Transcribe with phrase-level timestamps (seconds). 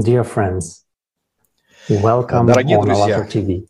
[0.00, 0.84] Dear friends,
[1.88, 3.68] welcome Дорогие on друзья, ALLATRA TV.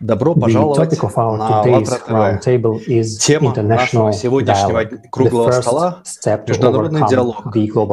[0.00, 2.86] Добро пожаловать на АЛЛАТРА ТВ.
[3.18, 6.02] Тема нашего сегодняшнего круглого стола
[6.46, 7.52] международный диалог,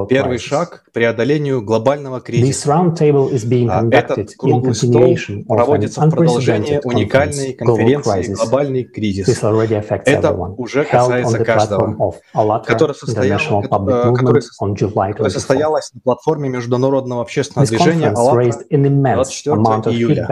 [0.10, 2.70] первый шаг к преодолению глобального кризиса.
[2.74, 5.16] А Этот круглый стол
[5.48, 8.34] проводится в продолжение уникальной конференции.
[8.34, 9.28] «Глобальный кризис»,
[10.06, 15.30] Это уже касается каждого, International э, Public которое Movement сос- on July которое 24.
[15.30, 18.42] состоялось на платформе международного общественного движения «АЛЛАТРА».
[18.44, 20.28] raised an immense 24 amount of июля.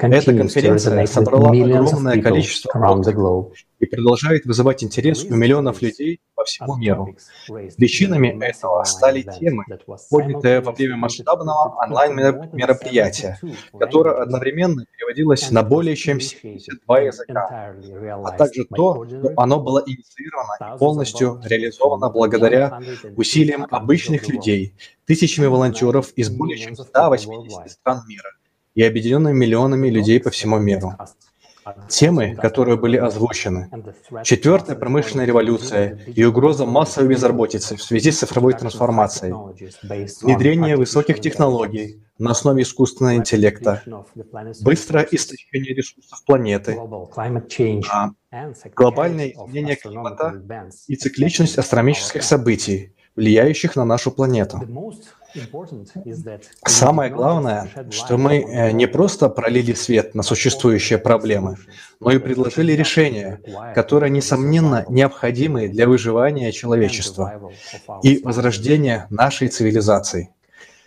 [0.00, 6.76] Эта конференция собрала огромное количество откликов и продолжает вызывать интерес у миллионов людей по всему
[6.76, 7.16] миру.
[7.76, 9.64] Причинами этого стали темы,
[10.10, 13.38] поднятые во время масштабного онлайн-мероприятия,
[13.78, 17.74] которое одновременно переводилось на более чем 72 языка,
[18.24, 22.80] а также то, что оно было инициировано и полностью реализовано благодаря
[23.16, 24.74] усилиям обычных людей,
[25.06, 28.30] тысячами волонтеров из более чем 180 стран мира
[28.78, 30.94] и объединенными миллионами людей по всему миру.
[31.88, 33.68] Темы, которые были озвучены,
[34.22, 39.34] четвертая промышленная революция и угроза массовой безработицы в связи с цифровой трансформацией,
[40.22, 43.82] внедрение высоких технологий на основе искусственного интеллекта,
[44.62, 46.78] быстрое истощение ресурсов планеты,
[47.90, 48.10] а,
[48.76, 50.40] глобальное изменение климата
[50.86, 54.60] и цикличность астрономических событий, влияющих на нашу планету.
[56.64, 61.56] Самое главное, что мы э, не просто пролили свет на существующие проблемы,
[62.00, 63.40] но и предложили решения,
[63.74, 67.50] которые, несомненно, необходимы для выживания человечества
[68.02, 70.30] и возрождения нашей цивилизации.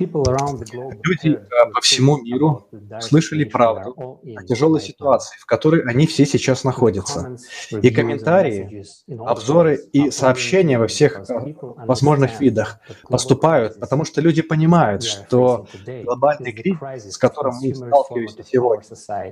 [0.06, 2.68] Люди э, по всему миру
[3.00, 7.38] слышали правду о тяжелой ситуации, в которой они все сейчас находятся.
[7.70, 15.04] И комментарии, обзоры и сообщения во всех э, возможных видах поступают, потому что люди понимают,
[15.04, 15.68] что
[16.04, 18.86] глобальный кризис, с которым мы сталкиваемся сегодня,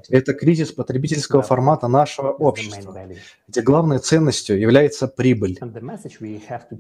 [0.10, 3.08] это кризис потребительского формата нашего общества,
[3.48, 5.58] где главной ценностью является прибыль.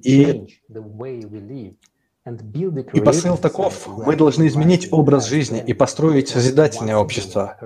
[0.03, 0.47] И
[2.93, 7.57] и посыл таков, мы должны изменить образ жизни и построить созидательное общество,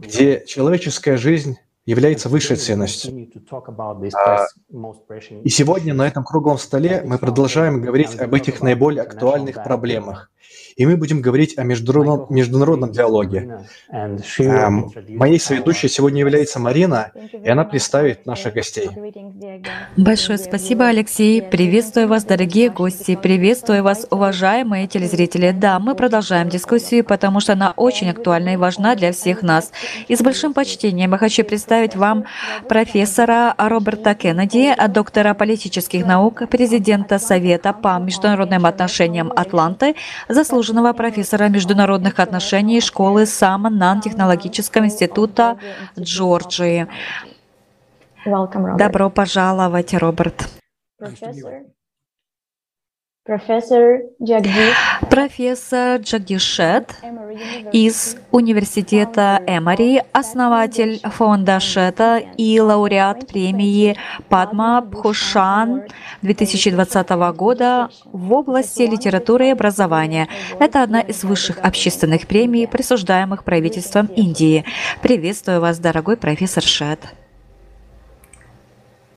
[0.00, 1.56] где человеческая жизнь
[1.86, 3.30] является высшей ценностью.
[4.14, 4.46] А,
[5.44, 10.30] И сегодня на этом круглом столе мы продолжаем говорить об этих наиболее актуальных проблемах.
[10.76, 13.60] И мы будем говорить о международном, международном диалоге.
[13.90, 18.90] Эм, Моей соведущей сегодня является Марина, и она представит наших гостей.
[19.96, 21.40] Большое спасибо, Алексей.
[21.40, 23.16] Приветствую вас, дорогие гости.
[23.16, 25.50] Приветствую вас, уважаемые телезрители.
[25.52, 29.72] Да, мы продолжаем дискуссию, потому что она очень актуальна и важна для всех нас.
[30.08, 32.26] И с большим почтением я хочу представить вам
[32.68, 39.94] профессора Роберта Кеннеди, доктора политических наук, президента Совета по международным отношениям Атланты,
[40.28, 45.58] заслуженного профессора международных отношений школы Саммон технологического института
[45.98, 46.86] Джорджии.
[48.24, 50.48] Добро пожаловать, Роберт.
[53.26, 54.76] Профессор Джагдиш
[55.10, 56.94] Профессор Джагдишет
[57.72, 63.96] из Университета Эмори, основатель фонда Шета и лауреат премии
[64.28, 65.82] Падма Бхушан
[66.22, 70.28] 2020 года в области литературы и образования.
[70.60, 74.64] Это одна из высших общественных премий, присуждаемых правительством Индии.
[75.02, 77.00] Приветствую вас, дорогой профессор Шет.
[77.02, 77.12] Uh, our next
[78.66, 79.15] speaker is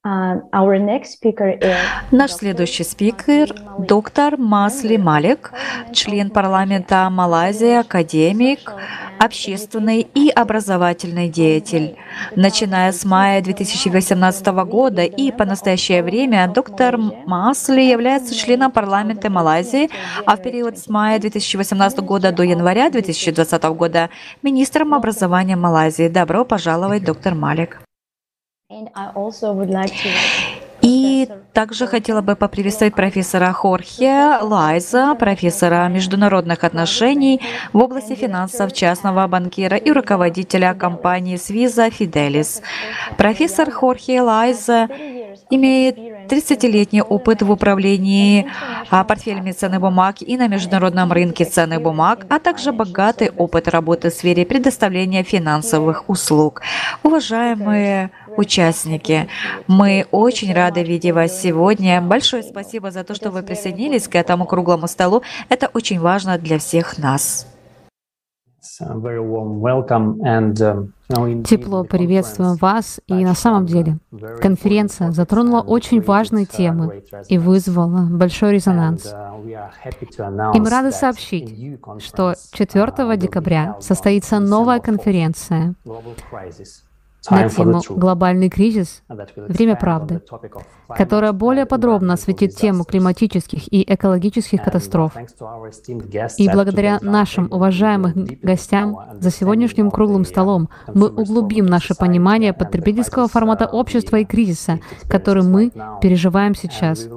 [2.11, 5.51] Наш следующий спикер– доктор Масли Малик,
[5.93, 8.73] член парламента Малайзии, академик,
[9.19, 11.95] общественный и образовательный деятель.
[12.35, 19.89] Начиная с мая 2018 года и по настоящее время доктор Масли является членом парламента Малайзии,
[20.25, 24.09] а в период с мая 2018 года до января 2020 года
[24.41, 26.07] министром образования Малайзии.
[26.07, 27.81] Добро пожаловать, доктор Малик.
[30.81, 37.41] И также хотела бы поприветствовать профессора Хорхе Лайза, профессора международных отношений
[37.73, 42.61] в области финансов, частного банкира и руководителя компании Свиза Fidelis.
[43.17, 44.87] Профессор Хорхе Лайза
[45.49, 45.97] имеет
[46.29, 48.47] 30-летний опыт в управлении
[48.89, 54.09] а, портфелями ценных бумаг и на международном рынке ценных бумаг, а также богатый опыт работы
[54.09, 56.61] в сфере предоставления финансовых услуг.
[57.03, 59.27] Уважаемые участники,
[59.67, 62.01] мы очень рады видеть вас сегодня.
[62.01, 65.23] Большое спасибо за то, что вы присоединились к этому круглому столу.
[65.49, 67.47] Это очень важно для всех нас.
[68.61, 73.97] It's a very warm welcome and um, Тепло приветствуем вас, и на самом деле
[74.41, 79.07] конференция затронула очень важные темы и вызвала большой резонанс.
[79.07, 85.73] И мы рады сообщить, что 4 декабря состоится новая конференция
[87.29, 89.03] на тему «Глобальный кризис.
[89.35, 90.21] Время правды»,
[90.87, 95.13] которая более подробно осветит тему климатических и экологических катастроф.
[96.37, 103.65] И благодаря нашим уважаемым гостям за сегодняшним круглым столом мы углубим наше понимание потребительского формата
[103.65, 104.79] общества и кризиса,
[105.09, 107.07] который мы переживаем сейчас.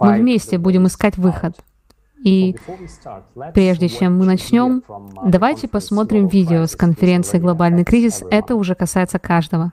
[0.00, 1.56] Мы вместе будем искать выход—
[2.22, 2.56] и
[3.54, 4.82] прежде чем мы начнем,
[5.24, 8.22] давайте посмотрим видео с конференции «Глобальный кризис».
[8.30, 9.72] Это уже касается каждого.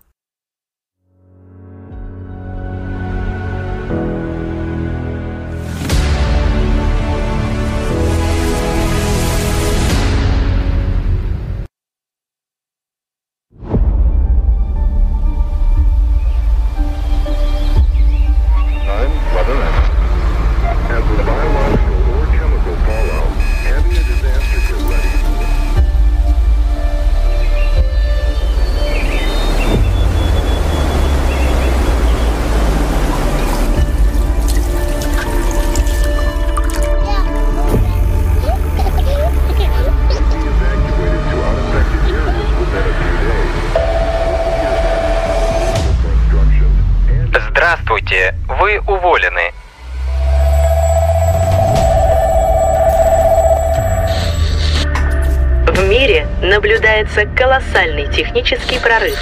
[56.42, 59.18] Наблюдается колоссальный технический прорыв.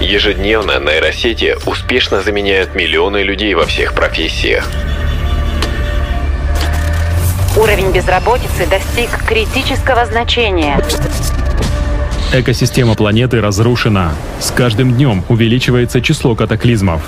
[0.00, 4.70] Ежедневно нейросети успешно заменяют миллионы людей во всех профессиях.
[7.56, 10.78] Уровень безработицы достиг критического значения.
[12.32, 14.12] Экосистема планеты разрушена.
[14.40, 17.02] С каждым днем увеличивается число катаклизмов.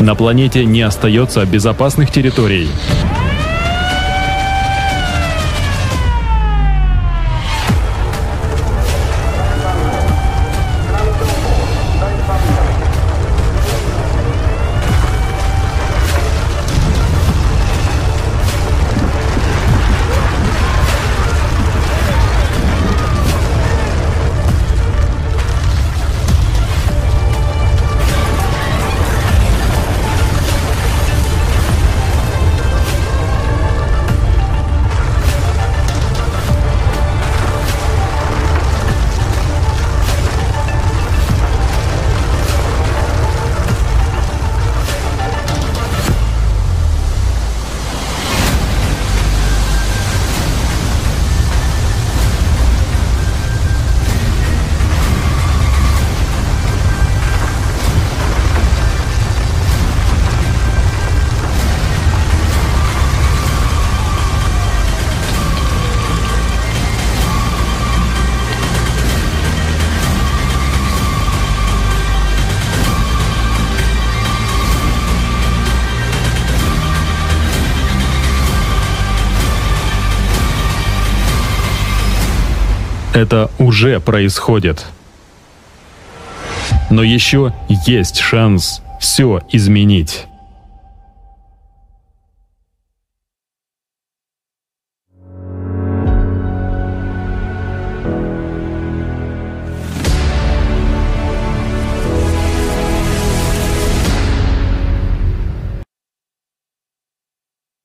[0.00, 2.68] На планете не остается безопасных территорий.
[83.14, 84.84] Это уже происходит.
[86.90, 87.54] Но еще
[87.86, 90.26] есть шанс все изменить.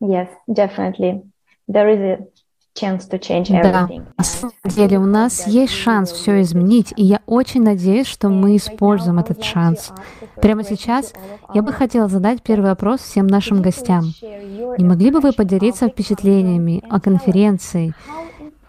[0.02, 1.22] Yes, definitely.
[1.68, 2.18] There is a
[3.64, 8.30] да, на самом деле у нас есть шанс все изменить, и я очень надеюсь, что
[8.30, 9.92] мы используем этот шанс.
[10.42, 11.14] Прямо сейчас
[11.54, 14.06] я бы хотела задать первый вопрос всем нашим гостям.
[14.78, 17.94] Не могли бы вы поделиться впечатлениями о конференции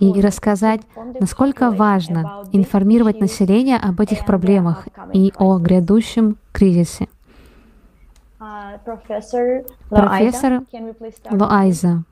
[0.01, 0.81] и рассказать,
[1.21, 7.09] насколько важно информировать население об этих проблемах и о грядущем кризисе?
[9.91, 10.63] Профессор
[11.31, 12.05] Лоайза,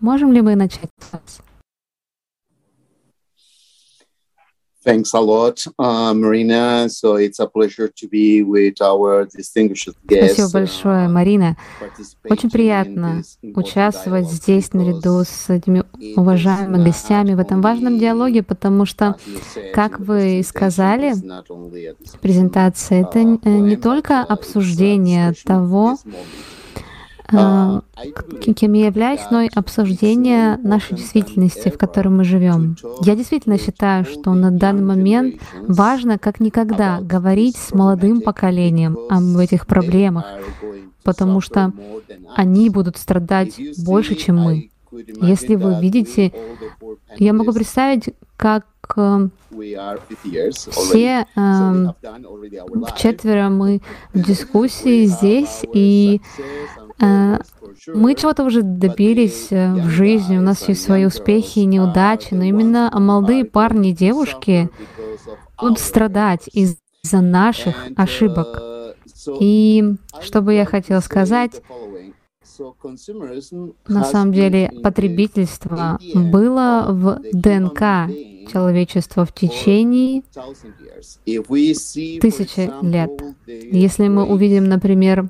[0.00, 0.90] Можем ли мы начать?
[4.88, 6.88] Thanks a lot, uh, Marina.
[6.88, 10.38] So it's a pleasure to be with our distinguished guests.
[10.38, 11.56] Спасибо большое, uh, Марина.
[12.24, 13.22] Очень приятно
[13.54, 15.84] участвовать здесь наряду с этими
[16.16, 19.16] уважаемыми гостями в этом важном диалоге, потому что,
[19.74, 25.98] как вы сказали в презентации, это uh, не только обсуждение того,
[27.28, 32.76] кем я являюсь, но и обсуждение нашей действительности, в которой мы живем.
[33.02, 39.36] Я действительно считаю, что на данный момент важно как никогда говорить с молодым поколением об
[39.36, 40.24] этих проблемах,
[41.02, 41.72] потому что
[42.34, 44.70] они будут страдать больше, чем мы.
[45.20, 46.32] Если вы видите,
[47.18, 48.64] я могу представить, как
[48.96, 49.28] э,
[50.70, 51.86] все э,
[52.96, 53.82] четверо мы
[54.14, 56.22] в дискуссии здесь, и
[57.00, 62.42] мы чего-то уже добились э, в жизни, у нас есть свои успехи и неудачи, но
[62.42, 64.68] именно молодые парни и девушки
[65.60, 68.60] будут страдать из-за наших ошибок.
[69.40, 71.62] И что бы я хотела сказать,
[73.86, 78.10] на самом деле потребительство было в ДНК
[78.48, 80.22] человечества в течение
[82.20, 83.10] тысячи лет.
[83.46, 85.28] Если мы увидим, например,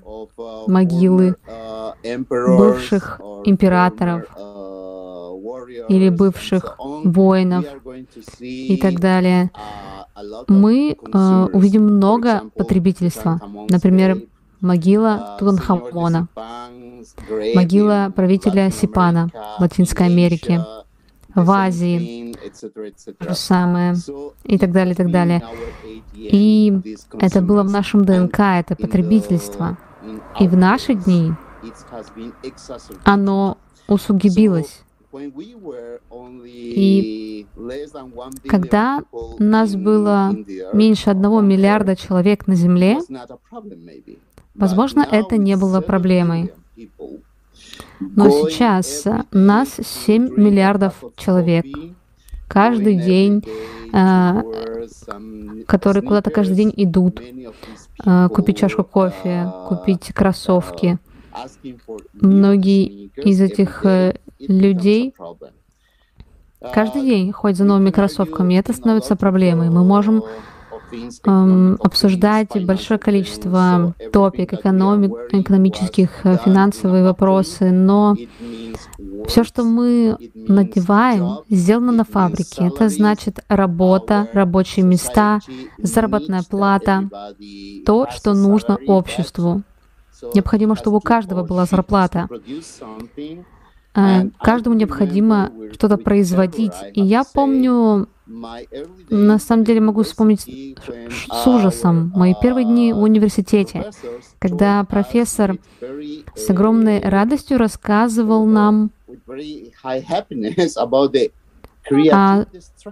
[0.66, 1.36] могилы
[2.28, 4.24] бывших императоров
[5.88, 7.64] или бывших воинов
[8.40, 9.50] и так далее,
[10.48, 13.40] мы э, увидим много потребительства.
[13.68, 14.20] Например,
[14.60, 16.28] могила Тутанхамона,
[17.54, 20.64] могила правителя Сипана в Латинской Америке,
[21.42, 22.34] в Азии,
[23.18, 23.94] то же самое,
[24.44, 25.42] и так далее, и так далее.
[26.14, 29.76] И это было в нашем ДНК, это потребительство.
[30.40, 31.32] И в наши дни
[33.04, 34.82] оно усугубилось.
[36.54, 37.46] И
[38.46, 39.02] когда
[39.38, 40.36] нас было
[40.72, 42.98] меньше одного миллиарда человек на Земле,
[44.54, 46.52] возможно, это не было проблемой.
[48.00, 51.66] Но сейчас нас 7 миллиардов человек.
[52.46, 53.44] Каждый день,
[53.92, 54.42] э,
[55.66, 57.20] которые куда-то каждый день идут,
[58.04, 60.98] э, купить чашку кофе, купить кроссовки.
[62.14, 65.14] Многие из этих э, людей
[66.72, 69.70] каждый день ходят за новыми кроссовками, и это становится проблемой.
[69.70, 70.22] Мы можем
[71.24, 78.16] обсуждать большое количество топик, экономик, экономических, э, финансовые вопросы, но
[79.26, 82.66] все, что мы надеваем, сделано на фабрике.
[82.66, 85.40] Это значит работа, рабочие места,
[85.78, 87.08] заработная плата,
[87.84, 89.62] то, что нужно обществу.
[90.34, 92.28] Необходимо, чтобы у каждого была зарплата.
[93.94, 96.72] Э, каждому необходимо что-то производить.
[96.94, 98.08] И я помню
[99.10, 103.90] на самом деле могу вспомнить с ужасом мои первые дни в университете,
[104.38, 105.56] когда профессор
[106.34, 108.90] с огромной радостью рассказывал нам
[112.12, 112.44] о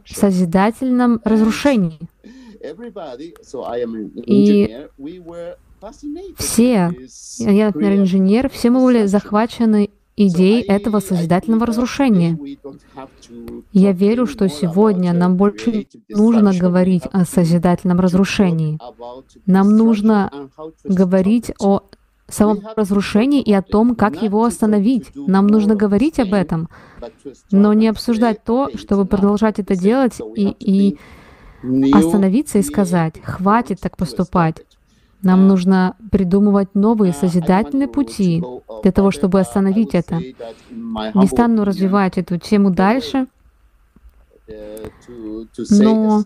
[0.06, 1.98] созидательном разрушении.
[4.24, 4.86] И
[6.38, 6.94] все,
[7.38, 12.38] я, например, инженер, все мы были захвачены идей этого созидательного разрушения.
[13.72, 18.78] Я верю, что сегодня нам больше нужно говорить о созидательном разрушении.
[19.46, 20.30] Нам нужно
[20.84, 21.82] говорить о
[22.28, 25.14] самом разрушении и о том, как его остановить.
[25.14, 26.68] Нам нужно говорить об этом,
[27.50, 30.98] но не обсуждать то, чтобы продолжать это делать и, и
[31.92, 34.62] остановиться и сказать, хватит так поступать.
[35.22, 38.42] Нам нужно придумывать новые созидательные пути
[38.82, 40.20] для того, чтобы остановить это.
[40.70, 43.26] Не стану развивать эту тему дальше,
[45.70, 46.24] но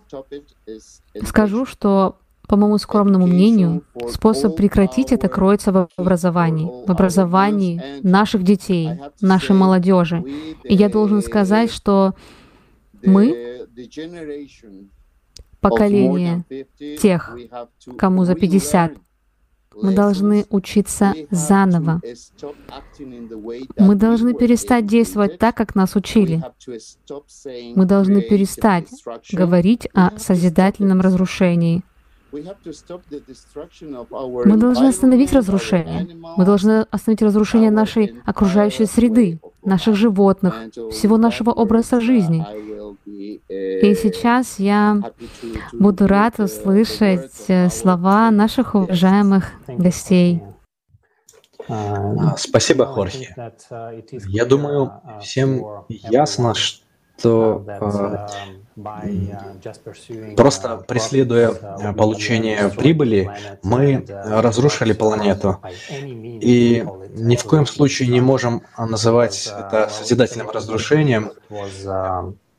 [1.24, 8.42] скажу, что, по моему скромному мнению, способ прекратить это кроется в образовании, в образовании наших
[8.42, 10.24] детей, нашей молодежи.
[10.64, 12.14] И я должен сказать, что
[13.04, 13.66] мы
[15.60, 16.44] поколение
[17.00, 17.36] тех,
[17.96, 18.92] кому за 50.
[19.82, 22.00] Мы должны учиться заново.
[23.78, 26.42] Мы должны перестать действовать так, как нас учили.
[27.76, 28.88] Мы должны перестать
[29.32, 31.82] говорить о созидательном разрушении.
[32.32, 36.08] Мы должны остановить разрушение.
[36.36, 40.54] Мы должны остановить разрушение нашей окружающей среды, наших животных,
[40.92, 42.46] всего нашего образа жизни.
[43.06, 45.00] И сейчас я
[45.72, 50.42] буду рад услышать э, слова наших уважаемых гостей.
[51.68, 53.34] А, спасибо, Хорхе.
[54.28, 57.64] Я думаю, всем ясно, что
[60.36, 63.30] Просто преследуя э, получение прибыли,
[63.62, 65.58] мы разрушили планету.
[65.90, 71.32] И ни в коем случае не можем называть это созидательным разрушением.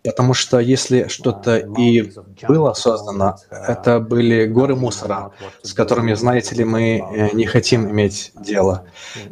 [0.03, 2.11] Потому что если что-то и
[2.47, 5.31] было создано, это были горы мусора,
[5.61, 8.85] с которыми, знаете ли, мы э, не хотим иметь дело.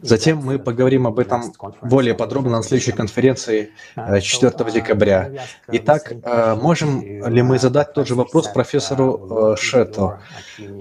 [0.04, 5.32] Затем мы поговорим об этом более подробно на следующей конференции 4 э, декабря.
[5.72, 10.20] Итак, э, можем ли мы задать тот же вопрос профессору Шету?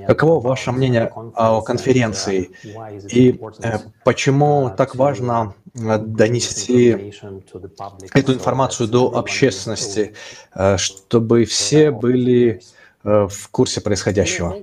[0.06, 2.50] Каково ваше мнение о конференции?
[3.10, 3.40] И
[4.04, 7.12] почему так важно донести
[8.14, 10.14] эту информацию до общественности,
[10.54, 12.60] э, чтобы все были
[13.04, 14.56] э, в курсе происходящего.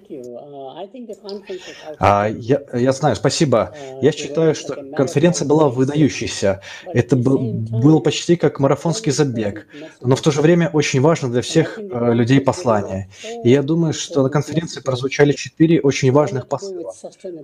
[2.00, 3.74] А, я, я знаю, спасибо.
[4.02, 6.62] Я считаю, что конференция была выдающейся.
[6.86, 9.68] Это был, был почти как марафонский забег,
[10.02, 13.10] но в то же время очень важно для всех э, людей послание.
[13.44, 16.94] И я думаю, что на конференции прозвучали четыре очень важных посыла,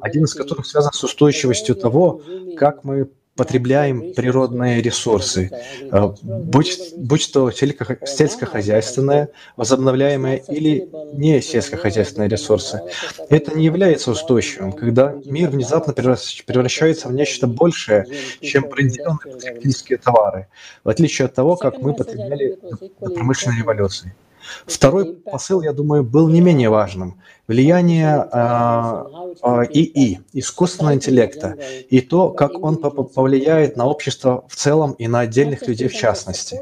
[0.02, 2.22] один из которых связан с устойчивостью того,
[2.58, 5.50] как мы потребляем природные ресурсы,
[5.92, 12.82] э, будь, будь то сельскохозяйственные, возобновляемые или не сельскохозяйственные ресурсы.
[13.30, 18.06] Это не является устойчивым, когда мир внезапно превращается в нечто большее,
[18.42, 20.48] чем определенные потребительские товары,
[20.84, 22.58] в отличие от того, как мы потребляли
[23.00, 24.14] до промышленной революции.
[24.66, 27.22] Второй посыл, я думаю, был не менее важным.
[27.48, 31.58] Влияние э, ИИ, искусственного интеллекта,
[31.90, 36.62] и то, как он повлияет на общество в целом и на отдельных людей в частности.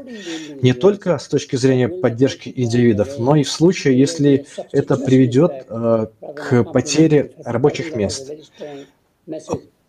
[0.62, 6.06] Не только с точки зрения поддержки индивидов, но и в случае, если это приведет э,
[6.34, 8.30] к потере рабочих мест.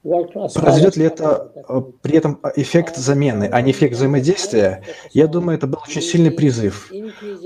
[0.04, 4.84] Произойдет ли это э, при этом эффект замены, а не эффект взаимодействия?
[5.12, 6.92] Я думаю, это был очень сильный призыв.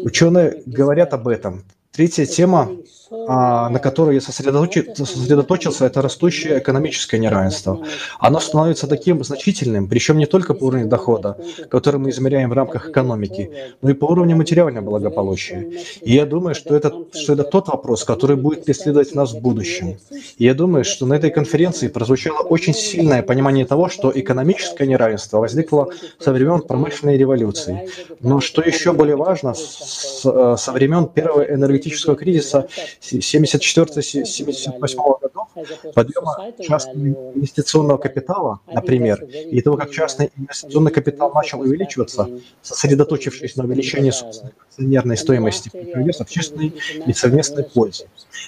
[0.03, 1.65] Ученые говорят об этом.
[1.91, 2.69] Третья тема
[3.11, 7.85] на которой я сосредоточился, это растущее экономическое неравенство.
[8.19, 11.37] Оно становится таким значительным, причем не только по уровню дохода,
[11.69, 15.71] который мы измеряем в рамках экономики, но и по уровню материального благополучия.
[16.01, 19.97] И я думаю, что это, что это тот вопрос, который будет преследовать нас в будущем.
[20.37, 25.39] И я думаю, что на этой конференции прозвучало очень сильное понимание того, что экономическое неравенство
[25.39, 27.89] возникло со времен промышленной революции.
[28.19, 32.67] Но что еще более важно, с, со времен первого энергетического кризиса
[33.01, 35.47] 74-78 годов
[35.93, 42.29] подъема частного инвестиционного капитала, например, и того, как частный инвестиционный капитал начал увеличиваться,
[42.61, 46.73] сосредоточившись на увеличении акционерной стоимости прогресс общественной
[47.05, 48.05] и совместной пользы.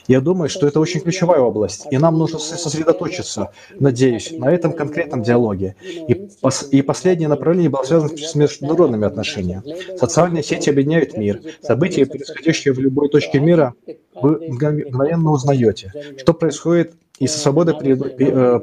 [0.07, 5.23] Я думаю, что это очень ключевая область, и нам нужно сосредоточиться, надеюсь, на этом конкретном
[5.23, 5.75] диалоге.
[5.81, 9.97] И, пос и последнее направление было связано с международными отношениями.
[9.97, 11.41] Социальные сети объединяют мир.
[11.61, 13.73] События, происходящие в любой точке мира,
[14.21, 18.59] вы мгновенно узнаете, что происходит и со свободой э,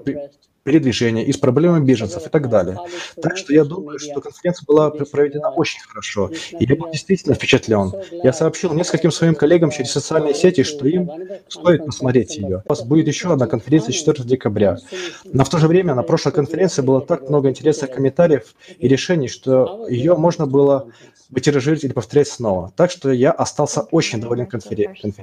[0.64, 2.78] передвижения, и с проблемами беженцев и так далее.
[3.22, 7.92] Так что я думаю, что конференция была проведена очень хорошо, и я был действительно впечатлен.
[8.22, 11.10] Я сообщил нескольким своим коллегам через социальные сети, что им
[11.48, 12.62] стоит посмотреть ее.
[12.64, 14.78] У вас будет еще одна конференция 4 декабря.
[15.24, 19.28] Но в то же время на прошлой конференции было так много интересных комментариев и решений,
[19.28, 20.88] что ее можно было
[21.30, 22.72] вытиражировать или повторять снова.
[22.76, 25.14] Так что я остался очень доволен конференцией.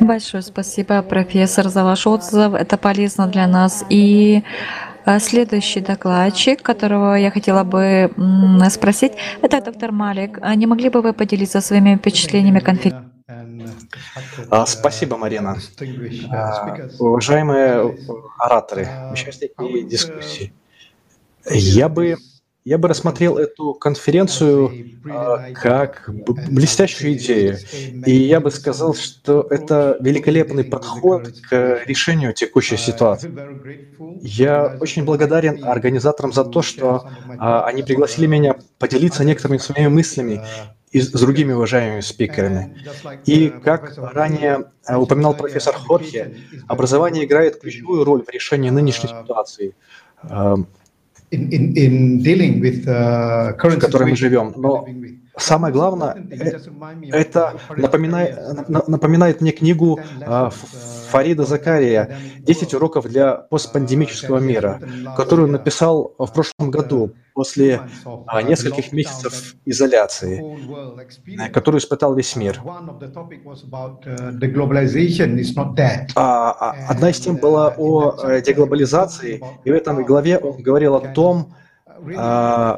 [0.00, 2.54] Большое спасибо, профессор, за ваш отзыв.
[2.54, 3.84] Это полезно для нас.
[3.90, 4.42] И
[5.04, 8.10] э, следующий докладчик, которого я хотела бы
[8.70, 10.38] спросить, это доктор Малик.
[10.42, 13.12] А не могли бы вы поделиться своими впечатлениями конференции?
[14.50, 15.56] А, спасибо, Марина.
[16.30, 17.96] А, уважаемые
[18.38, 20.52] ораторы, участники дискуссии,
[21.50, 22.16] я бы
[22.64, 24.70] я бы рассмотрел эту конференцию
[25.04, 27.58] э, как блестящую идею.
[28.06, 33.32] И я бы сказал, что это великолепный подход к решению текущей ситуации.
[34.22, 40.40] Я очень благодарен организаторам за то, что э, они пригласили меня поделиться некоторыми своими мыслями
[40.92, 42.76] и с другими уважаемыми спикерами.
[43.24, 46.36] И как ранее упоминал профессор Хорхе,
[46.68, 49.74] образование играет ключевую роль в решении нынешней ситуации
[53.76, 54.52] в которой мы живем.
[54.56, 54.86] Но
[55.36, 56.16] самое главное,
[57.10, 60.52] это напоминает, напоминает мне книгу uh,
[61.10, 62.16] Фарида Закария
[62.46, 64.80] «10 уроков для постпандемического мира»,
[65.16, 67.80] которую написал в прошлом году после
[68.26, 70.42] а, нескольких месяцев изоляции,
[71.38, 72.60] э, которую испытал весь мир.
[76.14, 80.94] А, а, одна из тем была о э, деглобализации, и в этом главе он говорил
[80.94, 81.54] о том,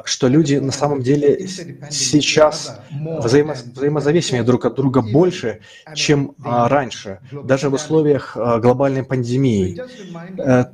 [0.05, 1.47] что люди на самом деле
[1.89, 5.61] сейчас взаимо, взаимозависимы друг от друга больше,
[5.95, 9.81] чем раньше, даже в условиях глобальной пандемии.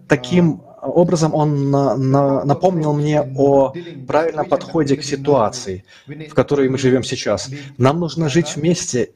[0.09, 3.73] Таким образом он на, на, напомнил мне о
[4.07, 7.49] правильном подходе к ситуации, в которой мы живем сейчас.
[7.77, 9.11] Нам нужно жить вместе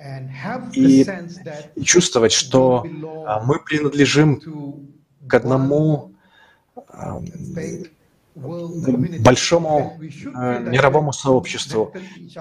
[0.74, 1.06] и
[1.84, 2.86] чувствовать, что
[3.26, 4.42] а, мы принадлежим
[5.28, 6.12] к одному
[8.36, 11.94] большому э, мировому сообществу,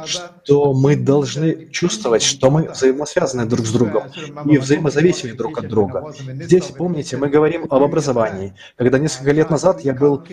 [0.04, 4.02] что мы должны чувствовать, что мы взаимосвязаны друг с другом
[4.44, 6.12] и взаимозависимы друг от друга.
[6.40, 8.54] Здесь, помните, мы говорим об образовании.
[8.76, 10.24] Когда несколько лет назад я был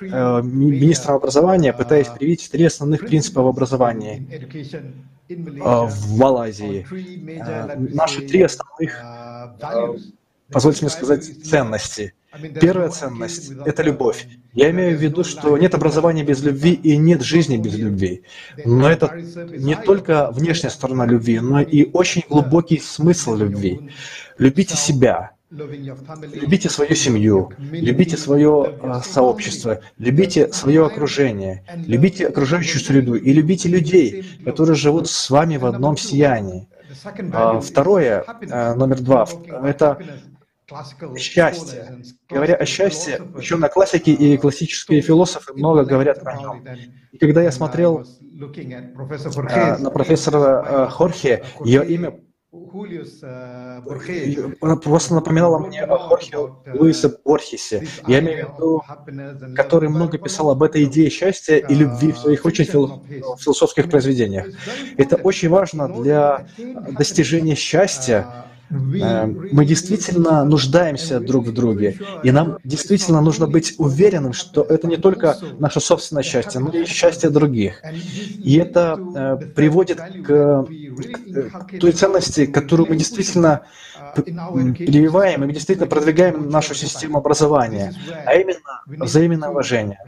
[0.00, 4.26] э, министром образования, пытаясь привить три основных принципа в образовании
[5.28, 6.86] э, в Малайзии.
[7.94, 9.02] Наши три основных,
[10.52, 12.12] позвольте мне сказать, ценности–
[12.60, 14.26] Первая ценность— это любовь.
[14.52, 18.22] Я имею в виду, что нет образования без любви и нет жизни без любви.
[18.64, 23.90] Но это не только внешняя сторона любви, но и очень глубокий смысл любви.
[24.36, 33.14] Любите себя, Любите свою семью, любите свое э, сообщество, любите свое окружение, любите окружающую среду
[33.14, 36.68] и любите людей, которые живут с вами в одном сиянии.
[37.32, 39.26] А, второе, э, номер два,
[39.64, 39.98] это
[41.16, 42.02] Счастье.
[42.28, 46.64] Говоря о счастье, ученые классики и классические философы много говорят о нем.
[47.12, 52.20] И когда я смотрел э, на профессора э, Хорхе, ее имя
[54.60, 56.36] она просто напоминала мне о Хорхе
[56.72, 57.86] Луисе Борхесе.
[58.06, 58.82] Я имею в виду,
[59.54, 64.46] который много писал об этой идее счастья и любви в своих очень философских произведениях.
[64.96, 66.46] Это очень важно для
[66.92, 74.32] достижения счастья, Э, мы действительно нуждаемся друг в друге, и нам действительно нужно быть уверенным,
[74.32, 77.82] что это не только наше собственное счастье, но и счастье других.
[78.44, 83.62] И это э, приводит к, к той ценности, которую мы действительно
[84.14, 87.94] прививаем, и мы действительно продвигаем нашу систему образования,
[88.26, 89.98] а именно взаимное уважение.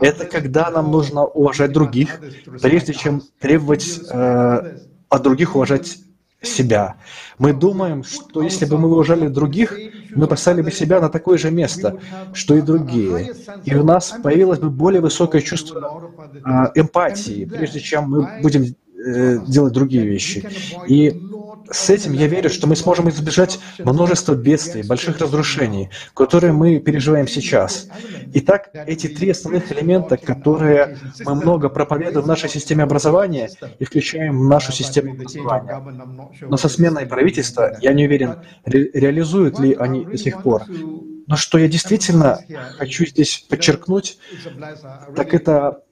[0.00, 2.20] Это когда нам нужно уважать других,
[2.60, 5.98] прежде чем требовать э, от других уважать
[6.46, 6.96] себя.
[7.38, 9.76] Мы думаем, что если бы мы уважали других,
[10.14, 11.98] мы поставили бы себя на такое же место,
[12.32, 13.34] что и другие.
[13.64, 19.38] И у нас появилось бы более высокое чувство э, эмпатии, прежде чем мы будем э,
[19.46, 20.46] делать другие вещи.
[20.86, 21.10] И
[21.70, 27.28] с этим я верю, что мы сможем избежать множества бедствий, больших разрушений, которые мы переживаем
[27.28, 27.88] сейчас.
[28.34, 34.38] Итак, эти три основных элемента, которые мы много проповедуем в нашей системе образования и включаем
[34.40, 35.82] в нашу систему образования.
[36.42, 40.64] Но со сменой правительства, я не уверен, ре реализуют ли они до сих пор.
[41.26, 42.40] Но что я действительно
[42.76, 44.18] хочу здесь подчеркнуть,
[45.16, 45.83] так это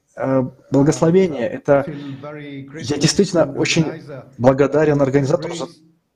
[0.70, 1.46] благословение.
[1.48, 1.84] Это
[2.82, 3.86] я действительно очень
[4.38, 5.66] благодарен организатору за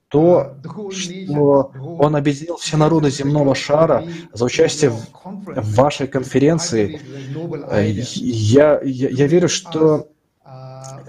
[0.08, 0.56] то,
[0.90, 7.00] что он объединил все народы земного шара за участие в, в вашей конференции.
[7.70, 10.08] Э, я, я, я верю, что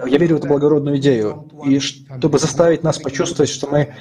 [0.05, 1.49] я верю в эту благородную идею.
[1.65, 3.93] И чтобы заставить нас почувствовать, что мы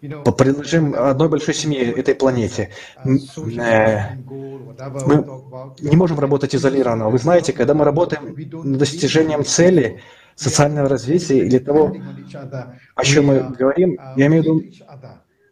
[0.00, 2.70] принадлежим одной большой семье, этой планете,
[3.04, 4.16] э,
[5.06, 5.26] мы
[5.80, 7.08] не можем работать изолированно.
[7.08, 10.00] Вы знаете, когда мы работаем над достижением цели,
[10.36, 11.96] социального развития или того,
[12.94, 14.62] о чем мы говорим, я имею в виду,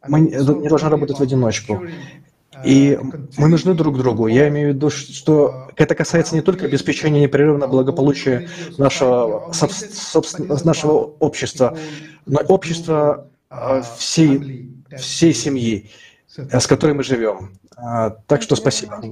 [0.08, 1.82] мы не должны работать в одиночку.
[2.64, 2.98] И
[3.36, 4.26] мы нужны друг другу.
[4.26, 8.48] Я имею в виду, что это касается не только обеспечения непрерывного благополучия
[8.78, 11.76] нашего, собственно, нашего общества,
[12.26, 15.90] но и общества а, всей, всей семьи,
[16.28, 17.52] с которой мы живем.
[17.76, 19.02] А, так что спасибо.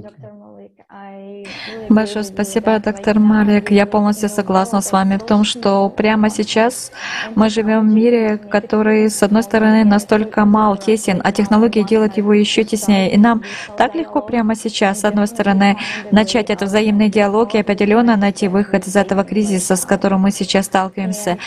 [1.89, 3.71] Большое спасибо, доктор Малик.
[3.71, 6.93] Я полностью согласна с вами в том, что прямо сейчас
[7.35, 12.33] мы живем в мире, который, с одной стороны, настолько мал, тесен, а технологии делают его
[12.33, 13.13] еще теснее.
[13.13, 13.43] И нам
[13.77, 15.77] так легко прямо сейчас, с одной стороны,
[16.13, 20.67] начать этот взаимный диалог и определенно найти выход из этого кризиса, с которым мы сейчас
[20.67, 21.39] сталкиваемся.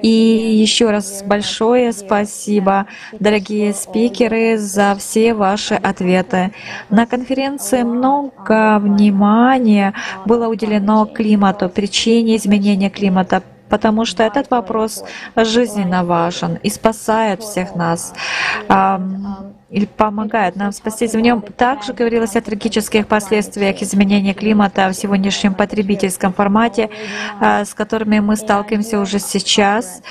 [0.00, 2.86] И еще раз большое спасибо,
[3.18, 6.52] дорогие спикеры, за все ваши ответы.
[6.88, 9.27] На конференции много внимания
[10.26, 15.04] было уделено климату, причине изменения климата, потому что этот вопрос
[15.36, 18.14] жизненно важен и спасает всех нас
[19.70, 21.12] или помогает нам спастись.
[21.12, 26.88] В нем также говорилось о трагических последствиях изменения климата в сегодняшнем потребительском формате,
[27.38, 30.02] а, с которыми мы сталкиваемся уже сейчас.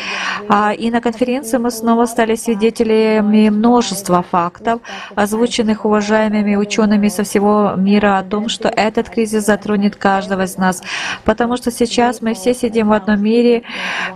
[0.47, 4.81] А, и на конференции мы снова стали свидетелями множества фактов,
[5.15, 10.83] озвученных уважаемыми учеными со всего мира о том, что этот кризис затронет каждого из нас.
[11.25, 13.63] Потому что сейчас мы все сидим в одном мире,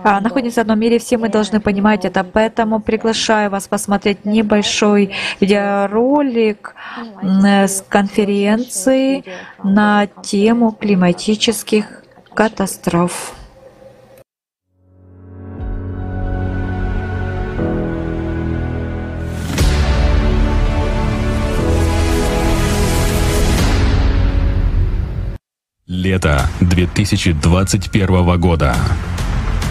[0.04, 2.22] а, находимся в одном мире, все мы должны понимать это.
[2.22, 6.74] Поэтому приглашаю вас посмотреть небольшой видеоролик
[7.22, 9.24] с конференции
[9.62, 13.34] на тему климатических катастроф.
[25.86, 28.74] Лето 2021 года.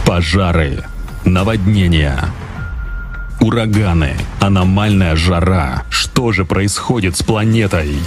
[0.06, 0.84] Пожары,
[1.26, 2.15] наводнения,
[3.41, 5.84] ураганы, аномальная жара.
[5.89, 7.97] Что же происходит с планетой?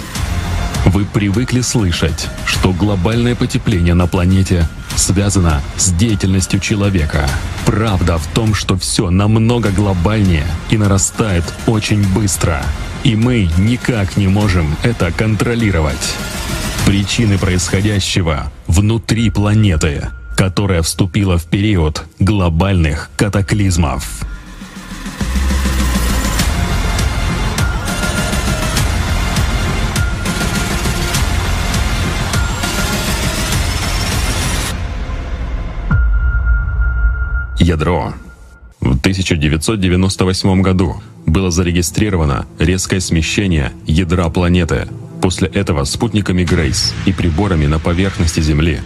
[0.85, 7.27] Вы привыкли слышать, что глобальное потепление на планете связано с деятельностью человека.
[7.65, 12.61] Правда в том, что все намного глобальнее и нарастает очень быстро.
[13.03, 16.15] И мы никак не можем это контролировать.
[16.85, 24.25] Причины происходящего внутри планеты, которая вступила в период глобальных катаклизмов.
[37.65, 38.13] Ядро.
[38.79, 44.87] В 1998 году было зарегистрировано резкое смещение ядра планеты–
[45.25, 48.79] После этого спутниками Грейс и приборами на поверхности Земли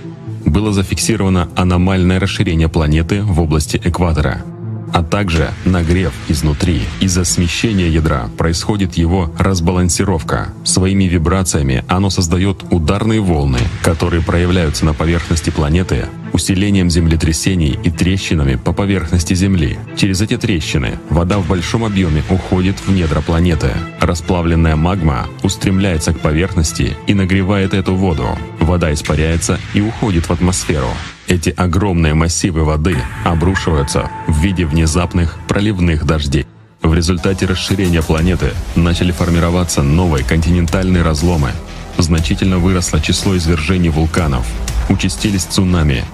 [0.45, 4.43] было зафиксировано аномальное расширение планеты в области экватора,
[4.93, 6.83] а также нагрев изнутри.
[7.01, 10.53] Из-за смещения ядра происходит его разбалансировка.
[10.63, 18.55] Своими вибрациями оно создает ударные волны, которые проявляются на поверхности планеты усилением землетрясений и трещинами
[18.55, 19.79] по поверхности Земли.
[19.97, 23.71] Через эти трещины вода в большом объеме уходит в недра планеты.
[23.99, 28.37] Расплавленная магма устремляется к поверхности и нагревает эту воду.
[28.59, 30.89] Вода испаряется и уходит в атмосферу.
[31.27, 36.45] Эти огромные массивы воды обрушиваются в виде внезапных проливных дождей.
[36.81, 41.51] В результате расширения планеты начали формироваться новые континентальные разломы.
[41.99, 44.47] Значительно выросло число извержений вулканов,
[44.87, 46.05] участились цунами,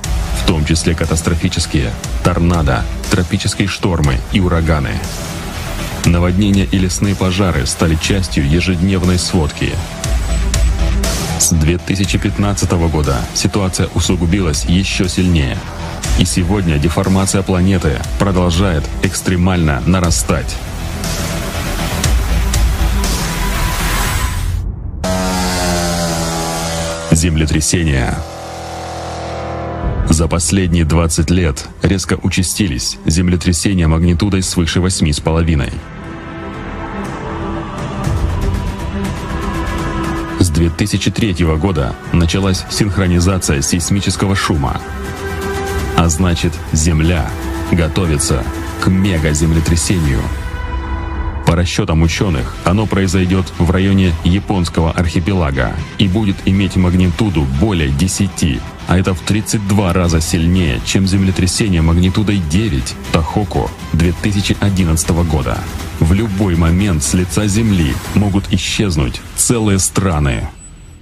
[0.42, 1.94] в том числе катастрофические,
[2.24, 5.00] торнадо, тропические штормы и ураганы.
[6.06, 9.74] Наводнения и лесные пожары стали частью ежедневной сводки.
[11.40, 15.58] С 2015 года ситуация усугубилась еще сильнее.
[16.18, 20.58] И сегодня деформация планеты продолжает экстремально нарастать.
[27.16, 28.14] Землетрясения
[30.10, 35.74] за последние 20 лет резко участились землетрясения магнитудой свыше 8,5.
[40.42, 44.82] С 2003 года началась синхронизация сейсмического шума.
[45.96, 47.30] А значит, Земля
[47.72, 48.44] готовится
[48.82, 50.20] к мегаземлетрясению.
[51.56, 58.60] По расчетам ученых, оно произойдет в районе японского архипелага и будет иметь магнитуду более 10
[58.88, 65.58] а это в 32 раза сильнее, чем землетрясение магнитудой 9 Тахоку 2011 года.
[66.02, 70.50] В любой момент с лица Земли могут исчезнуть целые страны.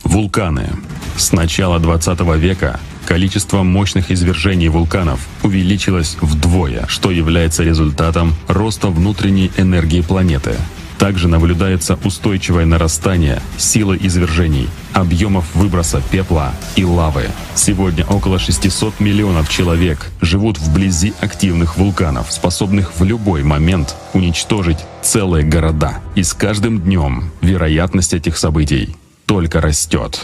[0.03, 0.69] Вулканы.
[1.17, 9.51] С начала 20 века количество мощных извержений вулканов увеличилось вдвое, что является результатом роста внутренней
[9.57, 10.55] энергии планеты–
[11.03, 17.25] также наблюдается устойчивое нарастание силы извержений, объемов выброса пепла и лавы.
[17.55, 25.43] Сегодня около 600 миллионов человек живут вблизи активных вулканов, способных в любой момент уничтожить целые
[25.43, 25.99] города.
[26.15, 30.21] И с каждым днем вероятность этих событий только растет.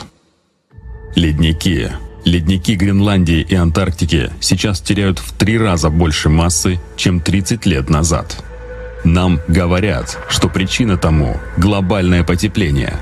[1.14, 1.90] Ледники.
[2.26, 8.44] Ледники Гренландии и Антарктики сейчас теряют в три раза больше массы, чем 30 лет назад.
[9.04, 12.96] Нам говорят, что причина тому– глобальное потепление.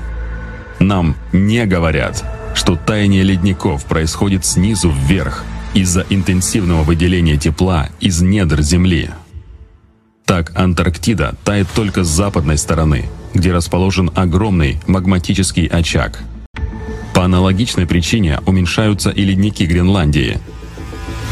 [0.78, 8.62] Нам не говорят, что таяние ледников происходит снизу вверх из-за интенсивного выделения тепла из недр
[8.62, 9.10] Земли.
[10.24, 16.20] Так Антарктида тает только с западной стороны, где расположен огромный магматический очаг.
[17.18, 20.38] По аналогичной причине уменьшаются и ледники Гренландии.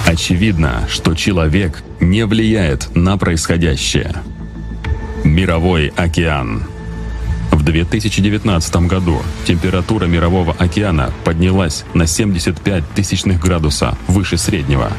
[0.05, 4.13] Очевидно, что человек не влияет на происходящее.
[5.23, 6.65] Мировой океан.
[7.53, 14.91] В 2019 году температура Мирового океана поднялась на 75 тысячных градуса выше среднего.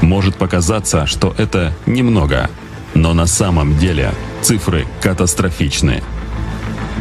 [0.00, 2.48] Может показаться, что это немного,
[2.94, 6.04] но на самом деле цифры катастрофичны.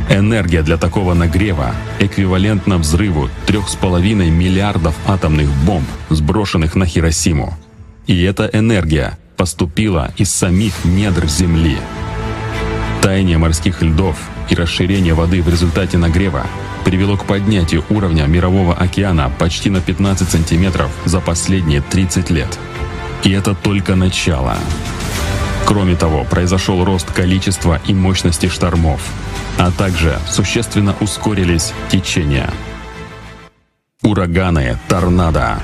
[0.09, 7.57] Энергия для такого нагрева эквивалентна взрыву 3,5 миллиардов атомных бомб, сброшенных на Хиросиму.
[8.05, 11.77] И эта энергия поступила из самих недр Земли–
[13.07, 14.17] Таяние морских льдов
[14.49, 16.45] и расширение воды в результате нагрева
[16.83, 22.59] привело к поднятию уровня мирового океана почти на 15 сантиметров за последние 30 лет.
[23.23, 24.55] И это только начало.
[25.67, 29.01] Кроме того, произошел рост количества и мощности штормов,
[29.57, 32.49] а также существенно ускорились течения.
[34.01, 35.59] Ураганы, торнадо.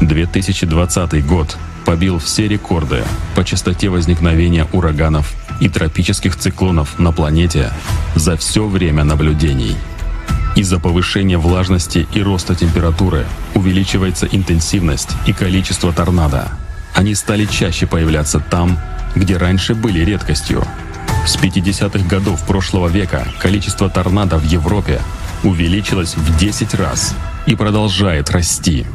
[0.00, 3.04] 2020 год побил все рекорды
[3.34, 7.70] по частоте возникновения ураганов и тропических циклонов на планете
[8.14, 9.76] за все время наблюдений.
[10.56, 16.48] Из-за повышения влажности и роста температуры увеличивается интенсивность и количество торнадо.
[16.96, 18.78] Они стали чаще появляться там,
[19.14, 20.64] где раньше были редкостью.
[21.26, 25.02] С 50-х годов прошлого века количество торнадо в Европе
[25.44, 27.14] увеличилось в 10 раз
[27.46, 28.86] и продолжает расти.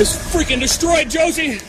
[0.00, 1.60] is freaking destroyed, Josie!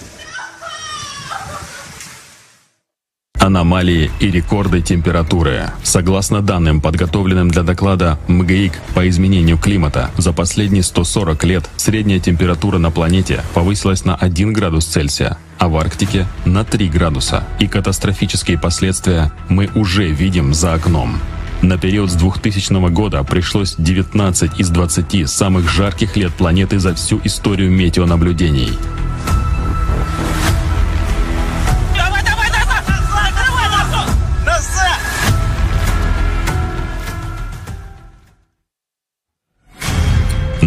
[3.41, 5.71] Аномалии и рекорды температуры.
[5.81, 12.77] Согласно данным, подготовленным для доклада МГИК по изменению климата, за последние 140 лет средняя температура
[12.77, 17.43] на планете повысилась на 1 градус Цельсия, а в Арктике на 3 градуса.
[17.59, 21.17] И катастрофические последствия мы уже видим за окном.
[21.63, 27.19] На период с 2000 года пришлось 19 из 20 самых жарких лет планеты за всю
[27.23, 28.69] историю метеонаблюдений.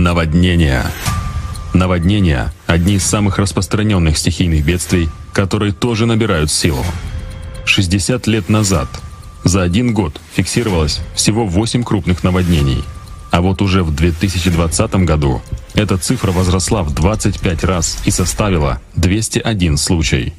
[0.04, 0.84] Наводнения.
[1.72, 6.84] Наводнения– одни из самых распространенных стихийных бедствий, которые тоже набирают силу.
[7.64, 8.86] 60 лет назад
[9.44, 12.84] за один год фиксировалось всего 8 крупных наводнений,
[13.30, 15.40] а вот уже в 2020 году
[15.72, 20.34] эта цифра возросла в 25 раз и составила 201 случай.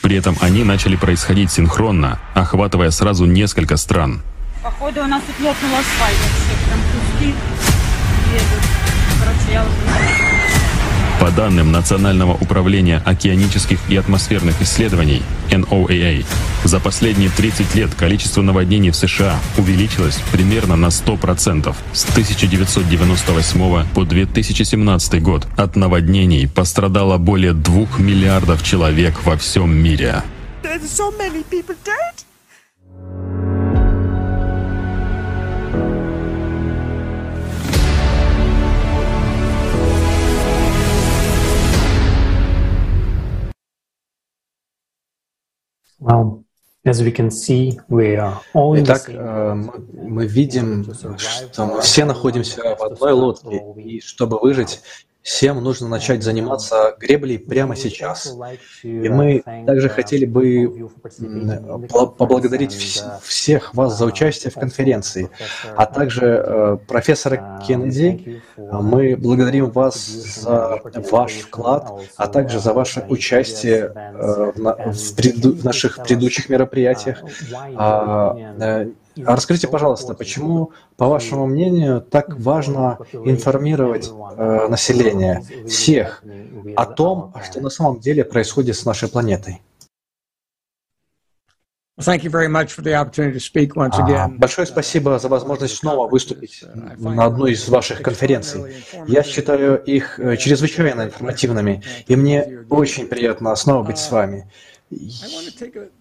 [0.00, 4.22] При этом они начали происходить синхронно, охватывая сразу несколько стран.
[4.62, 7.81] Походу у нас тут лопнул асфальт, все прям куски
[11.20, 16.24] По данным Национального управления океанических и атмосферных исследований NOAA,
[16.64, 21.74] за последние 30 лет количество наводнений в США увеличилось примерно на 100%.
[21.92, 30.22] С 1998 по 2017 год от наводнений пострадало более 2 миллиардов человек во всем мире.
[46.02, 46.42] Well,
[46.84, 52.74] as we can see, we are all Итак, э, мы видим, что мы все находимся
[52.76, 54.80] в одной лодке, и чтобы выжить,
[55.22, 58.36] всем нужно начать заниматься греблей прямо сейчас.
[58.82, 60.90] И мы также хотели бы
[62.18, 65.30] поблагодарить вс- всех вас за участие в конференции,
[65.76, 68.42] а также э, профессора Кеннеди.
[68.56, 70.80] Мы благодарим вас за
[71.10, 77.22] ваш вклад, а также за ваше участие э, в наших предыдущих мероприятиях.
[79.16, 86.22] А, а Расскажите, пожалуйста, почему, по вашему мнению, так важно информировать э, население, всех,
[86.76, 89.60] о том, что на самом деле происходит с нашей планетой?
[92.00, 94.38] Thank you very much for the opportunity to speak once А, again.
[94.38, 96.64] Большое спасибо за возможность снова выступить
[96.96, 98.84] на одной из ваших конференций.
[99.06, 104.50] Я считаю их э, чрезвычайно информативными, и мне очень приятно снова быть с вами.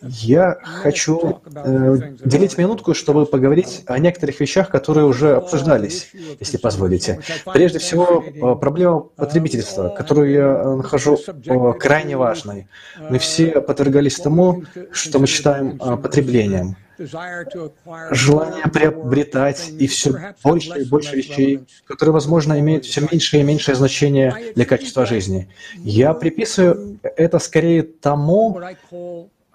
[0.02, 7.20] Я хочу э, делить минутку, чтобы поговорить о некоторых вещах, которые уже обсуждались, если позволите.
[7.46, 12.68] Прежде всего, э, проблема потребительства, которую я э, нахожу э, крайне важной.
[13.10, 16.76] Мы все подвергались тому, что мы считаем потреблением.
[18.12, 23.76] Желание приобретать и все больше и больше вещей, которые, возможно, имеют все меньшее и меньшее
[23.76, 25.50] значение для качества жизни.
[25.78, 28.60] Я приписываю это скорее тому,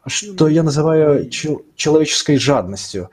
[0.06, 3.10] что я называю чел- человеческой жадностью.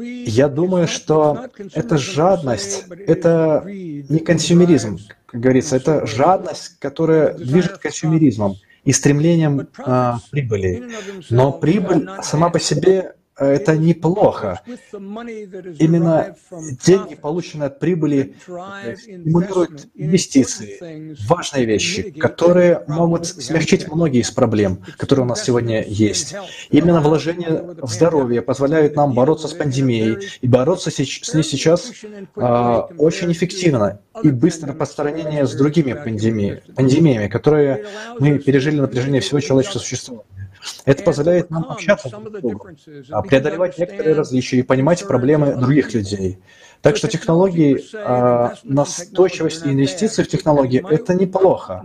[0.00, 8.54] Я думаю, что эта жадность— это не консюмеризм, как говорится, это жадность, которая движет консюмеризмом
[8.84, 10.90] и стремлением а, прибыли.
[11.30, 14.60] Но прибыль сама по себе это неплохо.
[14.92, 16.36] Именно
[16.84, 25.24] деньги, полученные от прибыли, стимулируют инвестиции, важные вещи, которые могут смягчить многие из проблем, которые
[25.24, 26.34] у нас сегодня есть.
[26.70, 31.92] Именно вложение в здоровье позволяет нам бороться с пандемией, и бороться с ней сейчас
[32.36, 37.86] а, очень эффективно и быстрое распространение с другими пандемиями, пандемиями, которые
[38.18, 40.41] мы пережили напряжение всего человеческого существования.
[40.84, 42.76] Это позволяет нам общаться друг с другом,
[43.10, 46.38] а, преодолевать некоторые различия и понимать проблемы других людей.
[46.80, 51.82] Так что технологии, а, настойчивость и инвестиции в технологии– это неплохо.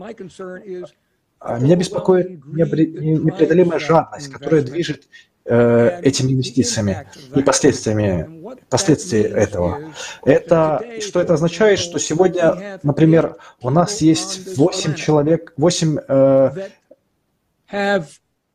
[1.39, 5.07] А, меня беспокоит непреодолимая жадность, которая движет
[5.45, 9.93] э, этими инвестициями и последствиями, последствия этого.
[10.25, 16.51] Это, что это означает, что сегодня, например, у нас есть 8 человек, 8 э,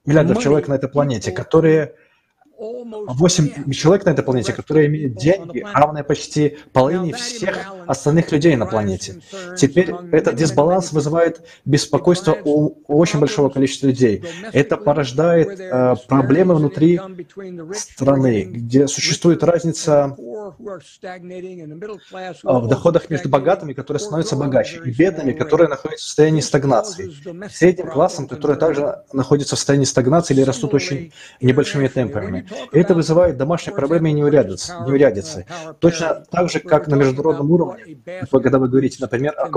[0.05, 1.94] миллиардов человек на этой планете, которые
[2.62, 8.66] 8 человек на этой планете, которые имеют деньги, равные почти половине всех остальных людей на
[8.66, 9.20] планете.
[9.57, 14.22] Теперь этот дисбаланс вызывает беспокойство у очень большого количества людей.
[14.53, 17.00] Это порождает э, проблемы внутри
[17.74, 20.16] страны, где существует разница
[22.45, 27.12] в доходах между богатыми, которые становятся богаче, и бедными, которые находятся в состоянии стагнации.
[27.51, 32.49] Средним классом, которые также находятся в состоянии стагнации или растут очень небольшими темпами.
[32.72, 35.47] Это вызывает домашние проблемы и неурядицы.
[35.78, 37.99] Точно так же, как на международном уровне,
[38.30, 39.49] когда вы говорите, например, о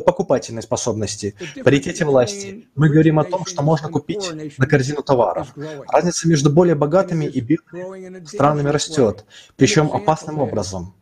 [0.00, 1.34] покупательной способности,
[1.64, 5.54] паритете власти, мы говорим о том, что можно купить на корзину товаров.
[5.88, 9.24] Разница между более богатыми и бедными странами растет,
[9.56, 10.94] причем опасным образом.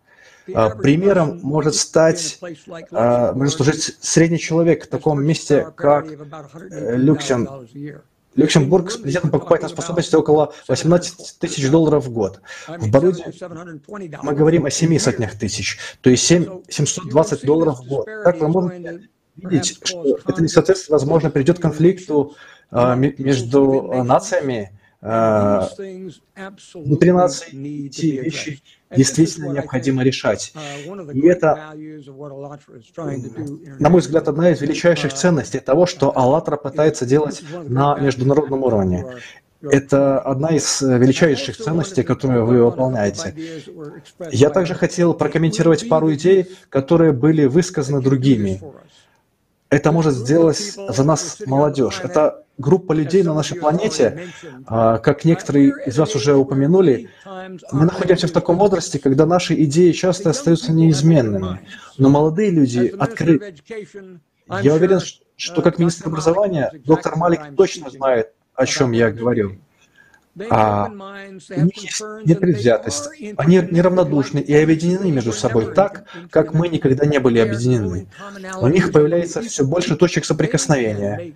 [0.55, 2.39] А, примером может стать,
[2.93, 7.49] а, может служить средний человек в таком месте, как э, Люксем,
[8.37, 12.41] Люксембург с президентом покупательной способностью около 18 тысяч долларов в год.
[12.69, 13.25] В Баруде
[14.23, 18.07] мы говорим о 7 сотнях тысяч, то есть 7, 720 долларов в год.
[18.25, 22.37] Так вы можете видеть, что это несоответствие, возможно, придет к конфликту
[22.71, 25.61] между нациями, э,
[26.75, 28.63] внутри наций эти вещи
[28.95, 30.53] действительно необходимо решать.
[31.13, 31.75] И это,
[33.79, 39.07] на мой взгляд, одна из величайших ценностей того, что АЛЛАТРА пытается делать на международном уровне.
[39.63, 43.35] Это одна из величайших ценностей, которую вы выполняете.
[44.31, 48.63] Я также хотел прокомментировать пару идей, которые были высказаны другими.
[49.69, 52.01] Это может сделать за нас молодежь.
[52.03, 54.29] Это группа людей на нашей планете,
[54.67, 57.11] а, как некоторые из вас уже упомянули,
[57.73, 61.61] мы находимся в таком возрасте, когда наши идеи часто остаются неизменными.
[61.99, 63.55] Но молодые люди открыты.
[64.63, 65.01] Я уверен,
[65.37, 69.59] что как министр образования доктор Малик точно знает, о чем я говорю.
[70.51, 77.07] А, у них есть непредвзятость, они неравнодушны и объединены между собой так, как мы никогда
[77.07, 78.07] не были объединены.
[78.61, 81.33] У них появляется все больше точек соприкосновения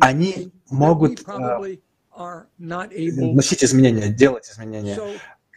[0.00, 1.76] они могут э,
[2.16, 4.98] вносить изменения, делать изменения,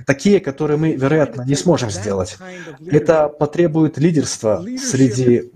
[0.05, 2.37] такие, которые мы, вероятно, не сможем сделать.
[2.85, 5.51] Это потребует лидерства среди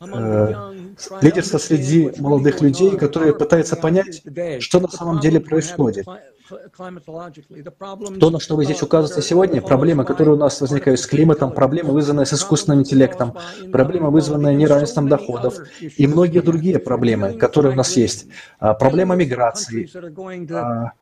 [0.00, 0.74] э,
[1.20, 4.22] лидерство среди молодых людей, которые пытаются понять,
[4.60, 6.06] что на самом деле происходит.
[8.20, 11.92] То, на что вы здесь указываете сегодня, проблемы, которые у нас возникают с климатом, проблемы,
[11.92, 13.36] вызванные с искусственным интеллектом,
[13.70, 18.26] проблемы, вызванные неравенством доходов и многие другие проблемы, которые у нас есть.
[18.58, 19.88] А, проблема миграции,
[20.52, 20.92] а,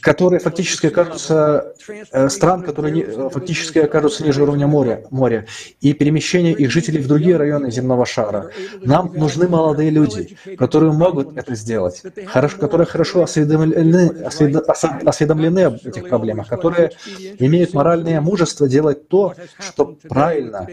[0.00, 1.74] которые фактически окажутся,
[2.12, 5.46] э, стран, которые фактически окажутся ниже уровня моря, моря,
[5.80, 8.50] и перемещение их жителей в другие районы земного шара.
[8.82, 16.48] Нам нужны молодые люди, которые могут это сделать, которые хорошо осведомлены осведомлены об этих проблемах,
[16.48, 16.90] которые
[17.38, 20.66] имеют моральное мужество делать то, что правильно,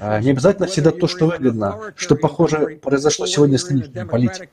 [0.00, 4.48] а не обязательно всегда то, что выгодно, что, похоже, произошло сегодня с нынешней политикой.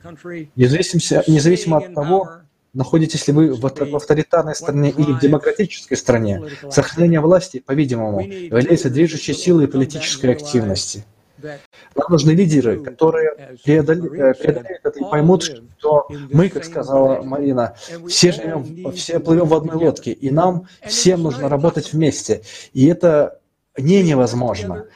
[0.56, 2.30] Независимо, от того,
[2.74, 9.34] находитесь ли вы в авторитарной стране или в демократической стране, сохранение власти, по-видимому, является движущей
[9.34, 11.04] силой политической активности.
[11.42, 15.42] Нам нужны лидеры, которые преодолеют, преодолеют это и поймут,
[15.78, 17.76] что мы, как сказала Марина,
[18.08, 22.42] все живем, все плывем в одной лодке, и нам всем нужно работать вместе.
[22.72, 23.40] И это
[23.76, 24.86] не невозможно.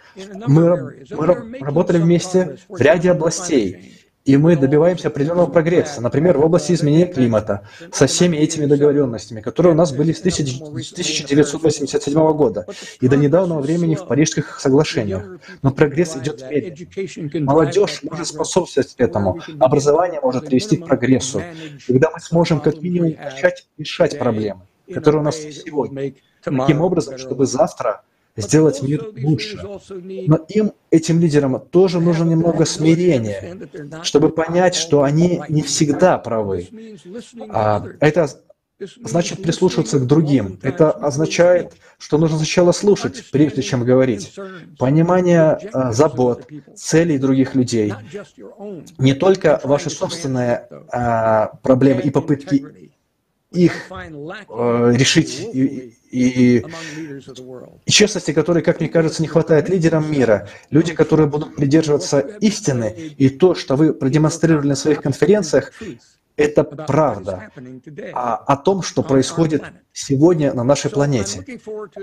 [0.46, 6.72] Мы, мы работали вместе в ряде областей, и мы добиваемся определенного прогресса, например, в области
[6.72, 7.62] изменения климата,
[7.92, 12.66] со всеми этими договоренностями, которые у нас были с 1987 года
[13.00, 15.38] и до недавнего времени в Парижских соглашениях.
[15.62, 17.46] Но прогресс идет медленно.
[17.46, 21.40] Молодежь может способствовать этому, образование может привести к прогрессу,
[21.86, 24.62] когда мы сможем как минимум начать решать проблемы,
[24.92, 28.02] которые у нас есть сегодня, таким образом, чтобы завтра
[28.36, 29.58] сделать мир лучше.
[30.00, 33.68] Но им, этим лидерам, тоже нужно немного смирения,
[34.02, 36.68] чтобы понять, что они не всегда правы.
[37.48, 38.28] А это
[39.02, 40.58] значит прислушиваться к другим.
[40.62, 44.34] Это означает, что нужно сначала слушать, прежде чем говорить.
[44.78, 47.94] Понимание а, забот, целей других людей.
[48.98, 52.66] Не только ваши собственные а, проблемы и попытки
[53.52, 56.64] их э, решить и, и,
[57.84, 60.48] честности, которой, как мне кажется, не хватает лидерам мира.
[60.70, 65.72] Люди, которые будут придерживаться истины, и то, что вы продемонстрировали на своих конференциях,
[66.36, 67.50] это правда
[68.12, 69.62] о, о том, что происходит
[69.92, 71.44] сегодня на нашей планете.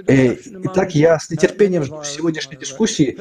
[0.07, 3.17] Э, итак, я с нетерпением жду сегодняшней дискуссии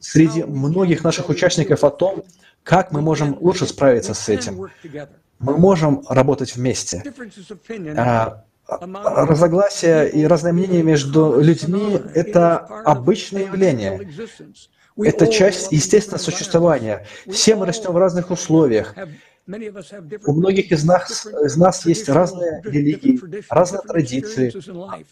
[0.00, 2.24] среди многих наших участников о том,
[2.64, 4.68] как мы можем лучше справиться с этим.
[5.38, 7.02] Мы можем работать вместе.
[8.66, 14.08] Разногласия и разные мнения между людьми— это обычное явление.
[14.96, 17.06] Это часть естественного существования.
[17.30, 18.94] Все мы растем в разных условиях.
[19.46, 23.20] У многих из нас, из нас есть разные религии,
[23.50, 24.52] разные традиции,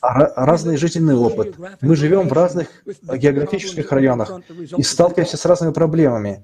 [0.01, 1.57] разный жизненный опыт.
[1.83, 2.69] Мы живем в разных
[3.03, 4.41] географических районах
[4.77, 6.43] и сталкиваемся с разными проблемами.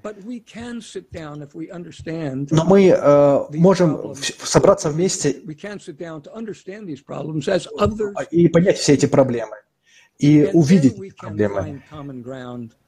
[2.51, 5.31] Но мы э, можем собраться вместе
[8.31, 9.57] и понять все эти проблемы
[10.19, 11.83] и увидеть проблемы.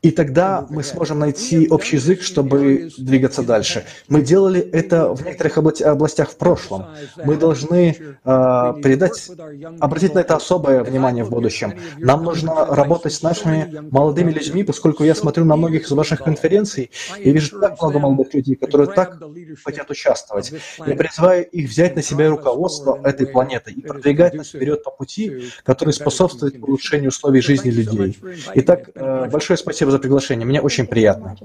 [0.03, 3.85] И тогда мы сможем найти общий язык, чтобы двигаться дальше.
[4.09, 6.87] Мы делали это в некоторых областях в прошлом.
[7.22, 9.31] Мы должны э, придать,
[9.78, 11.78] обратить на это особое внимание в будущем.
[11.99, 16.91] Нам нужно работать с нашими молодыми людьми, поскольку я смотрю на многих из ваших конференций
[17.18, 19.18] и вижу так много молодых людей, которые так
[19.62, 20.53] хотят участвовать.
[20.85, 25.51] Я призываю их взять на себя руководство этой планеты и продвигать нас вперед по пути,
[25.62, 28.18] который способствует улучшению условий жизни людей.
[28.55, 30.47] Итак, э, большое спасибо за приглашение.
[30.47, 31.37] Мне очень приятно.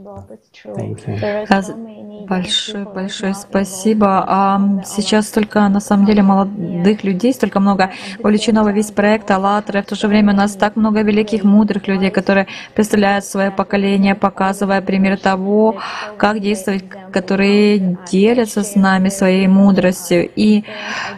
[2.27, 4.25] Большое, большое спасибо.
[4.27, 9.83] А сейчас столько, на самом деле, молодых людей, столько много вовлечено во весь проект «АЛЛАТРА».
[9.83, 14.15] В то же время у нас так много великих, мудрых людей, которые представляют свое поколение,
[14.15, 15.77] показывая пример того,
[16.17, 20.27] как действовать, которые делятся с нами своей мудростью.
[20.35, 20.63] И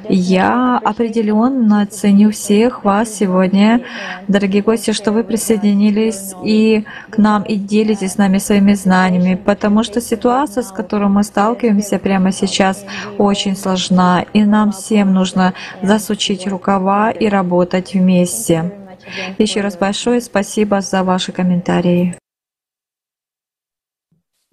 [0.09, 3.81] я определенно ценю всех вас сегодня,
[4.27, 9.83] дорогие гости, что вы присоединились и к нам, и делитесь с нами своими знаниями, потому
[9.83, 12.85] что ситуация, с которой мы сталкиваемся прямо сейчас,
[13.17, 18.71] очень сложна, и нам всем нужно засучить рукава и работать вместе.
[19.37, 22.17] Еще раз большое спасибо за ваши комментарии.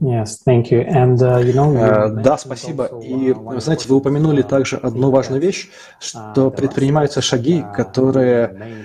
[0.05, 0.85] Yes, thank you.
[0.87, 2.91] And, uh, you know, uh, да, спасибо.
[3.03, 8.85] И, знаете, вы упомянули также одну важную вещь, что предпринимаются шаги, которые,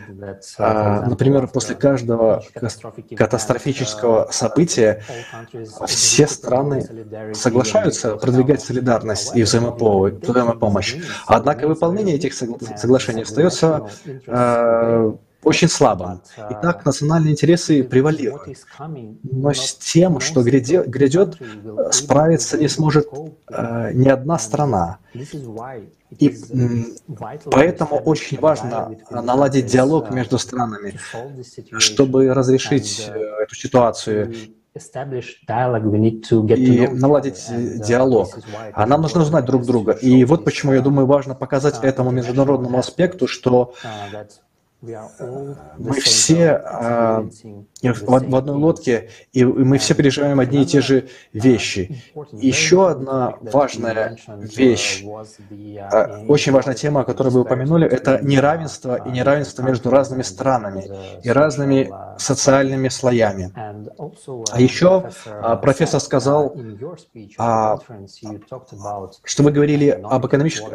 [0.57, 2.41] uh, например, после каждого
[3.17, 5.01] катастрофического события
[5.87, 6.85] все страны
[7.33, 10.95] соглашаются продвигать солидарность и взаимопомощь.
[11.27, 13.89] Однако выполнение этих соглашений остается
[15.43, 16.21] очень слабо.
[16.37, 18.57] Итак, национальные интересы превалируют.
[19.23, 21.37] Но с тем, что грядет,
[21.91, 23.07] справиться не сможет
[23.49, 24.99] э, ни одна страна.
[26.17, 26.35] И
[27.45, 30.95] поэтому очень важно наладить диалог между странами,
[31.77, 34.33] чтобы разрешить э, эту ситуацию
[36.55, 37.45] и наладить
[37.87, 38.29] диалог.
[38.73, 39.91] А нам нужно знать друг друга.
[39.93, 43.73] И вот почему, я думаю, важно показать этому международному аспекту, что
[44.81, 47.27] мы все а,
[47.83, 52.01] в, в одной лодке, и мы все переживаем одни и те же вещи.
[52.31, 55.03] Еще одна важная вещь,
[55.91, 60.89] а, очень важная тема, о которой вы упомянули, это неравенство и неравенство между разными странами
[61.23, 63.51] и разными социальными слоями.
[63.55, 66.55] А еще а, профессор сказал,
[69.25, 70.71] что вы говорили об экономическом,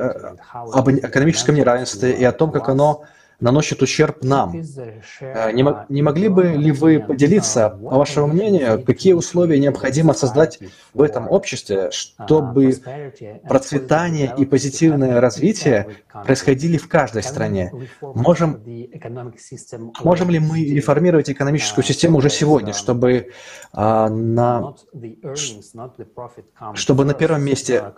[0.53, 3.05] об экономическом неравенстве и о том, как оно
[3.45, 4.55] наносит ущерб нам.
[5.21, 10.59] Э, не, не могли бы ли вы поделиться, по вашему мнению, какие условия необходимо создать
[10.95, 12.75] в этом обществе, чтобы
[13.47, 15.89] процветание и позитивное развитие
[16.25, 17.71] происходили в каждой стране?
[18.01, 18.63] Можем,
[20.03, 23.31] можем ли мы реформировать экономическую систему уже сегодня, чтобы,
[23.73, 24.75] а, на,
[26.75, 27.93] чтобы на первом месте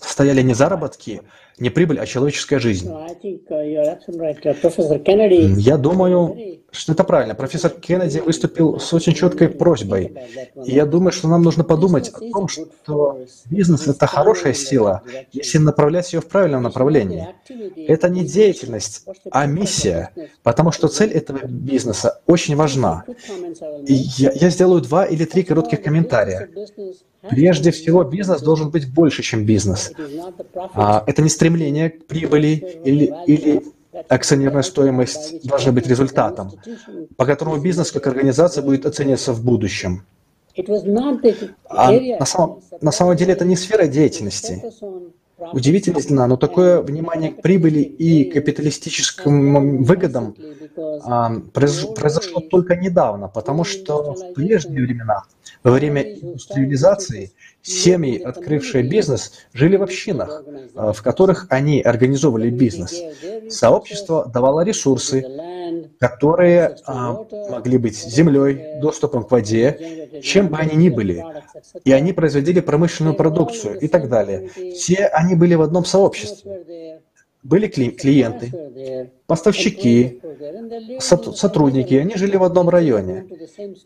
[0.00, 1.22] стояли не заработки,
[1.60, 2.90] не прибыль, а человеческая жизнь.
[5.60, 6.36] Я думаю,
[6.70, 7.34] что это правильно.
[7.34, 10.14] Профессор Кеннеди выступил с очень четкой просьбой.
[10.64, 15.02] И я думаю, что нам нужно подумать о том, что бизнес– это хорошая сила,
[15.32, 17.28] если направлять ее в правильном направлении.
[17.76, 20.10] Это не деятельность, а миссия,
[20.42, 23.04] потому что цель этого бизнеса очень важна.
[23.86, 26.48] И я, я сделаю два или три коротких комментария.
[27.22, 29.92] Прежде всего, бизнес должен быть больше, чем бизнес.
[30.54, 33.62] А, это не стремление к прибыли или, или
[34.08, 36.52] акционерная стоимость должна быть результатом,
[37.16, 40.04] по которому бизнес как организация будет оцениваться в будущем.
[41.68, 44.62] А на самом, на самом деле это не сфера деятельности.
[45.38, 50.34] Удивительно, но такое внимание к прибыли и капиталистическим выгодам
[51.04, 55.22] а, произошло только недавно, потому что в прежние времена,
[55.62, 57.32] во время индустриализации,
[57.62, 60.42] семьи, открывшие бизнес, жили в общинах,
[60.74, 62.94] а, в которых они организовывали бизнес.
[63.48, 65.24] Сообщество давало ресурсы,
[65.98, 71.24] которые а, могли быть землей, доступом к воде, чем бы они ни были.
[71.84, 74.50] И они производили промышленную продукцию и так далее.
[74.74, 77.00] Все они были в одном сообществе.
[77.44, 80.20] Были клиенты, поставщики,
[80.98, 83.26] сотрудники, они жили в одном районе.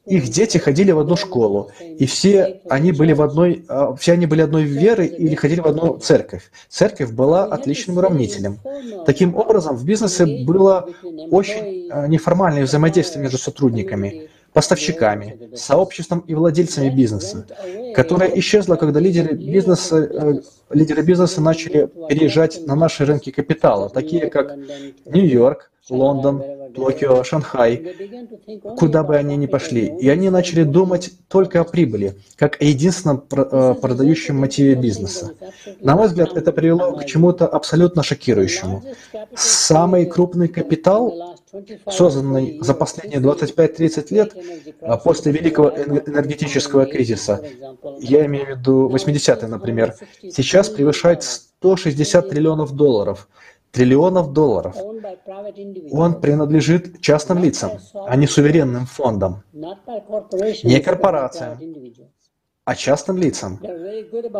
[0.07, 4.27] Их дети ходили в одну школу, и все они были в одной, а, все они
[4.27, 6.51] были одной веры или ходили в одну церковь.
[6.69, 8.59] Церковь была отличным уравнителем.
[9.05, 10.89] Таким образом, в бизнесе было
[11.31, 17.47] очень а, неформальное взаимодействие между сотрудниками поставщиками, сообществом и владельцами бизнеса,
[17.95, 20.41] которая исчезла, когда лидеры бизнеса, э,
[20.71, 24.57] лидеры бизнеса начали переезжать на наши рынки капитала, такие как
[25.07, 26.43] Нью-Йорк, Лондон,
[26.75, 27.97] Токио, Шанхай,
[28.77, 29.93] куда бы они ни пошли.
[30.01, 35.33] И они начали думать только о прибыли, как о единственном э, продающем мотиве бизнеса.
[35.81, 38.83] На мой взгляд, это привело к чему-то абсолютно шокирующему.
[39.35, 41.32] Самый крупный капитал,
[41.89, 44.37] созданный за последние 25-30 лет
[44.81, 47.45] а после Великого энергетического кризиса,
[47.99, 53.29] я имею в виду 80-е, например, сейчас превышает 160 триллионов долларов–
[53.73, 54.77] триллионов долларов.
[55.91, 61.59] Он принадлежит частным лицам, а не суверенным фондам, не корпорациям,
[62.65, 63.59] а частным лицам.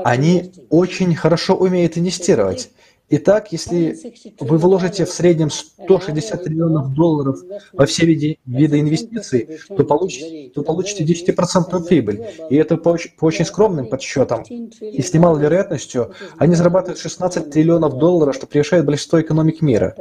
[0.05, 2.71] Они очень хорошо умеют инвестировать.
[3.15, 3.95] Итак, если
[4.41, 7.39] вы вложите в среднем 160 триллионов долларов
[7.75, 12.25] во все виды, виды инвестиций, то получите, то получите 10% прибыль.
[12.49, 14.45] И это по, по очень скромным подсчетам.
[14.45, 19.95] И с немалой вероятностью они зарабатывают 16 триллионов долларов, что превышает большинство экономик мира.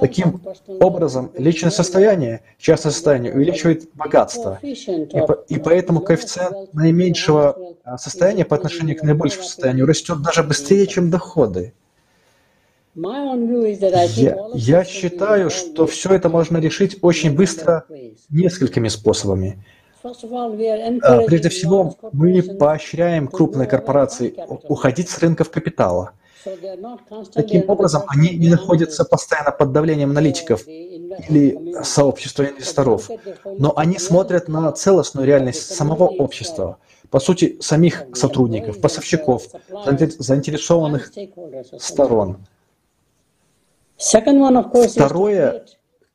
[0.00, 0.40] Таким
[0.80, 4.58] образом, личное состояние, частное состояние увеличивает богатство.
[4.62, 10.42] И, по, и поэтому коэффициент наименьшего а, состояния по отношению к наибольшему состоянию растет даже
[10.42, 11.74] быстрее, чем доходы.
[12.94, 17.84] Я, я считаю, что все это можно решить очень быстро
[18.30, 19.64] несколькими способами.
[20.04, 24.34] А, прежде всего, мы поощряем крупные корпорации
[24.68, 26.12] уходить с рынков капитала.
[27.32, 33.08] Таким образом, они не находятся постоянно под давлением аналитиков или сообщества инвесторов,
[33.44, 36.76] но они смотрят на целостную реальность самого общества,
[37.10, 39.46] по сути, самих сотрудников, поставщиков,
[40.18, 41.12] заинтересованных
[41.78, 42.38] сторон.
[45.04, 45.64] Второе,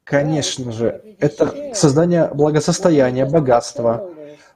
[0.04, 4.10] конечно же, это создание благосостояния, богатства,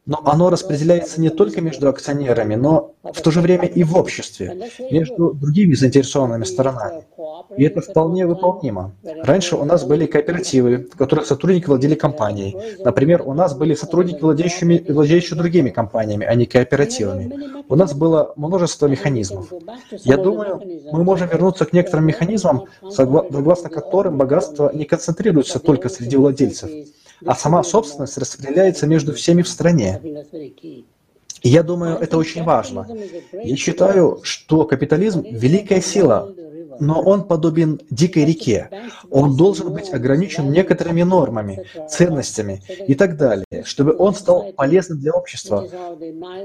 [0.05, 4.69] но оно распределяется не только между акционерами, но в то же время и в обществе,
[4.91, 7.05] между другими заинтересованными сторонами.
[7.55, 8.91] И это вполне выполнимо.
[9.23, 12.57] Раньше у нас были кооперативы, в которых сотрудники владели компанией.
[12.83, 17.63] Например, у нас были сотрудники, владеющими, владеющие другими компаниями, а не кооперативами.
[17.69, 19.53] У нас было множество механизмов.
[20.03, 26.17] Я думаю, мы можем вернуться к некоторым механизмам, согласно которым богатство не концентрируется только среди
[26.17, 26.69] владельцев,
[27.25, 29.99] а сама собственность распределяется между всеми в стране.
[31.43, 32.87] И я думаю, это очень важно.
[33.33, 36.33] Я считаю, что капитализм– великая сила,
[36.79, 38.69] но он подобен дикой реке.
[39.11, 45.11] Он должен быть ограничен некоторыми нормами, ценностями и так далее, чтобы он стал полезным для
[45.11, 45.67] общества,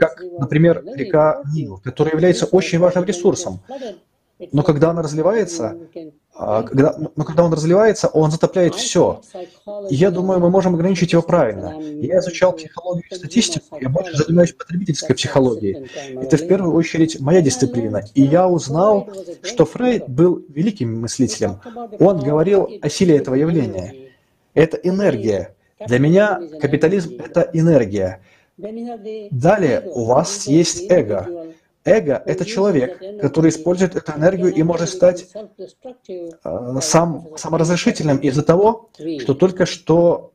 [0.01, 3.61] как, например, река Нил, которая является очень важным ресурсом.
[4.53, 5.76] Но когда она разливается,
[6.39, 9.20] когда, но когда он разливается, он затопляет все.
[9.91, 11.74] И я думаю, мы можем ограничить его правильно.
[11.80, 15.91] Я изучал психологию и статистику, я больше занимаюсь потребительской психологией.
[16.22, 18.03] Это в первую очередь моя дисциплина.
[18.14, 19.09] И я узнал,
[19.43, 21.61] что Фрейд был великим мыслителем.
[21.99, 23.95] Он говорил о силе этого явления.
[24.55, 25.57] Это энергия.
[25.86, 28.20] Для меня капитализм– это энергия.
[28.57, 31.28] Далее у вас есть эго.
[31.89, 35.28] Эго– это человек, который использует эту энергию и может стать
[36.09, 36.30] э,
[36.82, 40.32] сам, саморазрешительным из-за того, что только что,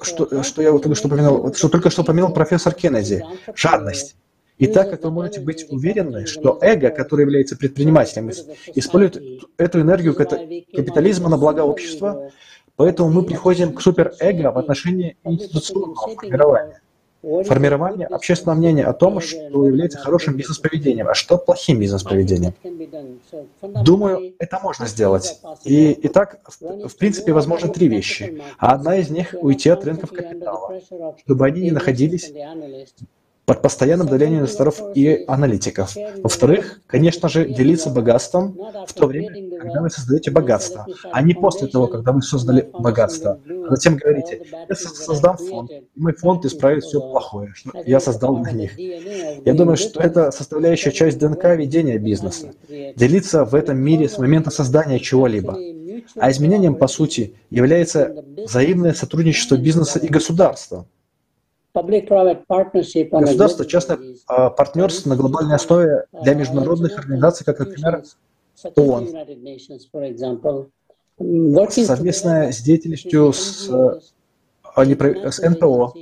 [0.00, 4.16] что, что я только что упомянул, что только что упомянул профессор Кеннеди– жадность.
[4.58, 8.30] И так как вы можете быть уверены, что эго, который является предпринимателем,
[8.74, 12.30] использует эту энергию капитализма на благо общества,
[12.76, 16.82] поэтому мы приходим к суперэго в отношении институционного формирования
[17.22, 22.54] формирование общественного мнения о том, что является хорошим бизнес-поведением, а что плохим бизнес-поведением.
[23.62, 25.40] Думаю, это можно сделать.
[25.64, 28.42] И, и так, в, в принципе, возможно три вещи.
[28.58, 30.80] А одна из них– уйти от рынков капитала,
[31.24, 32.32] чтобы они не находились
[33.46, 35.96] под постоянным давлением инвесторов и аналитиков.
[36.22, 41.66] Во-вторых, конечно же, делиться богатством в то время, когда вы создаете богатство, а не после
[41.66, 43.40] того, когда вы создали богатство.
[43.48, 48.36] А затем говорите, я создам фонд, и мой фонд исправит все плохое, что я создал
[48.36, 48.78] на них.
[48.78, 52.52] Я думаю, что это составляющая часть ДНК ведения бизнеса.
[52.68, 55.58] Делиться в этом мире с момента создания чего-либо.
[56.16, 60.86] А изменением, по сути, является взаимное сотрудничество бизнеса и государства.
[63.26, 68.02] Государство, частное а, партнерство на глобальной основе для международных организаций, как, например,
[68.76, 69.08] ООН.
[71.86, 75.92] Совместная с деятельностью с, а, с НПО,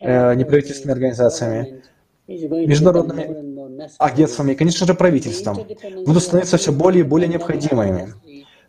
[0.00, 1.82] э, неправительственными организациями,
[2.28, 5.58] международными агентствами и, конечно же, правительством
[6.04, 8.12] будут становиться все более и более необходимыми.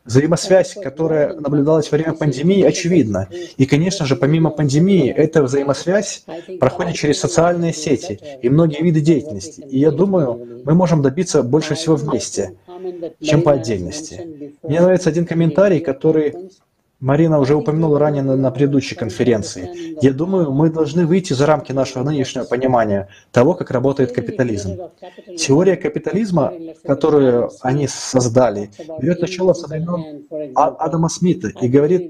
[0.07, 3.27] Взаимосвязь, которая наблюдалась во время пандемии, очевидна.
[3.57, 6.23] И, конечно же, помимо пандемии, эта взаимосвязь
[6.61, 9.59] проходит через социальные сети и многие виды деятельности.
[9.59, 12.53] И я думаю, мы можем добиться больше всего вместе,
[13.21, 14.55] чем по отдельности.
[14.63, 16.33] Мне нравится один комментарий, который
[16.99, 19.95] Марина уже упомянула ранее на, на предыдущей конференции.
[20.03, 24.77] Я думаю, мы должны выйти за рамки нашего нынешнего понимания того, как работает капитализм.
[25.37, 30.25] Теория капитализма, которую они создали, берет начало со времен
[30.55, 32.09] а, Адама Смита и говорит,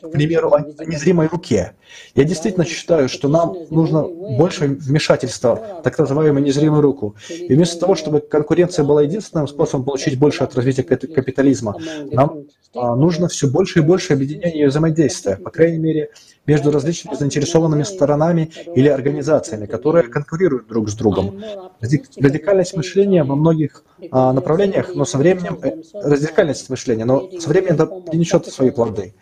[0.00, 1.74] к примеру, о незримой руке.
[2.16, 7.14] Я действительно считаю, что нам нужно больше вмешательства, так называемую незримую руку.
[7.28, 11.76] И вместо того, чтобы конкуренция была единственным способом получить больше от развития капитализма,
[12.10, 12.44] нам
[12.74, 16.10] нужно все больше и больше объединения и взаимодействия, по крайней мере,
[16.46, 21.42] между различными заинтересованными сторонами или организациями, которые конкурируют друг с другом.
[21.80, 27.74] Радикальность мышления во многих а, направлениях, но со временем э, радикальность мышления, но со временем
[27.74, 29.14] это принесет свои плоды.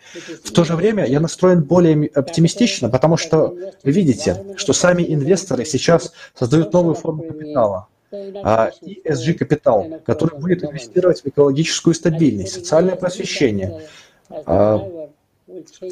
[0.43, 5.65] В то же время я настроен более оптимистично, потому что вы видите, что сами инвесторы
[5.65, 12.95] сейчас создают новую форму капитала а ESG капитал, который будет инвестировать в экологическую стабильность, социальное
[12.95, 13.81] просвещение,
[14.45, 14.77] а,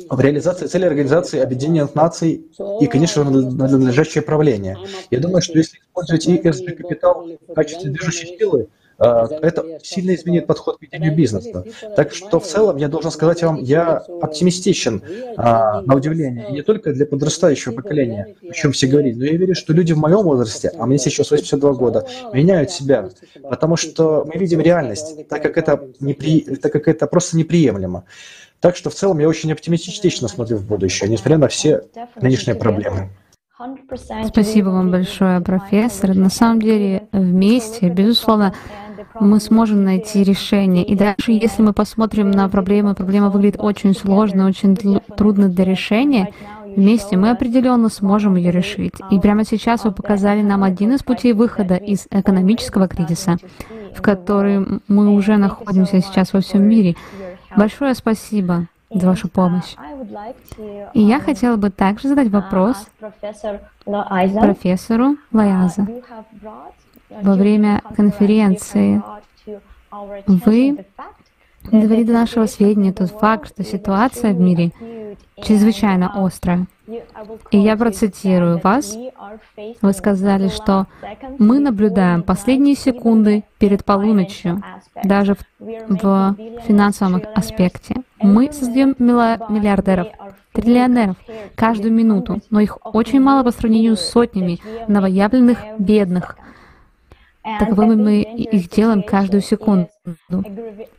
[0.10, 2.46] в реализации целей Организации Объединенных Наций
[2.80, 4.78] и, конечно же, надлежащее правление.
[5.10, 10.48] Я думаю, что если использовать ESG капитал в качестве движущей силы, а, это сильно изменит
[10.48, 11.64] подход к ведению бизнеса.
[11.96, 15.02] Так что в целом я должен сказать вам, я оптимистичен
[15.38, 19.34] а, на удивление, и не только для подрастающего поколения, о чем все говорили, но я
[19.34, 23.10] верю, что люди в моем возрасте, а мне сейчас 82 года, меняют себя,
[23.44, 26.42] потому что мы видим реальность, так как это, непри...
[26.62, 28.06] так как это просто неприемлемо.
[28.60, 31.84] Так что в целом я очень оптимистично смотрю в будущее, несмотря на все
[32.20, 33.10] нынешние проблемы.
[34.28, 36.14] Спасибо вам большое, профессор.
[36.14, 38.54] На самом деле, вместе, безусловно,
[39.20, 40.84] мы сможем найти решение.
[40.84, 46.32] И даже если мы посмотрим на проблему, проблема выглядит очень сложной, очень трудной для решения,
[46.66, 48.94] вместе мы определенно сможем ее решить.
[49.12, 53.38] И прямо сейчас вы показали нам один из путей выхода из экономического кризиса,
[53.96, 56.96] в который мы уже находимся сейчас во всем мире.
[57.56, 59.76] Большое спасибо за вашу помощь.
[60.94, 63.60] И я хотела бы также задать вопрос профессору
[65.32, 65.88] Лаяза
[67.10, 69.02] во время конференции
[70.28, 70.86] вы
[71.72, 74.72] довели до нашего сведения тот факт, что ситуация в мире
[75.42, 76.68] чрезвычайно острая.
[77.52, 78.98] И я процитирую вас.
[79.82, 80.88] Вы сказали, что
[81.38, 84.64] мы наблюдаем последние секунды перед полуночью,
[85.04, 86.36] даже в, в
[86.66, 87.96] финансовом аспекте.
[88.20, 90.08] Мы создаем миллиардеров,
[90.54, 91.18] триллионеров
[91.56, 96.38] каждую минуту, но их очень мало по сравнению с сотнями новоявленных бедных,
[97.60, 99.90] таковыми мы их делаем каждую секунду.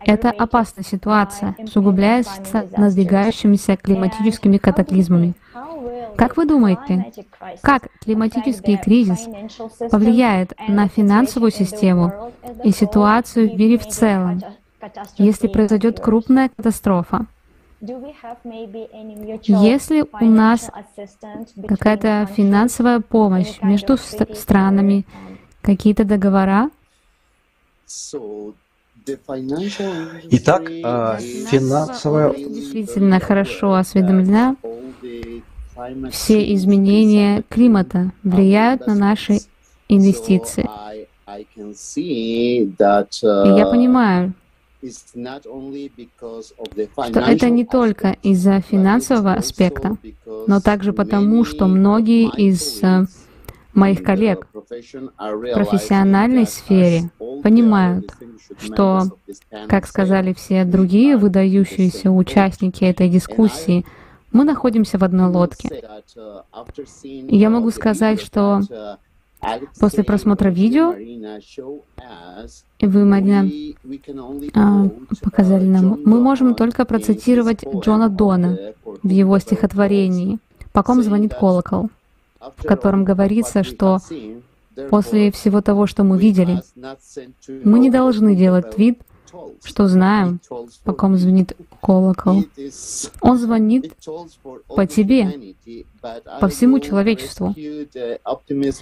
[0.01, 5.35] Это опасная ситуация, усугубляется надвигающимися климатическими катаклизмами.
[6.17, 7.13] Как вы думаете,
[7.61, 9.29] как климатический кризис
[9.91, 12.33] повлияет на финансовую систему
[12.65, 14.41] и ситуацию в мире в целом,
[15.17, 17.27] если произойдет крупная катастрофа?
[17.81, 20.69] Если у нас
[21.69, 25.07] какая-то финансовая помощь между странами,
[25.69, 26.71] какие-то договора?
[30.31, 32.33] Итак, а, финансовая...
[32.33, 34.57] Действительно хорошо осведомлена.
[36.11, 39.41] Все изменения климата влияют на наши
[39.91, 40.67] инвестиции.
[41.97, 42.69] И
[43.63, 44.33] я понимаю,
[47.11, 49.99] что это не только из-за финансового аспекта,
[50.47, 53.07] но также потому, что многие из э,
[53.79, 57.11] моих коллег в профессиональной сфере
[57.43, 58.15] понимают,
[58.59, 59.03] что,
[59.69, 63.87] как сказали все другие выдающиеся участники этой дискуссии,
[64.33, 65.83] мы находимся в одной лодке.
[67.03, 68.61] Я могу сказать, что
[69.79, 70.95] После просмотра видео
[72.81, 73.49] вы, Марина,
[74.55, 74.89] а,
[75.23, 80.39] показали нам, мы можем только процитировать Джона Дона в его стихотворении
[80.73, 81.89] «По ком звонит колокол»,
[82.57, 83.99] в котором говорится, что
[84.91, 86.63] после всего того, что мы видели,
[87.65, 89.01] мы не должны делать вид,
[89.65, 90.41] что знаем,
[90.85, 92.45] по ком звонит колокол.
[93.21, 93.95] Он звонит
[94.69, 95.55] по тебе,
[96.41, 97.55] по всему человечеству.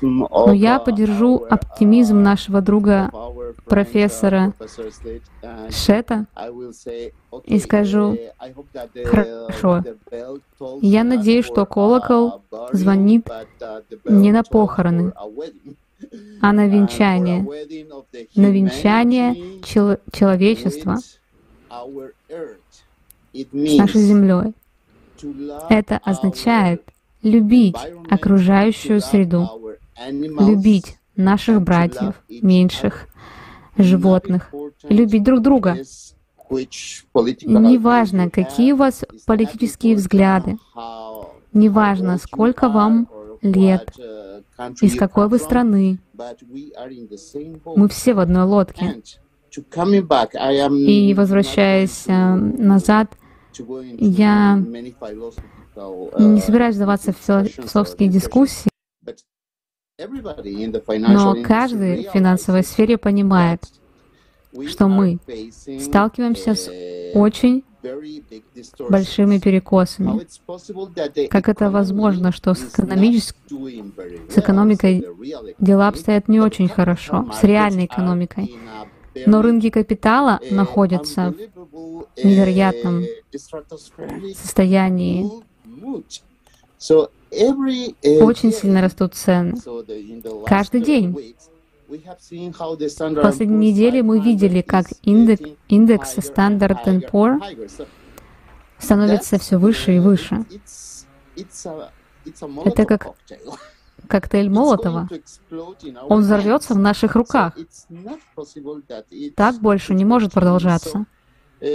[0.02, 3.10] Но я поддержу оптимизм нашего друга
[3.64, 4.54] профессора
[5.70, 6.26] Шета
[7.44, 8.16] и скажу,
[9.04, 9.82] хорошо,
[10.80, 12.42] я надеюсь, что колокол
[12.72, 13.28] звонит
[14.04, 15.12] не на похороны,
[16.40, 17.42] а на венчание,
[18.34, 21.22] на венчание чел- человечества с
[23.52, 24.52] нашей землей.
[25.70, 26.82] Это означает
[27.22, 27.76] любить
[28.10, 29.48] окружающую среду,
[30.10, 33.08] любить наших братьев, меньших,
[33.78, 34.52] животных,
[34.88, 35.78] любить друг друга.
[36.50, 40.58] Неважно, какие у вас политические взгляды,
[41.52, 43.08] неважно, сколько вам
[43.42, 43.90] лет,
[44.80, 45.98] из какой вы страны.
[47.64, 49.02] Мы все в одной лодке.
[50.72, 53.16] И возвращаясь э, назад,
[53.58, 58.70] я не собираюсь сдаваться в философские дискуссии,
[59.98, 63.62] но каждый в финансовой сфере понимает,
[64.68, 65.18] что мы
[65.80, 66.70] сталкиваемся с
[67.14, 67.64] очень
[68.88, 70.26] большими перекосами.
[71.28, 75.06] Как это возможно, что с, с экономикой
[75.58, 78.54] дела обстоят не очень хорошо, с реальной экономикой,
[79.26, 81.34] но рынки капитала находятся
[81.72, 83.04] в невероятном
[84.34, 85.30] состоянии.
[88.22, 89.54] Очень сильно растут цены.
[90.46, 91.34] Каждый день.
[91.88, 97.40] В последней неделе мы видели, как индекс, индекс Standard Poor
[98.78, 100.44] становится все выше и выше.
[102.64, 103.06] Это как
[104.08, 105.08] коктейль Молотова.
[106.08, 107.56] Он взорвется в наших руках.
[109.36, 111.06] Так больше не может продолжаться.
[111.60, 111.66] На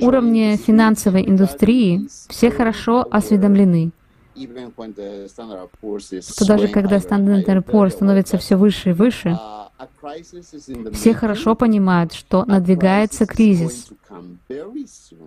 [0.00, 3.92] уровне финансовой индустрии все хорошо осведомлены
[6.22, 9.38] что даже когда Standard Poor's становится все выше и выше,
[10.92, 13.90] все хорошо понимают, что надвигается кризис.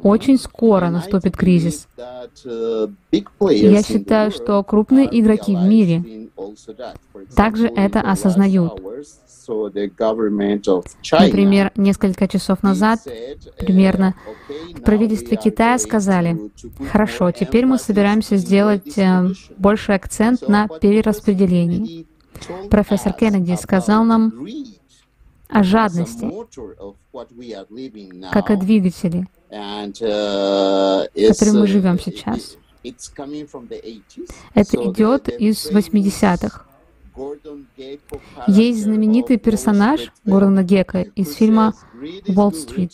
[0.03, 1.87] Очень скоро наступит кризис.
[1.97, 6.28] Я считаю, что крупные игроки в мире
[7.35, 8.81] также это осознают.
[11.11, 12.99] Например, несколько часов назад,
[13.57, 14.15] примерно,
[14.75, 16.51] в правительстве Китая сказали,
[16.91, 22.05] хорошо, теперь мы собираемся сделать э, больший акцент на перераспределении.
[22.69, 24.33] Профессор Кеннеди сказал нам
[25.49, 26.31] о жадности,
[28.31, 29.27] как о двигателе,
[31.27, 32.57] которым мы живем сейчас.
[34.53, 36.65] Это идет из 80-х.
[38.47, 41.73] Есть знаменитый персонаж Гордона Гека из фильма
[42.27, 42.93] «Уолл-стрит»,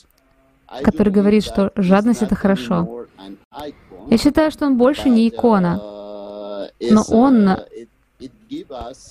[0.84, 3.06] который говорит, что жадность— это хорошо.
[4.10, 7.58] Я считаю, что он больше не икона, но он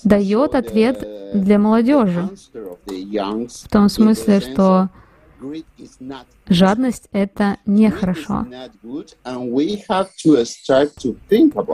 [0.03, 2.29] дает ответ для молодежи.
[2.85, 4.89] В том смысле, что
[6.47, 8.45] Жадность— это нехорошо.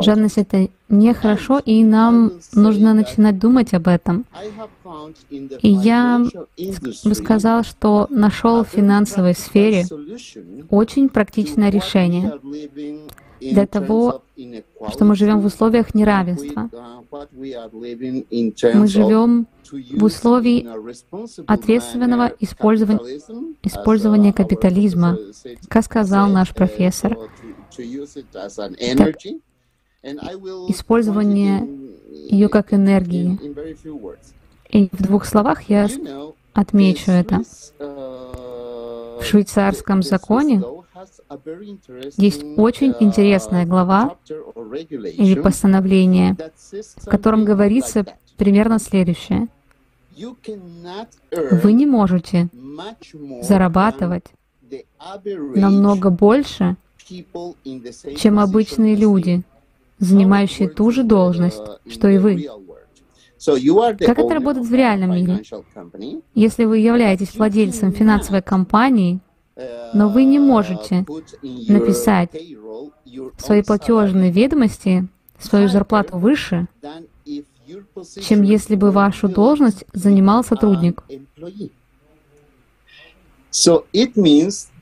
[0.02, 4.26] Жадность— это нехорошо, и нам нужно начинать думать об этом.
[5.62, 6.26] И я
[7.04, 9.86] бы сказал, что нашел в финансовой сфере
[10.70, 12.40] очень практичное решение
[13.42, 14.24] для того,
[14.92, 16.70] что мы живем в условиях неравенства.
[17.12, 20.68] Мы живем в условии
[21.48, 23.20] ответственного использования,
[23.64, 25.18] использования капитализма,
[25.68, 27.18] как сказал наш профессор.
[28.98, 29.16] Так,
[30.70, 31.68] использование
[32.30, 33.40] ее как энергии.
[34.70, 35.90] И в двух словах я
[36.54, 37.42] отмечу это.
[39.20, 40.64] В швейцарском законе
[42.18, 46.38] есть очень интересная глава или постановление,
[46.98, 48.06] в котором говорится
[48.38, 49.48] примерно следующее.
[51.64, 52.50] Вы не можете
[53.42, 54.26] зарабатывать
[55.56, 56.76] намного больше,
[58.18, 59.44] чем обычные люди,
[60.00, 62.48] занимающие ту же должность, что и вы.
[63.44, 65.42] Как это работает в реальном мире?
[66.36, 69.20] Если вы являетесь владельцем финансовой компании,
[69.94, 71.06] но вы не можете
[71.42, 72.32] написать
[73.06, 75.08] в свои платежные ведомости
[75.40, 76.68] свою зарплату выше,
[78.22, 81.04] чем если бы вашу должность занимал сотрудник.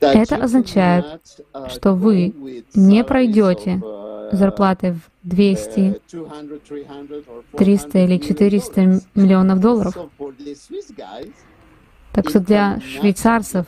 [0.00, 1.20] Это означает,
[1.68, 2.34] что вы
[2.74, 3.82] не пройдете
[4.32, 6.00] зарплаты в 200,
[7.56, 8.80] 300 или 400
[9.14, 9.96] миллионов долларов.
[12.12, 13.66] Так что для швейцарцев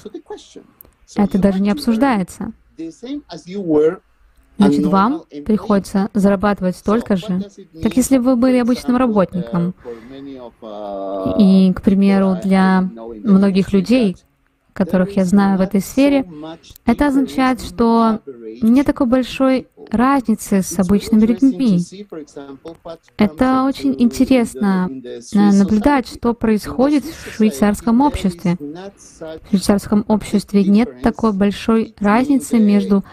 [1.15, 2.53] это даже не обсуждается.
[4.59, 7.43] Значит, вам приходится зарабатывать столько же,
[7.83, 9.75] как если бы вы были обычным работником.
[11.39, 12.83] И, к примеру, для
[13.25, 14.17] многих людей,
[14.73, 16.25] которых я знаю в этой сфере,
[16.87, 18.20] это означает, что
[18.62, 21.81] нет такой большой разницы с обычными людьми.
[23.16, 28.57] Это очень интересно э, наблюдать, что происходит в швейцарском обществе.
[28.59, 33.05] В швейцарском обществе нет такой большой разницы между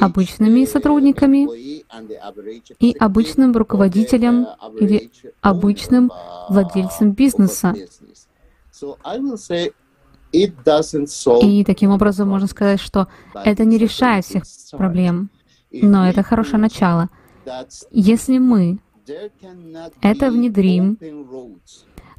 [0.00, 1.48] обычными сотрудниками
[2.80, 4.46] и обычным руководителем
[4.80, 6.10] или обычным
[6.48, 7.74] владельцем бизнеса.
[11.42, 15.30] И таким образом можно сказать, что это не решает всех проблем,
[15.72, 17.08] но это хорошее начало.
[17.90, 18.78] Если мы
[20.02, 20.98] это внедрим,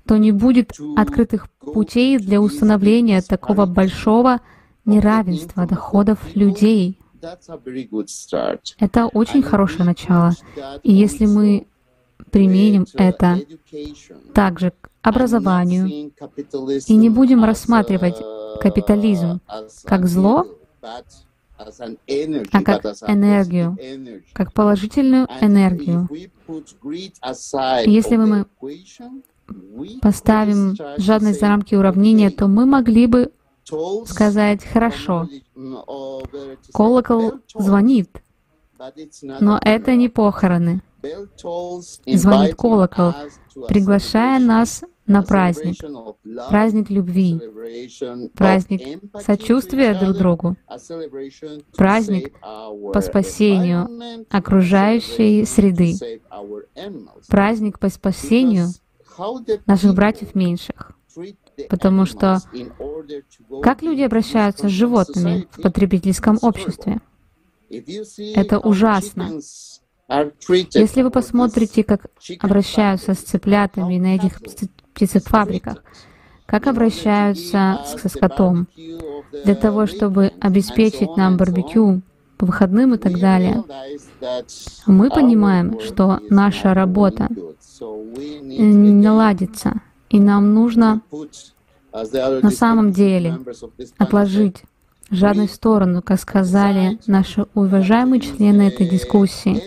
[0.06, 4.40] то не будет открытых путей для установления такого большого
[4.86, 7.00] неравенства доходов людей.
[8.80, 10.32] Это очень хорошее начало.
[10.84, 11.68] И если мы
[12.32, 13.40] применим это
[14.34, 14.74] также
[15.08, 16.12] образованию
[16.88, 18.18] и не будем рассматривать
[18.60, 19.40] капитализм
[19.84, 20.46] как зло,
[21.58, 23.78] а как энергию,
[24.34, 26.08] как положительную энергию.
[27.86, 28.46] Если мы
[30.02, 33.32] поставим жадность за рамки уравнения, то мы могли бы
[34.06, 35.28] сказать, хорошо,
[36.74, 38.22] колокол звонит,
[39.22, 40.82] но это не похороны.
[42.06, 43.14] Звонит колокол,
[43.68, 45.78] приглашая нас на праздник,
[46.50, 47.40] праздник любви,
[48.36, 50.56] праздник сочувствия друг другу,
[51.76, 53.90] праздник по спасению
[54.30, 56.22] окружающей среды,
[57.28, 58.68] праздник по спасению
[59.66, 60.92] наших братьев меньших.
[61.70, 62.40] Потому что
[63.64, 67.00] как люди обращаются с животными в потребительском обществе?
[68.36, 69.40] Это ужасно.
[70.74, 72.06] Если вы посмотрите, как
[72.40, 74.40] обращаются с цыплятами на этих
[74.98, 75.84] птицефабриках,
[76.48, 78.68] как обращаются с скотом,
[79.46, 82.02] для того, чтобы обеспечить нам барбекю
[82.38, 83.64] по выходным и так далее,
[84.88, 87.28] мы понимаем, что наша работа
[87.80, 91.02] не наладится, и нам нужно
[91.94, 93.40] на самом деле
[93.98, 94.64] отложить
[95.12, 99.62] жадность в сторону, как сказали наши уважаемые члены этой дискуссии.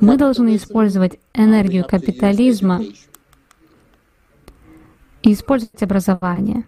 [0.00, 2.82] Мы должны использовать энергию капитализма
[5.24, 6.64] и использовать образование.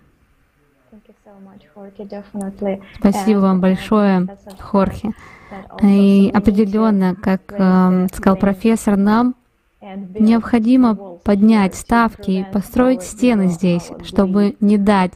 [2.98, 4.26] Спасибо вам большое,
[4.59, 5.12] Хорхе.
[5.82, 9.34] И определенно, как э, сказал профессор, нам
[10.18, 15.12] необходимо поднять ставки и построить стены здесь, чтобы не дать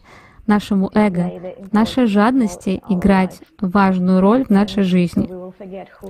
[0.47, 1.33] нашему эго,
[1.73, 5.29] нашей жадности играть важную роль в нашей жизни,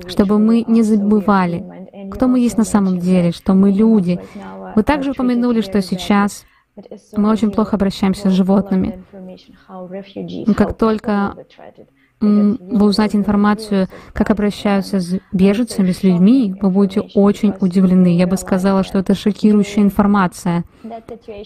[0.09, 1.64] чтобы мы не забывали,
[2.11, 4.20] кто мы есть на самом деле, что мы люди.
[4.74, 6.45] Вы также упомянули, что сейчас
[7.16, 9.03] Мы очень плохо обращаемся с животными.
[10.57, 11.35] Как только
[12.20, 18.14] вы узнаете информацию, как обращаются с беженцами, с людьми, вы будете очень удивлены.
[18.16, 20.64] Я бы сказала, что это шокирующая информация,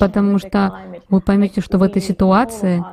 [0.01, 0.77] потому что
[1.09, 2.85] вы поймете, что в этой ситуации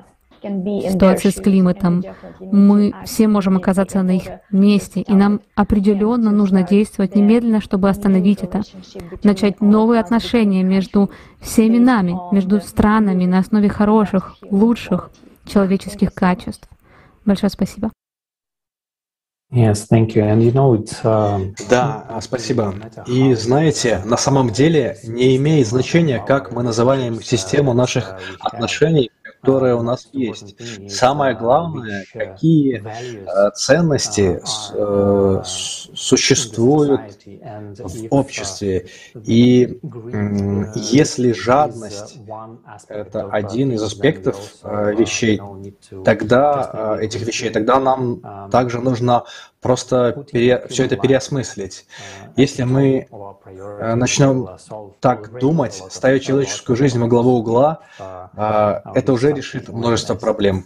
[0.41, 2.03] ситуации с климатом.
[2.39, 8.43] Мы все можем оказаться на их месте, и нам определенно нужно действовать немедленно, чтобы остановить
[8.43, 8.61] это,
[9.23, 15.11] начать новые отношения между всеми нами, между странами на основе хороших, лучших
[15.45, 16.67] человеческих качеств.
[17.25, 17.91] Большое спасибо.
[19.53, 20.23] Yes, thank you.
[20.23, 22.73] And you know, it's, uh, да, спасибо.
[23.05, 29.11] И знаете, на самом деле не имеет значения, как мы называем систему наших отношений
[29.41, 30.55] которая у нас есть.
[30.89, 34.39] Самое главное, какие э, ценности
[34.73, 37.01] э, существуют
[37.79, 38.87] в обществе.
[39.25, 39.79] И
[40.75, 42.19] если жадность—
[42.87, 45.41] это один из аспектов э, вещей,
[46.05, 49.23] тогда этих вещей, тогда нам также нужно
[49.61, 51.85] просто пере, все это переосмыслить.
[52.35, 53.07] Если мы
[53.95, 54.49] начнем
[54.99, 57.79] так думать, ставить человеческую жизнь во главу угла,
[58.93, 60.65] это уже решит множество проблем.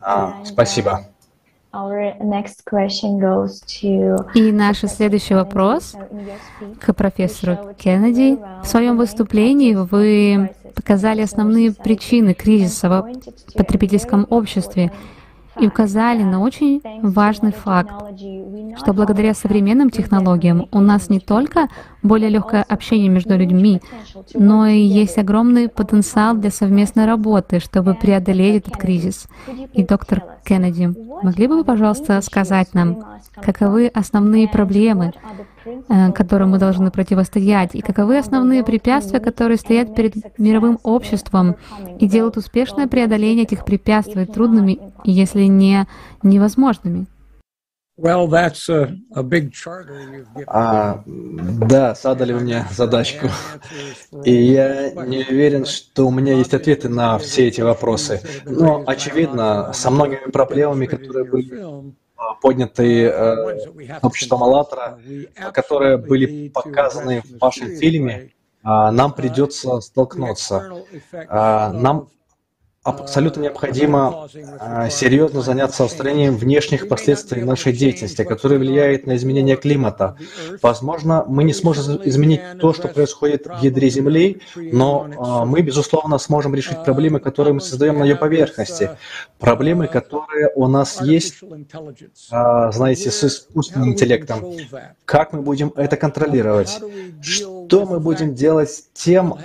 [0.00, 1.06] А, спасибо.
[4.34, 5.96] И наш следующий вопрос
[6.80, 8.38] к профессору Кеннеди.
[8.62, 13.12] В своем выступлении вы показали основные причины кризиса в
[13.56, 14.92] потребительском обществе
[15.60, 17.92] и указали на очень важный факт,
[18.78, 21.68] что благодаря современным технологиям у нас не только
[22.02, 23.80] более легкое общение между людьми,
[24.34, 29.26] но и есть огромный потенциал для совместной работы, чтобы преодолеть этот кризис.
[29.72, 32.98] И доктор Кеннеди, могли бы вы, пожалуйста, сказать нам,
[33.42, 35.12] каковы основные проблемы,
[36.14, 41.56] которым мы должны противостоять, и каковы основные препятствия, которые стоят перед мировым обществом
[41.98, 45.86] и делают успешное преодоление этих препятствий трудными, если не
[46.22, 47.06] невозможными.
[50.48, 53.28] А, да, задали вы мне задачку.
[54.24, 58.20] И я не уверен, что у меня есть ответы на все эти вопросы.
[58.46, 61.94] Но, очевидно, со многими проблемами, которые были
[62.40, 64.98] поднятые э, обществом «АЛЛАТРА»,
[65.52, 70.84] которые были показаны в вашем фильме, а, нам придется столкнуться.
[71.28, 72.08] А, нам
[72.84, 74.28] абсолютно необходимо
[74.60, 80.16] а, серьезно заняться устранением внешних последствий нашей деятельности, которые влияют на изменение климата.
[80.62, 86.18] Возможно, мы не сможем изменить то, что происходит в ядре Земли, но а, мы, безусловно,
[86.18, 88.90] сможем решить проблемы, которые мы создаем на ее поверхности.
[89.38, 91.36] Проблемы, которые у нас есть,
[92.30, 94.44] а, знаете, с искусственным интеллектом.
[95.06, 96.78] Как мы будем это контролировать?
[97.22, 99.38] Что мы будем делать тем,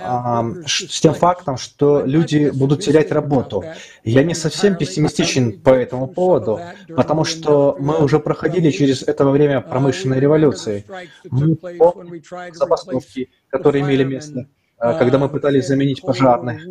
[0.66, 3.29] с тем фактом, что люди будут терять работу?
[3.30, 3.64] Работу.
[4.04, 6.60] Я не совсем пессимистичен по этому поводу,
[6.96, 10.84] потому что мы уже проходили через это во время промышленной революции.
[11.30, 12.22] Мы помним
[12.52, 14.46] забастовки, которые имели место,
[14.80, 16.62] э, когда мы пытались заменить пожарных,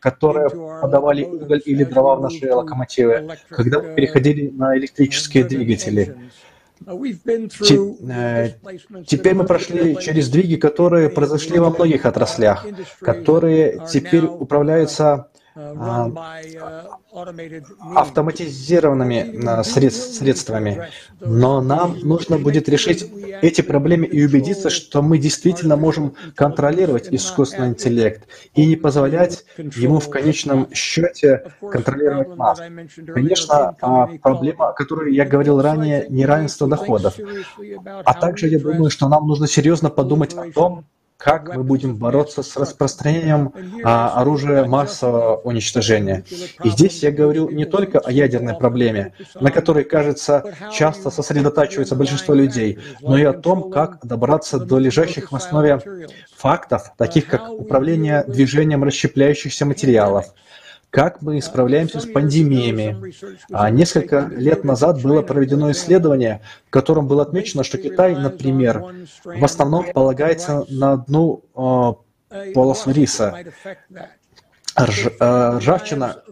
[0.00, 6.16] которые подавали уголь или дрова в наши локомотивы, когда мы переходили на электрические двигатели.
[6.86, 8.50] Э,
[9.06, 12.64] теперь мы прошли через двиги, которые произошли во многих отраслях,
[13.00, 16.10] которые теперь управляются а,
[17.96, 20.88] автоматизированными средствами.
[21.20, 23.10] Но нам нужно будет решить
[23.42, 29.98] эти проблемы и убедиться, что мы действительно можем контролировать искусственный интеллект и не позволять ему
[29.98, 32.60] в конечном счете контролировать нас.
[33.12, 37.16] Конечно, а, проблема, о которой я говорил ранее, неравенство доходов.
[37.84, 40.84] А также я думаю, что нам нужно серьезно подумать о том,
[41.18, 43.52] как мы будем бороться с распространением
[43.82, 46.24] а, оружия массового уничтожения.
[46.62, 52.34] И здесь я говорю не только о ядерной проблеме, на которой, кажется, часто сосредотачивается большинство
[52.34, 55.80] людей, но и о том, как добраться до лежащих в основе
[56.36, 60.32] фактов, таких как управление движением расщепляющихся материалов,
[60.90, 63.12] как мы справляемся с пандемиями.
[63.52, 68.84] А несколько лет назад было проведено исследование, в котором было отмечено, что Китай, например,
[69.24, 71.44] в основном полагается на одну
[72.30, 73.34] э, полосу риса.
[74.78, 76.22] Рж, э, ржавчина,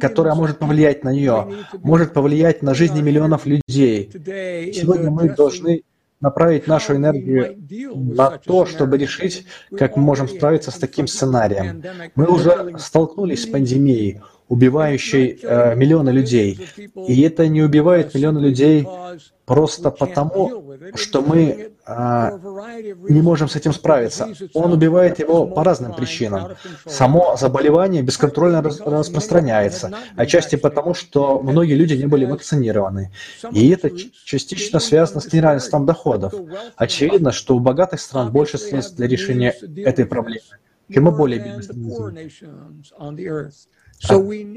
[0.00, 1.48] которая может повлиять на нее,
[1.82, 4.10] может повлиять на жизни миллионов людей.
[4.12, 5.82] Сегодня мы должны
[6.24, 7.54] направить нашу энергию
[7.94, 9.46] на то, чтобы решить,
[9.76, 11.82] как мы можем справиться с таким сценарием.
[12.14, 14.22] Мы уже столкнулись с пандемией.
[14.48, 16.68] Убивающей э, миллионы людей.
[17.08, 18.86] И это не убивает миллионы людей
[19.46, 20.62] просто потому,
[20.94, 22.38] что мы э,
[23.08, 24.28] не можем с этим справиться.
[24.52, 26.52] Он убивает его по разным причинам.
[26.86, 33.12] Само заболевание бесконтрольно рас распространяется, отчасти потому, что многие люди не были вакцинированы.
[33.52, 33.90] И это
[34.24, 36.34] частично связано с неравенством доходов.
[36.76, 40.58] Очевидно, что у богатых стран больше средств для решения этой проблемы,
[40.92, 41.66] чем у более бедных.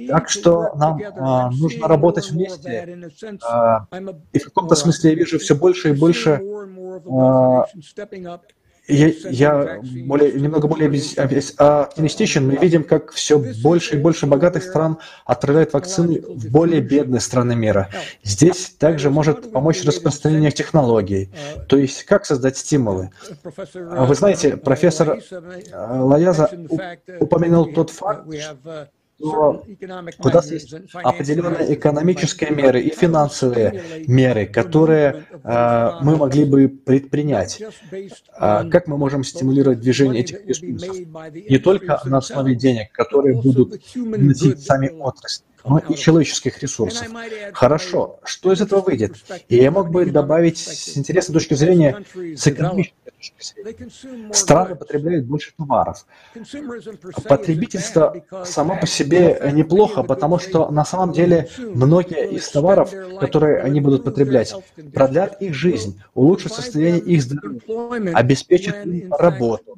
[0.10, 3.10] Так что нам а, нужно работать вместе.
[3.48, 3.88] А,
[4.34, 6.42] и в каком-то смысле я вижу все больше и больше
[7.10, 7.66] а,
[8.88, 12.48] я, я более, немного более оптимистичен.
[12.48, 17.56] Мы видим, как все больше и больше богатых стран отправляют вакцины в более бедные страны
[17.56, 17.90] мира.
[18.24, 21.30] Здесь также может помочь распространение технологий.
[21.68, 23.12] То есть, как создать стимулы.
[23.44, 25.20] Вы знаете, профессор
[25.72, 26.50] Лаяза
[27.20, 28.26] упомянул тот факт,
[29.20, 29.64] что
[30.20, 37.62] у нас есть определенные экономические меры и финансовые меры, которые э, мы могли бы предпринять.
[38.40, 40.96] Э, как мы можем стимулировать движение этих ресурсов?
[41.50, 47.08] Не только на основе денег, которые будут носить сами отрасли, но и человеческих ресурсов.
[47.54, 49.16] Хорошо, что из этого выйдет?
[49.50, 53.08] И я мог бы добавить с интересной точки зрения, с экономической
[54.32, 56.06] Страны потребляют больше товаров.
[57.28, 58.16] Потребительство
[58.46, 64.04] само по себе неплохо, потому что на самом деле многие из товаров, которые они будут
[64.04, 64.54] потреблять,
[64.94, 69.78] продлят их жизнь, улучшат состояние их здоровья, обеспечат им работу.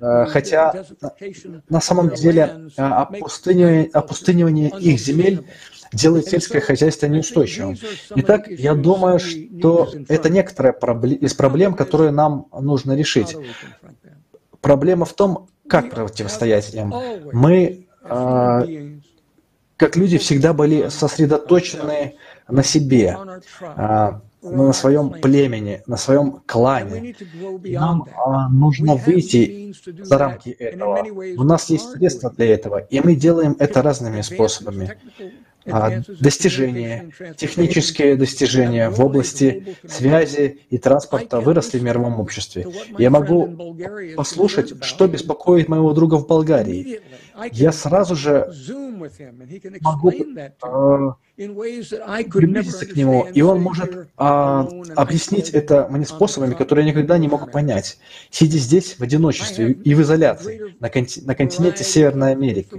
[0.00, 0.84] Э, хотя
[1.68, 5.25] на самом деле э, опустынивание, опустынивание их земель
[5.92, 7.76] делает сельское хозяйство неустойчивым.
[8.16, 13.36] Итак, я думаю, что это некоторая из проблем, которые нам нужно решить.
[14.60, 16.92] Проблема в том, как противостоять им.
[17.32, 18.98] Мы, э,
[19.76, 22.16] как люди, всегда были сосредоточены
[22.48, 23.16] на себе,
[23.60, 24.10] э,
[24.50, 27.14] на своем племени, на своем клане.
[27.64, 31.04] Нам э, нужно выйти за рамки этого.
[31.36, 34.96] У нас есть средства для этого, и мы делаем это разными способами.
[35.68, 42.68] А, достижения, технические достижения в области связи и транспорта выросли в мировом обществе.
[42.98, 43.74] Я могу
[44.16, 47.00] послушать, что беспокоит моего друга в Болгарии.
[47.50, 48.48] Я сразу же
[49.80, 50.12] могу
[51.36, 57.28] приблизиться к нему, и он может э, объяснить это мне способами, которые я никогда не
[57.28, 57.98] мог понять,
[58.30, 62.70] сидя здесь в одиночестве и в изоляции на, конти на континенте Северной Америки.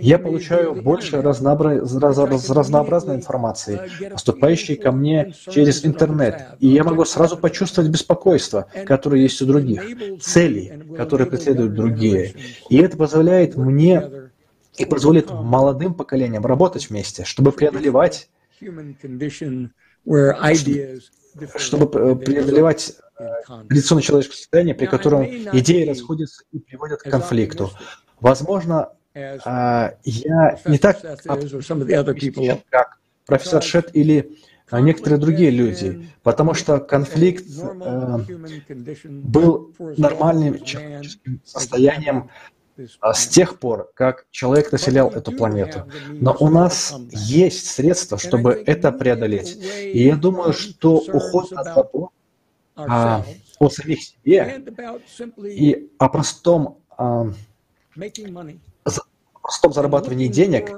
[0.00, 7.04] Я получаю больше разнообра раз разнообразной информации, поступающей ко мне через интернет, и я могу
[7.04, 9.82] сразу почувствовать беспокойство, которое есть у других,
[10.20, 12.34] цели, которые преследуют другие.
[12.70, 14.30] И это позволяет мне
[14.76, 18.28] и позволит молодым поколениям работать вместе, чтобы преодолевать
[21.56, 22.96] чтобы преодолевать
[23.68, 27.70] традиционное человеческое состояние, при котором идеи расходятся и приводят к конфликту.
[28.20, 31.00] Возможно, а, я не так
[32.70, 34.38] как профессор Шет или
[34.70, 38.18] а, некоторые другие люди, потому что конфликт э,
[39.06, 42.28] был нормальным человеческим состоянием а,
[42.76, 45.90] с тех пор, как человек населял эту планету.
[46.08, 49.56] Но у нас есть средства, чтобы это преодолеть.
[49.82, 52.10] И я думаю, что уход от забот
[52.74, 53.24] а,
[53.58, 54.64] о самих себе
[55.44, 57.32] и о простом а,
[59.42, 60.70] простом зарабатывании денег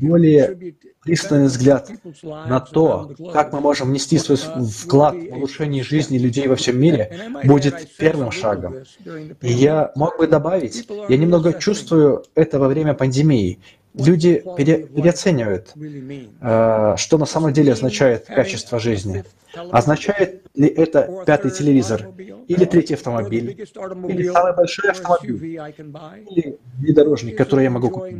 [0.00, 1.90] более пристальный взгляд
[2.22, 7.30] на то, как мы можем внести свой вклад в улучшение жизни людей во всем мире,
[7.44, 8.84] будет первым шагом.
[9.40, 13.60] И я мог бы добавить, я немного чувствую это во время пандемии.
[13.96, 19.24] Люди пере, переоценивают, э, что на самом деле означает качество жизни.
[19.70, 22.08] Означает ли это пятый телевизор,
[22.46, 23.56] или третий автомобиль,
[24.08, 25.58] или самый большой автомобиль,
[26.30, 28.16] или внедорожник, который я могу купить.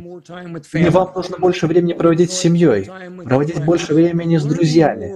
[0.73, 2.89] Или вам нужно больше времени проводить с семьей,
[3.25, 5.13] проводить больше времени с друзьями,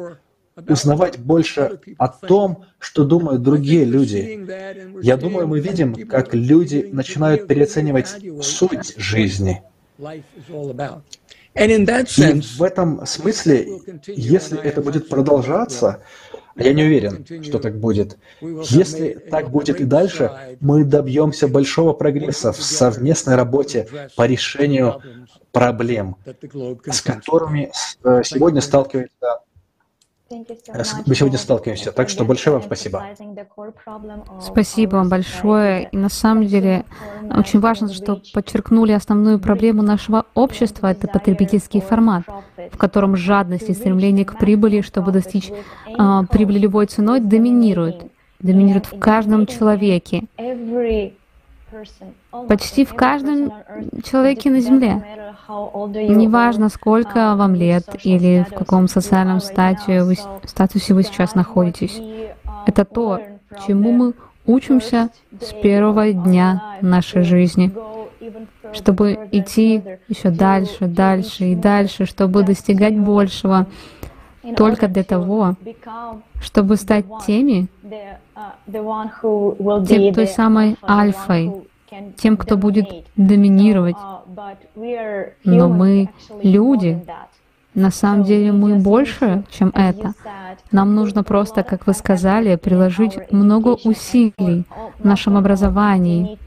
[0.67, 4.45] узнавать больше о том, что думают другие люди.
[5.01, 9.63] Я думаю, мы видим, как люди начинают переоценивать суть жизни.
[11.53, 13.67] И в этом смысле,
[14.07, 16.01] если это будет продолжаться,
[16.55, 18.17] я не уверен, что так будет.
[18.41, 25.01] Если так будет и дальше, мы добьемся большого прогресса в совместной работе по решению
[25.51, 26.15] проблем,
[26.85, 27.71] с которыми
[28.03, 29.39] э, сегодня сталкивается
[31.05, 31.91] мы сегодня сталкиваемся.
[31.91, 33.05] Так что большое вам спасибо.
[34.41, 35.89] Спасибо вам большое.
[35.91, 36.85] И на самом деле
[37.29, 40.91] очень важно, что подчеркнули основную проблему нашего общества.
[40.91, 42.23] Это потребительский формат,
[42.71, 48.03] в котором жадность и стремление к прибыли, чтобы достичь э, прибыли любой ценой, доминирует.
[48.39, 50.23] Доминирует в каждом человеке.
[52.47, 53.51] Почти в каждом
[54.03, 55.03] человеке на Земле.
[55.47, 60.15] Неважно, сколько вам лет или в каком социальном статусе вы,
[60.45, 62.01] статусе вы сейчас находитесь.
[62.65, 63.19] Это то,
[63.65, 64.13] чему мы
[64.45, 67.71] учимся с первого дня нашей жизни,
[68.73, 73.67] чтобы идти еще дальше, дальше и дальше, чтобы достигать большего,
[74.55, 75.55] только для того,
[76.41, 77.67] чтобы стать теми,
[79.87, 81.67] тем, той самой альфой,
[82.17, 83.97] тем, кто будет доминировать.
[85.43, 86.09] Но мы
[86.41, 87.05] люди.
[87.73, 90.13] На самом деле мы больше, чем это.
[90.71, 94.65] Нам нужно просто, как вы сказали, приложить много усилий
[94.99, 96.37] в нашем образовании.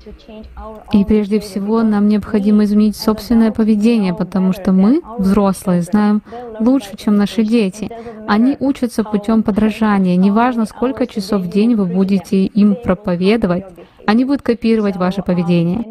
[0.92, 6.22] И прежде всего нам необходимо изменить собственное поведение, потому что мы, взрослые, знаем
[6.60, 7.90] лучше, чем наши дети.
[8.28, 10.16] Они учатся путем подражания.
[10.16, 13.64] Неважно, сколько часов в день вы будете им проповедовать,
[14.06, 15.84] они будут копировать ваше поведение.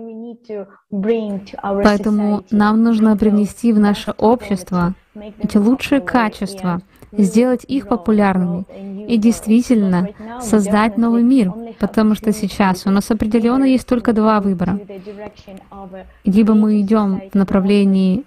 [1.62, 4.94] Поэтому нам нужно привнести в наше общество
[5.40, 6.82] эти лучшие качества,
[7.18, 8.66] сделать их популярными.
[9.08, 10.10] и действительно
[10.42, 14.80] создать новый мир, потому что сейчас у нас определенно есть только два выбора.
[16.24, 18.24] Либо мы идем в направлении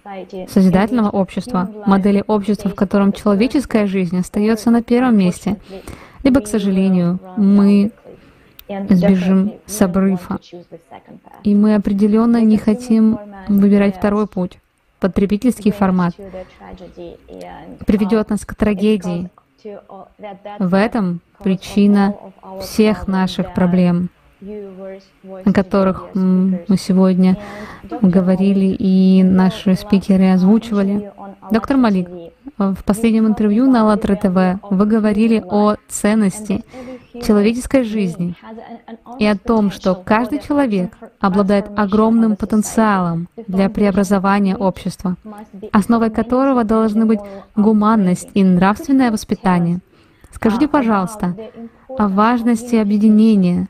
[0.49, 5.57] созидательного общества, модели общества, в котором человеческая жизнь остается на первом месте,
[6.23, 7.93] либо, к сожалению, мы
[8.69, 10.39] сбежим с обрыва.
[11.45, 13.19] И мы определенно не хотим
[13.49, 14.59] выбирать второй путь.
[15.01, 16.15] Потребительский формат
[17.87, 19.31] приведет нас к трагедии.
[20.59, 22.15] В этом причина
[22.61, 24.11] всех наших проблем,
[24.41, 27.37] о которых мы сегодня
[28.01, 31.13] говорили и наши спикеры озвучивали.
[31.51, 32.09] Доктор Малик,
[32.59, 36.65] в последнем интервью на АЛЛАТРА ТВ вы говорили о ценности
[37.25, 38.35] человеческой жизни
[39.19, 45.17] и о том, что каждый человек обладает огромным потенциалом для преобразования общества,
[45.73, 47.21] основой которого должны быть
[47.55, 49.81] гуманность и нравственное воспитание.
[50.33, 51.35] Скажите, пожалуйста,
[51.89, 53.69] о важности объединения.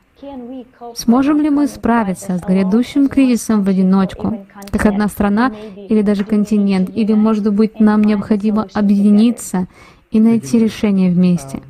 [0.95, 6.89] Сможем ли мы справиться с грядущим кризисом в одиночку, как одна страна или даже континент,
[6.89, 9.67] или, может быть, нам необходимо объединиться
[10.11, 11.61] и найти решение вместе?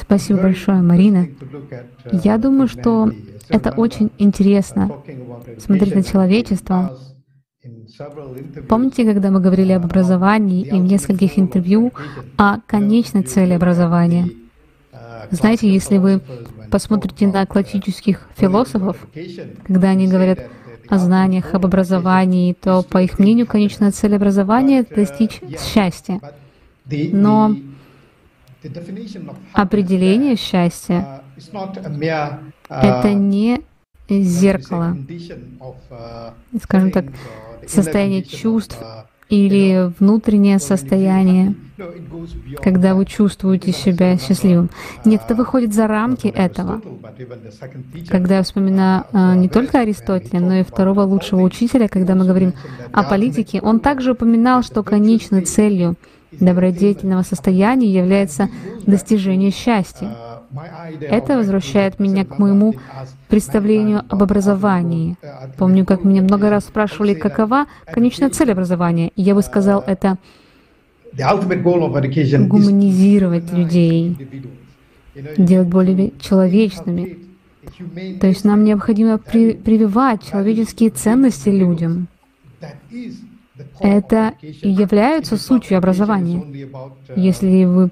[0.00, 1.28] Спасибо большое, Марина.
[2.12, 3.10] Я думаю, что
[3.48, 4.90] это очень интересно
[5.58, 6.98] смотреть на человечество.
[8.68, 11.92] Помните, когда мы говорили об образовании и в нескольких интервью
[12.36, 14.30] о конечной цели образования?
[15.30, 16.20] Знаете, если вы
[16.70, 19.06] посмотрите на классических философов,
[19.66, 20.38] когда они говорят
[20.88, 26.20] о знаниях, об образовании, то, по их мнению, конечная цель образования— достичь счастья.
[26.86, 27.54] Но
[29.52, 31.22] Определение счастья—
[32.68, 33.60] это не
[34.08, 34.96] зеркало,
[36.62, 37.06] скажем так,
[37.66, 38.78] состояние чувств
[39.28, 41.54] или внутреннее состояние,
[42.62, 44.70] когда вы чувствуете себя счастливым.
[45.04, 46.80] Нет, это выходит за рамки этого.
[48.08, 52.54] Когда я вспоминаю а, не только Аристотеля, но и второго лучшего учителя, когда мы говорим
[52.92, 55.96] о политике, он также упоминал, что конечной целью
[56.32, 58.48] добродетельного состояния является
[58.86, 60.16] достижение счастья.
[61.00, 62.74] Это возвращает меня к моему
[63.28, 65.16] представлению об образовании.
[65.56, 69.12] Помню, как меня много раз спрашивали, какова конечная цель образования.
[69.16, 70.16] Я бы сказал, это
[72.48, 74.16] гуманизировать людей,
[75.36, 77.18] делать более человечными.
[78.20, 82.08] То есть нам необходимо при, прививать человеческие ценности людям.
[83.80, 86.68] Это и являются сутью образования.
[87.16, 87.90] Если вы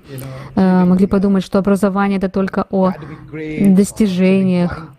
[0.55, 2.93] э, могли подумать, что образование— это только о
[3.33, 4.95] достижениях,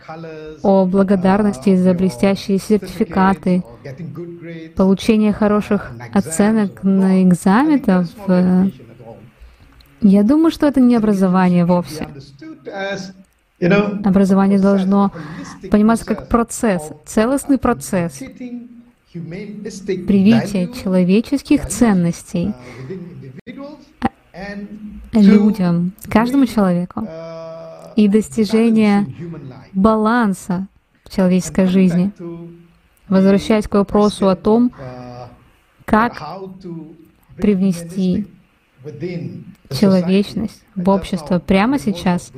[0.63, 3.63] о благодарности за блестящие сертификаты,
[4.75, 8.69] получение хороших оценок на экзаменах, э,
[10.01, 12.07] я думаю, что это не образование вовсе.
[13.59, 15.11] Образование должно
[15.71, 18.21] пониматься как процесс, целостный процесс,
[19.13, 22.53] привитие человеческих ценностей
[25.13, 27.07] людям, каждому человеку,
[27.95, 29.07] и достижение
[29.73, 30.67] баланса
[31.03, 32.11] в человеческой жизни.
[33.07, 34.71] Возвращаясь к вопросу о том,
[35.85, 36.21] как
[37.37, 38.27] привнести
[39.71, 42.31] человечность в общество прямо сейчас.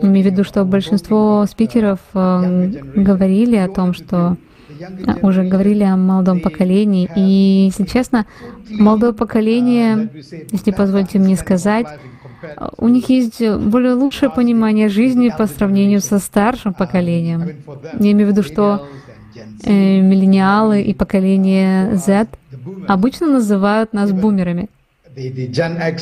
[0.00, 2.66] Имею в виду, что большинство спикеров э,
[2.96, 4.36] говорили о том, что
[5.22, 7.08] уже говорили о молодом поколении.
[7.16, 8.26] И, если честно,
[8.70, 10.08] молодое поколение,
[10.50, 11.86] если позвольте мне сказать,
[12.76, 17.50] у них есть более лучшее понимание жизни по сравнению со старшим поколением.
[17.98, 18.86] Я имею в виду, что
[19.64, 22.28] э, миллениалы и поколение Z
[22.86, 24.68] обычно называют нас бумерами.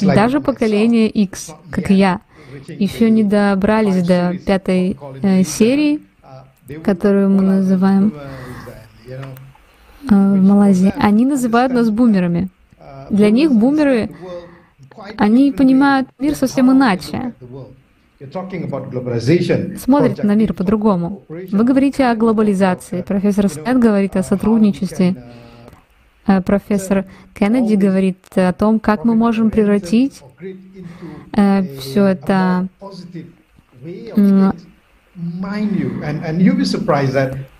[0.02, 2.20] Даже поколение X, как я,
[2.68, 6.00] еще не добрались до пятой э, серии,
[6.82, 8.12] которую мы называем
[10.08, 10.92] в Малайзии.
[10.98, 12.48] Они называют нас бумерами.
[13.10, 14.10] Для них бумеры,
[15.16, 17.34] они понимают мир совсем иначе
[19.78, 21.24] смотрят на мир по-другому.
[21.28, 23.02] Вы говорите о глобализации.
[23.02, 25.16] Профессор Снет говорит о сотрудничестве.
[26.26, 30.22] Э, профессор Кеннеди говорит о том, как мы можем превратить
[31.36, 32.68] э, все это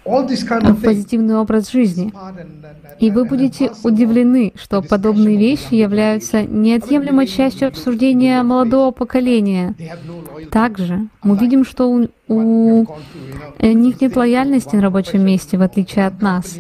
[0.05, 2.13] в позитивный образ жизни.
[2.99, 9.75] И вы будете удивлены, что подобные вещи являются неотъемлемой частью обсуждения молодого поколения.
[10.51, 12.87] Также мы видим, что у, у
[13.61, 16.57] них нет лояльности на рабочем месте, в отличие от нас.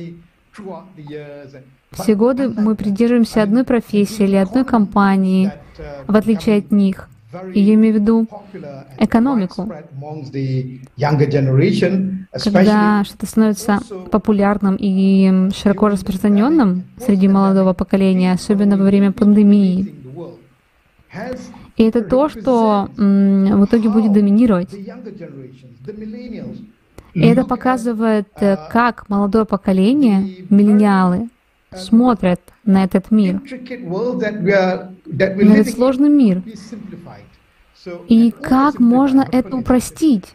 [1.92, 5.52] Все годы мы придерживаемся одной профессии или одной компании,
[6.06, 7.08] в отличие от них.
[7.54, 8.26] Я имею в виду
[8.98, 9.70] экономику.
[12.44, 13.80] Когда что-то становится
[14.10, 19.94] популярным и широко распространенным среди молодого поколения, особенно во время пандемии,
[21.76, 24.72] и это то, что в итоге будет доминировать.
[27.14, 31.28] И это показывает, э, как молодое поколение, миллениалы,
[31.76, 33.40] смотрят на этот мир,
[35.06, 36.42] на этот сложный мир.
[38.08, 40.34] И как можно это упростить?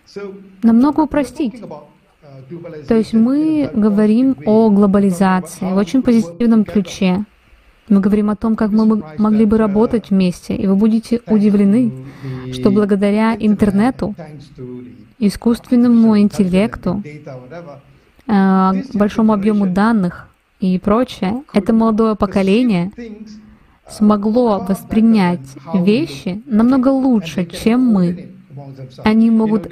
[0.63, 1.61] Намного упростить.
[2.87, 7.25] То есть мы говорим о глобализации в очень позитивном ключе.
[7.89, 11.91] Мы говорим о том, как мы могли бы работать вместе, и вы будете удивлены,
[12.51, 14.13] что благодаря интернету,
[15.19, 17.01] искусственному интеллекту,
[18.27, 20.26] э, большому объему данных,
[20.59, 22.91] и прочее, это молодое поколение
[23.89, 28.31] смогло воспринять вещи намного лучше, чем мы.
[29.03, 29.69] Они могут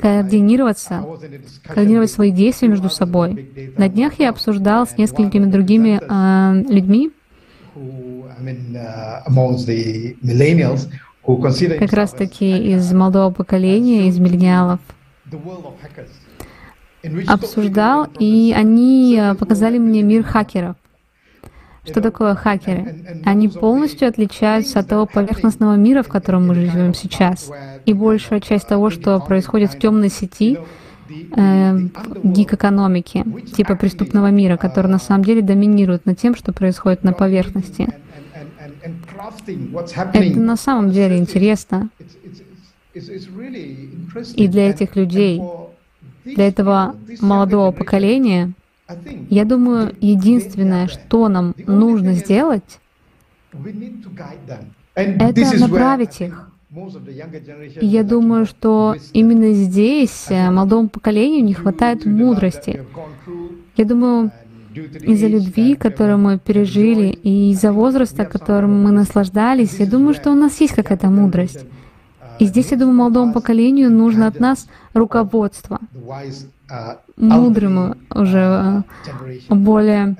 [0.00, 1.04] координироваться,
[1.64, 3.72] координировать свои действия между собой.
[3.76, 7.10] На днях я обсуждал с несколькими другими э, людьми,
[11.78, 14.80] как раз таки из молодого поколения, из миллениалов,
[17.26, 20.76] обсуждал, и они э, показали мне мир хакеров.
[21.84, 23.22] Что такое хакеры?
[23.24, 27.50] Они полностью отличаются от того поверхностного мира, в котором мы живем сейчас.
[27.86, 30.58] И большая часть того, что происходит в темной сети,
[31.08, 31.78] э,
[32.22, 33.24] гик-экономики,
[33.56, 37.88] типа преступного мира, который на самом деле доминирует над тем, что происходит на поверхности.
[40.12, 41.88] Это на самом деле интересно.
[44.34, 45.40] И для этих людей,
[46.34, 48.52] для этого молодого поколения,
[49.28, 52.80] я думаю, единственное, что нам нужно сделать,
[54.94, 56.50] это направить их.
[57.80, 62.84] И я думаю, что именно здесь э, молодому поколению не хватает мудрости.
[63.76, 64.32] Я думаю,
[64.74, 70.34] из-за любви, которую мы пережили, и из-за возраста, которым мы наслаждались, я думаю, что у
[70.34, 71.64] нас есть какая-то мудрость.
[72.38, 75.80] И здесь, я думаю, молодому поколению нужно от нас руководство,
[77.16, 78.84] мудрым уже
[79.48, 80.16] более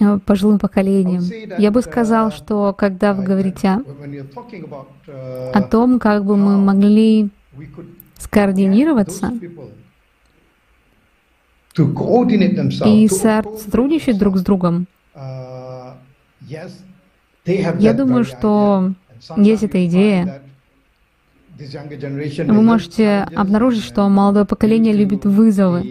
[0.00, 1.22] э, пожилым поколением.
[1.58, 3.80] Я бы сказал, что когда вы говорите
[5.52, 7.30] о том, как бы мы могли
[8.18, 9.32] скоординироваться
[12.86, 14.86] и сотрудничать друг с другом,
[17.46, 18.92] я думаю, что
[19.36, 20.42] есть эта идея,
[21.58, 25.82] вы можете обнаружить, что молодое поколение любит вызовы.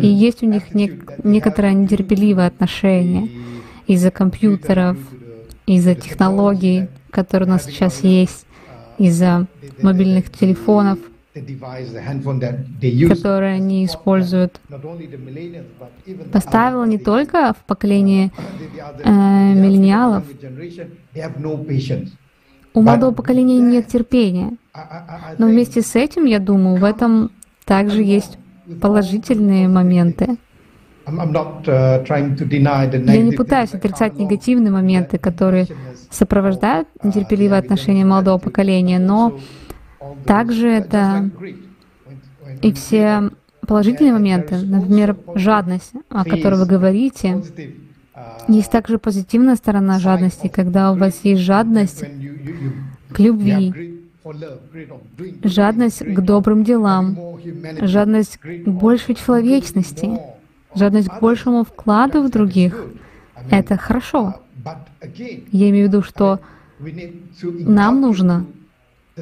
[0.00, 3.28] И есть у них не, некоторое нетерпеливое отношение
[3.86, 4.96] из-за компьютеров,
[5.66, 8.46] из-за технологий, которые у нас сейчас есть,
[8.96, 9.46] из-за
[9.82, 10.98] мобильных телефонов,
[13.08, 14.60] которые они используют.
[16.32, 18.32] Поставила не только в поколении
[19.04, 19.10] э,
[19.54, 20.24] миллениалов,
[22.74, 24.52] у молодого поколения нет терпения.
[25.38, 27.30] Но вместе с этим, я думаю, в этом
[27.64, 28.38] также есть
[28.80, 30.36] положительные моменты.
[31.06, 35.66] Я не пытаюсь отрицать негативные моменты, которые
[36.10, 39.38] сопровождают нетерпеливое отношение молодого поколения, но
[40.26, 41.30] также это
[42.62, 43.30] и все
[43.66, 47.42] положительные моменты, например, жадность, о которой вы говорите,
[48.48, 52.04] есть также позитивная сторона жадности, когда у вас есть жадность
[53.12, 54.00] к любви,
[55.44, 57.38] жадность к добрым делам,
[57.80, 60.18] жадность к большей человечности,
[60.74, 62.86] жадность к большему вкладу в других.
[63.50, 64.40] Это хорошо.
[65.52, 66.40] Я имею в виду, что
[67.42, 68.46] нам нужно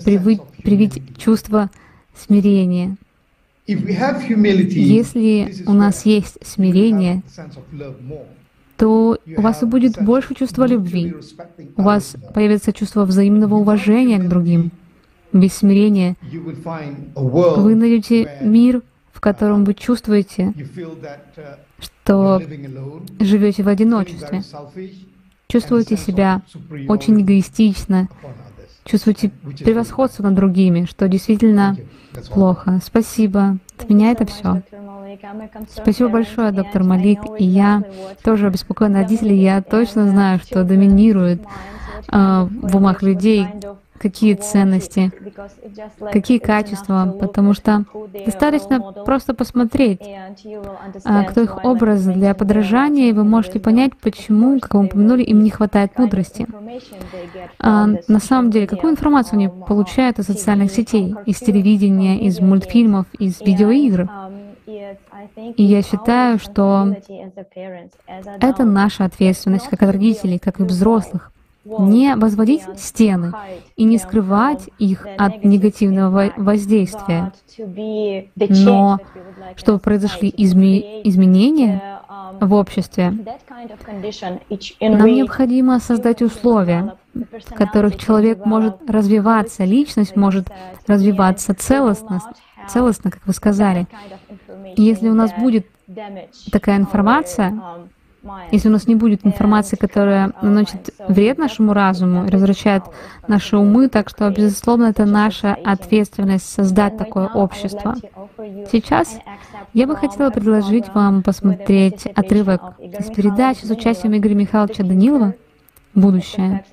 [0.04, 1.70] привить, привить чувство
[2.14, 2.96] смирения.
[3.66, 7.22] Если у нас есть смирение,
[8.76, 11.14] то у вас будет больше чувства любви.
[11.76, 14.70] У вас появится чувство взаимного уважения к другим.
[15.32, 16.16] Без смирения
[17.14, 18.82] вы найдете мир,
[19.12, 20.54] в котором вы чувствуете,
[21.78, 22.40] что
[23.18, 24.42] живете в одиночестве,
[25.48, 26.42] чувствуете себя
[26.88, 28.08] очень эгоистично,
[28.86, 29.30] чувствуете
[29.64, 31.76] превосходство над другими, что действительно
[32.32, 32.80] плохо.
[32.82, 33.58] Спасибо.
[33.78, 34.62] От меня это все.
[35.68, 37.20] Спасибо большое, доктор Малик.
[37.38, 37.82] И я
[38.22, 39.38] тоже обеспокоена родителей.
[39.42, 41.42] Я точно знаю, что доминирует
[42.10, 43.46] э, в умах людей
[43.96, 45.12] какие ценности,
[46.12, 47.84] какие качества, потому что
[48.24, 50.00] достаточно просто посмотреть,
[51.04, 55.42] а, кто их образ для подражания, и вы можете понять, почему, как вы упомянули, им
[55.42, 56.46] не хватает мудрости.
[57.58, 63.06] А на самом деле, какую информацию они получают из социальных сетей, из телевидения, из мультфильмов,
[63.18, 64.08] из видеоигр?
[65.56, 66.94] И я считаю, что
[68.40, 71.32] это наша ответственность как родителей, как и взрослых,
[71.78, 73.32] не возводить стены
[73.76, 77.32] и не скрывать их от негативного воздействия,
[78.38, 78.98] но
[79.56, 82.00] чтобы произошли изме изменения
[82.40, 83.12] в обществе,
[84.80, 90.48] нам необходимо создать условия, в которых человек может развиваться, личность может
[90.86, 92.20] развиваться целостно,
[92.68, 93.86] целостно, как вы сказали.
[94.76, 95.66] И если у нас будет
[96.52, 97.60] такая информация,
[98.50, 102.82] если у нас не будет информации, которая наносит вред нашему разуму и развращает
[103.28, 107.94] наши умы, так что, безусловно, это наша ответственность создать такое общество.
[108.70, 109.18] Сейчас
[109.72, 115.34] я бы хотела предложить вам посмотреть отрывок из передачи с участием Игоря Михайловича Данилова
[115.94, 116.64] «Будущее».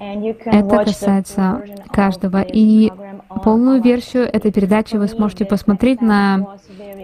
[0.00, 1.62] Это касается
[1.92, 2.40] каждого.
[2.40, 2.90] И
[3.44, 6.56] полную версию этой передачи вы сможете посмотреть на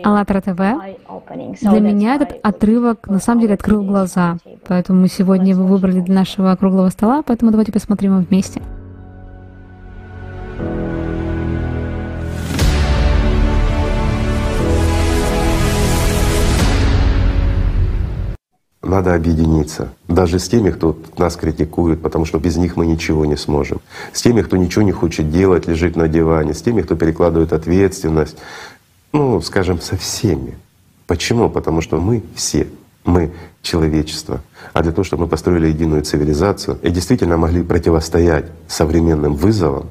[0.02, 0.56] АЛЛАТРА ТВ.
[1.60, 4.38] Для меня этот отрывок на самом деле открыл глаза.
[4.66, 8.62] Поэтому мы сегодня его выбрали для нашего круглого стола, поэтому давайте посмотрим его вместе.
[18.86, 19.88] Надо объединиться.
[20.06, 23.80] Даже с теми, кто нас критикует, потому что без них мы ничего не сможем.
[24.12, 26.54] С теми, кто ничего не хочет делать, лежит на диване.
[26.54, 28.36] С теми, кто перекладывает ответственность.
[29.12, 30.56] Ну, скажем, со всеми.
[31.08, 31.50] Почему?
[31.50, 32.68] Потому что мы все,
[33.04, 34.40] мы человечество.
[34.72, 39.86] А для того, чтобы мы построили единую цивилизацию и действительно могли противостоять современным вызовам,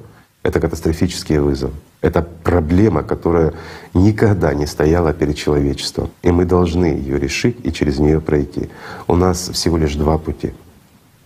[0.46, 1.72] это катастрофический вызов.
[2.02, 3.54] Это проблема, которая
[3.96, 6.12] никогда не стояла перед человечеством.
[6.22, 8.70] И мы должны ее решить и через нее пройти.
[9.08, 10.54] У нас всего лишь два пути.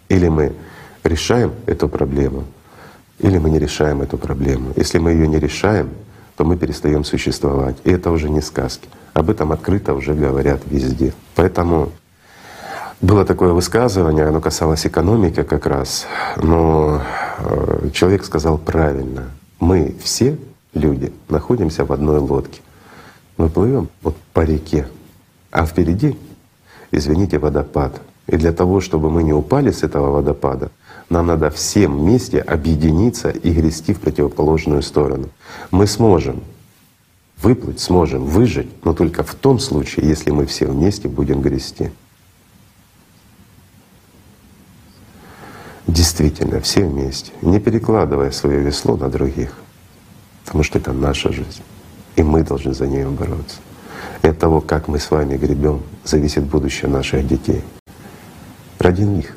[0.08, 0.54] Или мы
[1.04, 2.46] решаем эту проблему,
[3.20, 4.72] или мы не решаем эту проблему.
[4.78, 5.90] Если мы ее не решаем,
[6.38, 7.76] то мы перестаем существовать.
[7.84, 8.88] И это уже не сказки.
[9.14, 11.12] Об этом открыто уже говорят везде.
[11.36, 11.92] Поэтому
[13.02, 16.06] было такое высказывание, оно касалось экономики как раз,
[16.38, 17.02] но
[17.94, 19.32] человек сказал правильно.
[19.60, 20.38] Мы все
[20.74, 22.62] люди находимся в одной лодке.
[23.38, 24.88] Мы плывем вот по реке,
[25.52, 26.18] а впереди,
[26.92, 28.02] извините, водопад.
[28.28, 30.72] И для того, чтобы мы не упали с этого водопада,
[31.10, 35.30] нам надо всем вместе объединиться и грести в противоположную сторону.
[35.72, 36.44] Мы сможем
[37.42, 41.92] выплыть, сможем выжить, но только в том случае, если мы все вместе будем грести.
[45.90, 49.56] Действительно, все вместе, не перекладывая свое весло на других,
[50.46, 51.64] потому что это наша жизнь,
[52.16, 53.58] и мы должны за нее бороться.
[54.22, 57.64] И от того, как мы с вами гребем, зависит будущее наших детей.
[58.78, 59.36] Ради них,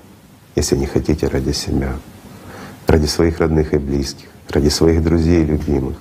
[0.55, 1.95] если не хотите, ради себя,
[2.87, 5.97] ради своих родных и близких, ради своих друзей и любимых.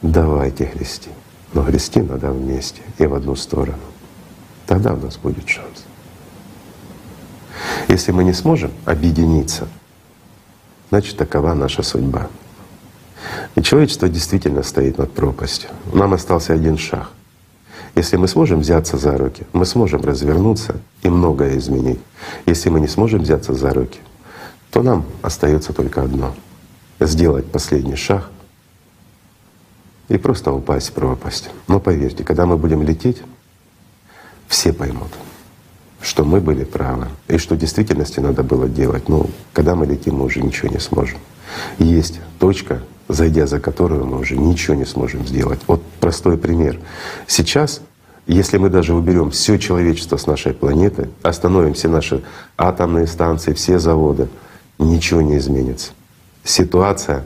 [0.00, 1.10] Давайте грести.
[1.52, 3.76] Но грести надо вместе и в одну сторону.
[4.66, 5.84] Тогда у нас будет шанс.
[7.88, 9.68] Если мы не сможем объединиться,
[10.90, 12.28] значит такова наша судьба.
[13.54, 15.70] И человечество действительно стоит над пропастью.
[15.92, 17.10] Нам остался один шаг.
[17.94, 22.00] Если мы сможем взяться за руки, мы сможем развернуться и многое изменить.
[22.46, 23.98] Если мы не сможем взяться за руки,
[24.70, 26.34] то нам остается только одно—
[27.00, 28.30] сделать последний шаг
[30.08, 31.50] и просто упасть в пропасть.
[31.66, 33.22] Но поверьте, когда мы будем лететь,
[34.46, 35.08] все поймут,
[36.00, 39.08] что мы были правы и что в действительности надо было делать.
[39.08, 41.18] Но когда мы летим, мы уже ничего не сможем.
[41.78, 45.60] Есть точка, зайдя за которую мы уже ничего не сможем сделать.
[45.66, 46.78] Вот простой пример.
[47.26, 47.80] Сейчас,
[48.26, 52.22] если мы даже уберем все человечество с нашей планеты, остановим все наши
[52.56, 54.28] атомные станции, все заводы,
[54.78, 55.92] ничего не изменится.
[56.44, 57.24] Ситуация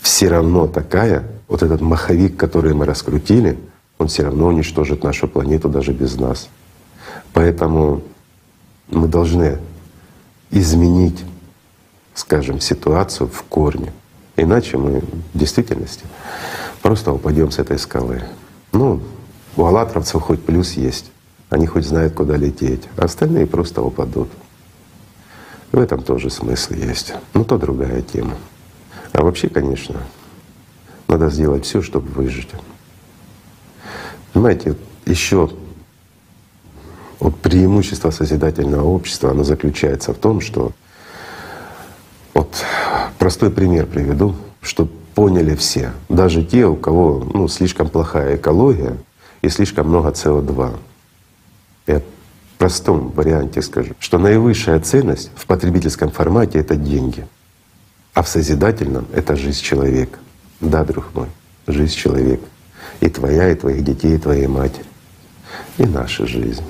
[0.00, 3.58] все равно такая, вот этот маховик, который мы раскрутили,
[3.98, 6.48] он все равно уничтожит нашу планету даже без нас.
[7.32, 8.02] Поэтому
[8.90, 9.58] мы должны
[10.50, 11.24] изменить,
[12.14, 13.92] скажем, ситуацию в корне.
[14.36, 16.04] Иначе мы в действительности
[16.82, 18.22] просто упадем с этой скалы.
[18.72, 19.00] Ну,
[19.56, 21.10] у аллатровцев хоть плюс есть.
[21.50, 24.28] Они хоть знают, куда лететь, а остальные просто упадут.
[25.72, 27.14] В этом тоже смысл есть.
[27.34, 28.34] Но то другая тема.
[29.12, 30.00] А вообще, конечно,
[31.08, 32.50] надо сделать все, чтобы выжить.
[34.32, 34.76] Понимаете,
[35.06, 35.50] еще
[37.20, 40.72] вот преимущество созидательного общества, оно заключается в том, что
[42.34, 42.64] вот
[43.18, 48.96] простой пример приведу, что поняли все, даже те, у кого ну, слишком плохая экология
[49.42, 50.76] и слишком много СО2.
[51.88, 52.02] Я в
[52.58, 57.26] простом варианте скажу, что наивысшая ценность в потребительском формате— это деньги,
[58.14, 60.18] а в созидательном— это жизнь человека.
[60.60, 61.28] Да, друг мой,
[61.66, 62.44] жизнь человека.
[63.00, 64.86] И твоя, и твоих детей, и твоей матери.
[65.78, 66.64] И наша жизнь.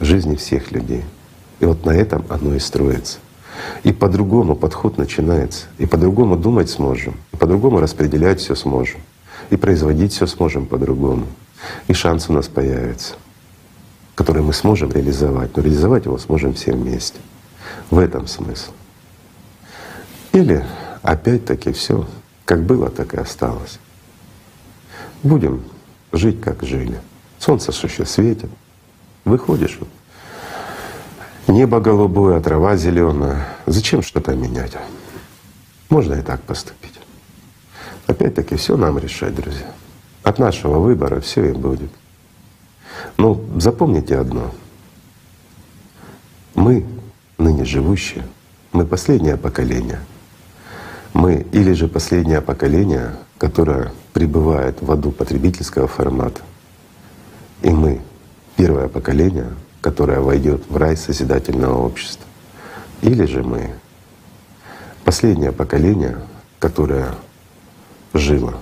[0.00, 1.04] Жизни всех людей.
[1.60, 3.18] И вот на этом оно и строится.
[3.82, 5.66] И по-другому подход начинается.
[5.78, 9.00] И по-другому думать сможем, и по-другому распределять все сможем,
[9.50, 11.26] и производить все сможем по-другому.
[11.86, 13.14] И шанс у нас появится,
[14.14, 15.54] который мы сможем реализовать.
[15.56, 17.18] Но реализовать его сможем все вместе.
[17.90, 18.72] В этом смысл.
[20.32, 20.64] Или
[21.02, 22.06] опять-таки все
[22.44, 23.78] как было, так и осталось.
[25.22, 25.62] Будем
[26.12, 26.98] жить, как жили.
[27.38, 28.50] Солнце еще светит.
[29.24, 29.78] Выходишь,
[31.50, 33.48] Небо голубое, а трава зеленая.
[33.66, 34.72] Зачем что-то менять?
[35.88, 37.00] Можно и так поступить.
[38.06, 39.66] Опять-таки все нам решать, друзья.
[40.22, 41.90] От нашего выбора все и будет.
[43.16, 44.52] Но запомните одно.
[46.54, 46.86] Мы,
[47.36, 48.24] ныне живущие,
[48.70, 50.00] мы последнее поколение.
[51.14, 56.42] Мы или же последнее поколение, которое пребывает в аду потребительского формата.
[57.62, 58.00] И мы
[58.60, 62.26] первое поколение, которая войдет в рай созидательного общества.
[63.00, 63.70] Или же мы
[65.02, 66.18] последнее поколение,
[66.58, 67.14] которое
[68.12, 68.58] жило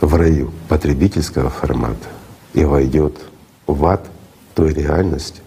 [0.00, 2.06] в раю потребительского формата
[2.52, 3.18] и войдет
[3.66, 4.06] в ад
[4.54, 5.40] той реальности,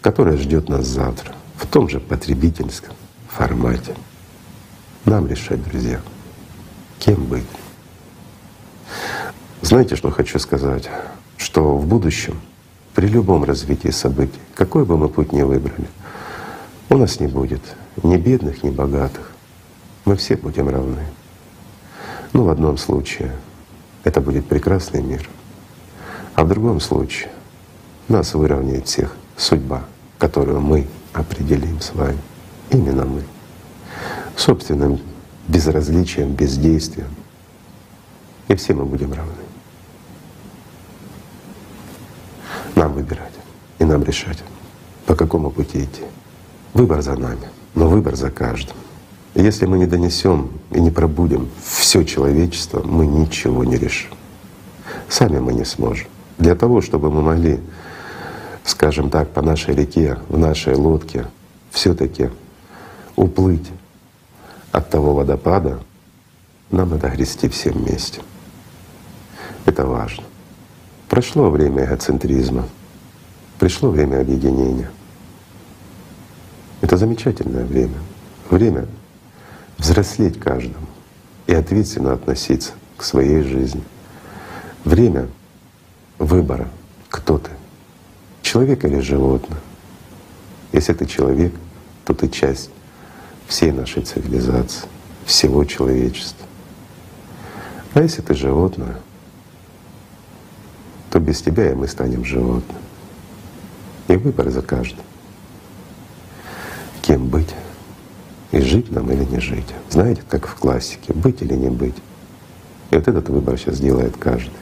[0.00, 2.96] которая ждет нас завтра в том же потребительском
[3.28, 3.94] формате.
[5.04, 6.00] Нам решать, друзья,
[6.98, 7.46] кем быть.
[9.62, 10.90] Знаете, что хочу сказать?
[11.38, 12.38] Что в будущем
[12.94, 15.88] при любом развитии событий, какой бы мы путь ни выбрали,
[16.90, 17.62] у нас не будет
[18.02, 19.32] ни бедных, ни богатых.
[20.04, 21.04] Мы все будем равны.
[22.32, 23.32] Ну, в одном случае
[24.04, 25.28] это будет прекрасный мир,
[26.34, 27.30] а в другом случае
[28.08, 29.84] нас выровняет всех судьба,
[30.18, 32.18] которую мы определим с вами,
[32.70, 33.22] именно мы,
[34.36, 35.00] собственным
[35.46, 37.14] безразличием, бездействием,
[38.48, 39.37] и все мы будем равны.
[42.78, 43.32] Нам выбирать
[43.80, 44.38] и нам решать,
[45.04, 46.02] по какому пути идти.
[46.74, 48.76] Выбор за нами, но выбор за каждым.
[49.34, 54.12] И если мы не донесем и не пробудем все человечество, мы ничего не решим.
[55.08, 56.06] Сами мы не сможем.
[56.38, 57.58] Для того, чтобы мы могли,
[58.62, 61.26] скажем так, по нашей реке, в нашей лодке
[61.72, 62.30] все таки
[63.16, 63.66] уплыть
[64.70, 65.80] от того водопада,
[66.70, 68.20] нам надо грести все вместе.
[69.66, 70.27] Это важно.
[71.08, 72.68] Прошло время эгоцентризма,
[73.58, 74.90] пришло время объединения.
[76.82, 77.96] Это замечательное время.
[78.50, 78.86] Время
[79.78, 80.86] взрослеть каждому
[81.46, 83.82] и ответственно относиться к своей жизни.
[84.84, 85.28] Время
[86.18, 86.68] выбора,
[87.08, 87.50] кто ты,
[88.42, 89.60] человек или животное.
[90.72, 91.54] Если ты человек,
[92.04, 92.70] то ты часть
[93.46, 94.86] всей нашей цивилизации,
[95.24, 96.46] всего человечества.
[97.94, 98.96] А если ты животное,
[101.10, 102.78] то без тебя и мы станем животным.
[104.08, 105.04] И выбор за каждым.
[107.02, 107.54] Кем быть?
[108.52, 109.66] И жить нам или не жить.
[109.90, 111.96] Знаете, как в классике, быть или не быть.
[112.90, 114.52] И вот этот выбор сейчас делает каждый.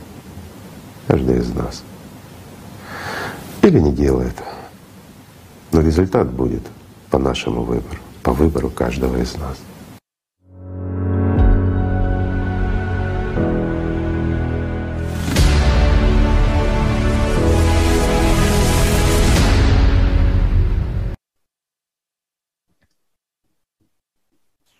[1.07, 1.83] Каждый из нас.
[3.63, 4.35] Или не делает.
[5.73, 6.63] Но результат будет
[7.11, 9.57] по нашему выбору, по выбору каждого из нас.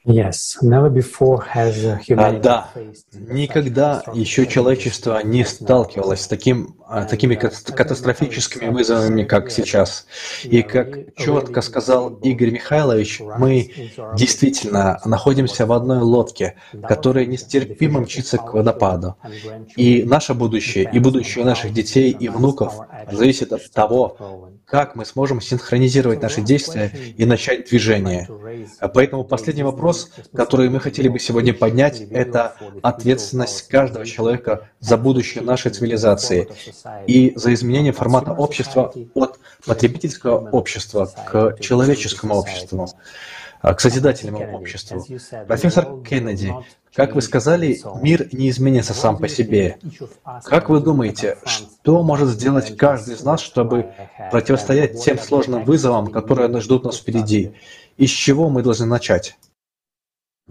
[0.07, 2.71] Yes, never before has humanity да,
[3.13, 10.07] никогда еще человечество не сталкивалось с таким, а, такими катастрофическими вызовами, как сейчас.
[10.45, 13.71] И как четко сказал Игорь Михайлович, мы
[14.15, 16.55] действительно находимся в одной лодке,
[16.89, 19.17] которая нестерпимо мчится к водопаду.
[19.77, 22.75] И наше будущее, и будущее наших детей и внуков
[23.11, 28.29] зависит от того, как мы сможем синхронизировать наши действия и начать движение.
[28.95, 35.45] Поэтому последний вопрос, который мы хотели бы сегодня поднять, это ответственность каждого человека за будущее
[35.45, 36.49] нашей цивилизации
[37.07, 42.89] и за изменение формата общества от потребительского общества к человеческому обществу
[43.63, 45.05] к созидательному обществу.
[45.47, 46.55] Профессор Кеннеди,
[46.95, 49.79] как вы сказали, мир не изменится сам по себе.
[50.45, 53.93] Как вы думаете, что может сделать каждый из нас, чтобы
[54.31, 57.55] противостоять тем сложным вызовам, которые ждут нас впереди?
[57.97, 59.37] И с чего мы должны начать?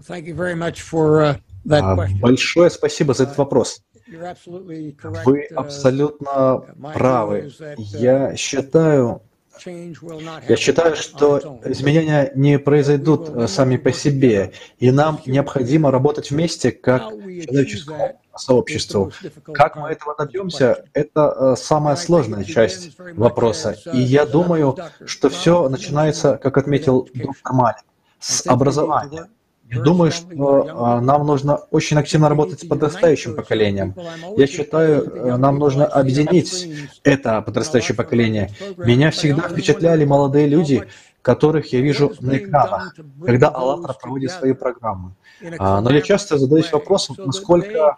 [0.08, 1.34] Uh,
[1.68, 3.80] а, большое спасибо за этот вопрос.
[4.08, 6.64] Вы uh, абсолютно
[6.94, 7.50] правы.
[7.76, 9.22] Я считаю,
[9.64, 16.70] я считаю, что изменения не произойдут э, сами по себе, и нам необходимо работать вместе
[16.70, 19.12] как человеческому сообществу.
[19.52, 23.76] Как мы этого добьемся, это э, самая сложная часть вопроса.
[23.92, 27.82] И я думаю, что все начинается, как отметил доктор Малин,
[28.20, 29.28] с образования.
[29.68, 33.94] Я думаю, что а, нам нужно очень активно работать с подрастающим поколением.
[34.36, 38.50] Я считаю, э, нам нужно объединить это подрастающее поколение.
[38.76, 40.86] Меня всегда впечатляли молодые люди,
[41.26, 42.94] которых я вижу на экранах,
[43.24, 45.16] когда «АЛЛАТРА» проводит свои программы.
[45.58, 47.96] А, но я часто задаюсь вопросом, насколько,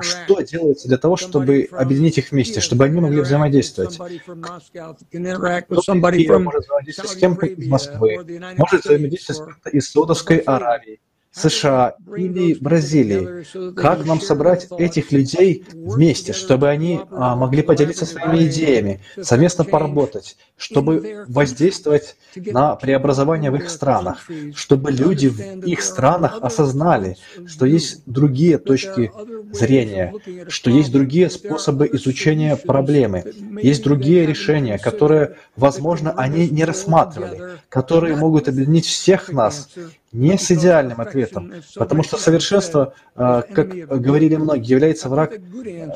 [0.00, 3.96] что делается для того, чтобы объединить их вместе, чтобы они могли взаимодействовать.
[3.96, 11.00] Кто-то может взаимодействовать с кем-то из Москвы, может взаимодействовать с кем-то из Саудовской Аравии,
[11.32, 13.72] США или Бразилии.
[13.74, 20.36] Как нам собрать этих людей вместе, чтобы они а, могли поделиться своими идеями, совместно поработать,
[20.56, 27.16] чтобы воздействовать на преобразование в их странах, чтобы люди в их странах осознали,
[27.46, 29.12] что есть другие точки
[29.52, 30.12] зрения,
[30.48, 33.24] что есть другие способы изучения проблемы,
[33.62, 39.68] есть другие решения, которые, возможно, они не рассматривали, которые могут объединить всех нас
[40.12, 45.34] не с идеальным ответом, потому что совершенство, а, как говорили многие, является враг,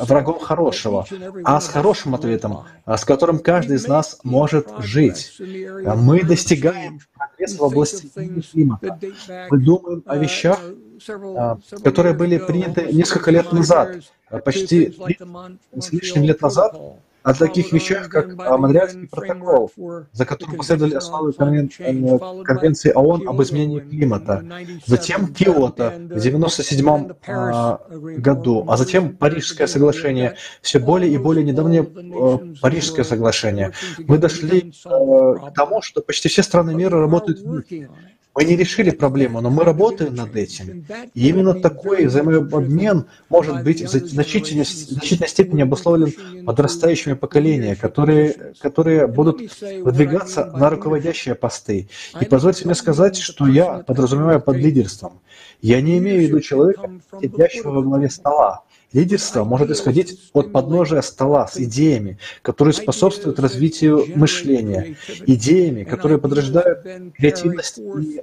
[0.00, 1.06] врагом хорошего,
[1.42, 5.36] а с хорошим ответом, а, с которым каждый из нас может жить.
[5.40, 8.08] Мы достигаем прогресса в области
[8.52, 8.98] климата.
[9.50, 10.60] Мы думаем о вещах,
[11.36, 13.96] а, которые были приняты несколько лет назад,
[14.44, 14.96] почти
[15.76, 16.76] с лишним лет назад,
[17.24, 19.72] о таких вещах, как Монреальский протокол,
[20.12, 24.44] за которым последовали основы э, Конвенции ООН об изменении климата,
[24.84, 27.80] затем Киото в 1997 а,
[28.18, 33.72] году, а затем Парижское соглашение, все более и более недавнее э, Парижское соглашение.
[33.98, 37.88] Мы дошли э, к тому, что почти все страны мира работают вместе.
[38.34, 40.84] Мы не решили проблему, но мы работаем над этим.
[41.14, 46.12] И именно такой взаимообмен может быть в значительной, значительной степени обусловлен
[46.44, 51.88] подрастающими поколениями, которые, которые будут выдвигаться на руководящие посты.
[52.20, 55.20] И позвольте мне сказать, что я подразумеваю под лидерством.
[55.62, 56.90] Я не имею в виду человека,
[57.20, 58.64] сидящего во главе стола.
[58.94, 64.96] Лидерство может исходить от подножия стола с идеями, которые способствуют развитию мышления,
[65.26, 68.22] идеями, которые подрождают креативность и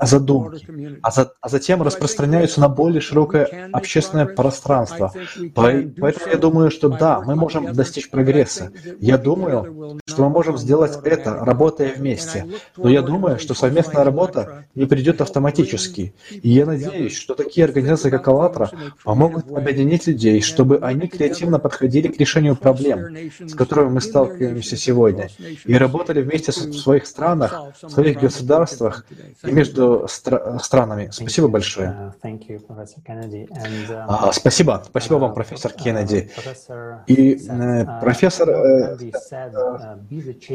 [0.00, 5.12] задумки, а, за, а затем распространяются на более широкое общественное пространство.
[5.54, 8.70] Поэтому я думаю, что да, мы можем достичь прогресса.
[9.00, 12.46] Я думаю, что мы можем сделать это, работая вместе.
[12.76, 16.14] Но я думаю, что совместная работа не придет автоматически.
[16.30, 18.70] И я надеюсь, что такие организации, как «АЛЛАТРА»,
[19.04, 25.28] помогут объединить людей, чтобы они креативно подходили к решению проблем, с которыми мы сталкиваемся сегодня,
[25.64, 29.06] и работали вместе в своих странах, в своих государствах
[29.44, 31.08] и между между стра- странами.
[31.10, 32.12] Спасибо большое.
[34.08, 34.82] А, спасибо.
[34.84, 36.30] Спасибо вам, профессор Кеннеди.
[37.06, 38.96] И э, профессор, э,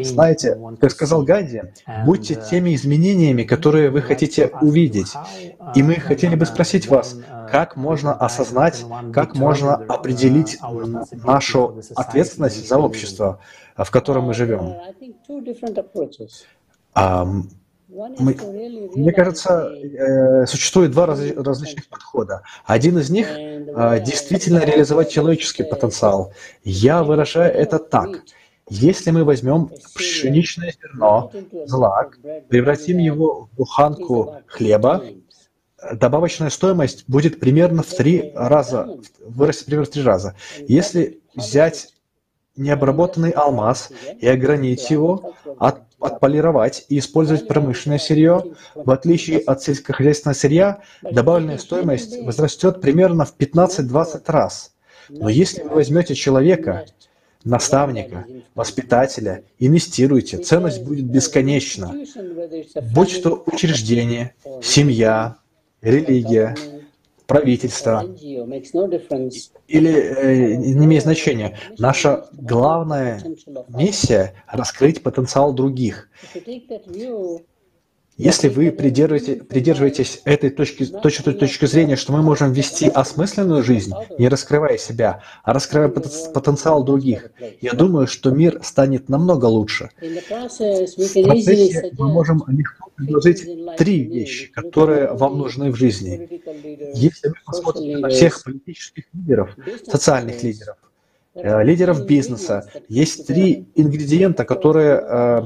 [0.04, 1.64] знаете, как сказал Ганди,
[2.06, 5.14] будьте теми изменениями, которые вы хотите увидеть.
[5.76, 7.18] И мы хотели бы спросить вас,
[7.50, 10.60] как можно осознать, как можно определить
[11.24, 13.40] нашу ответственность за общество,
[13.76, 14.76] в котором мы живем?
[18.20, 18.38] Мы,
[18.96, 22.44] мне кажется, э, существует два раз, различных подхода.
[22.66, 26.32] Один из них э, действительно реализовать человеческий потенциал.
[26.64, 28.24] Я выражаю это так.
[28.70, 31.32] Если мы возьмем пшеничное зерно,
[31.66, 32.20] злак,
[32.50, 35.04] превратим его в буханку хлеба,
[35.94, 40.36] добавочная стоимость будет примерно в три раза, вырастет примерно в три раза.
[40.68, 41.94] Если взять
[42.58, 48.44] необработанный алмаз и ограничить его, от, отполировать и использовать промышленное сырье,
[48.76, 54.74] в отличие от сельскохозяйственного сырья, добавленная стоимость возрастет примерно в 15-20 раз.
[55.10, 56.86] Но если вы возьмете человека,
[57.44, 58.26] наставника,
[58.56, 61.96] воспитателя, инвестируйте, ценность будет бесконечна.
[62.94, 65.38] Будь то учреждение, семья,
[65.82, 66.56] религия,
[67.28, 68.04] правительство
[69.68, 71.58] или э, не имеет значения.
[71.78, 73.22] Наша главная
[73.68, 76.10] миссия– раскрыть потенциал других.
[78.18, 83.94] Если вы придерживаете, придерживаетесь этой точки, точки, точки зрения, что мы можем вести осмысленную жизнь,
[84.18, 87.32] не раскрывая себя, а раскрывая потенциал других,
[87.62, 89.92] я думаю, что мир станет намного лучше.
[90.02, 96.42] В процессе мы можем легко предложить три вещи, которые вам нужны в жизни.
[96.96, 100.78] Если вы посмотрите на всех политических лидеров, социальных лидеров,
[101.36, 105.42] э, лидеров бизнеса, есть три ингредиента, которые э,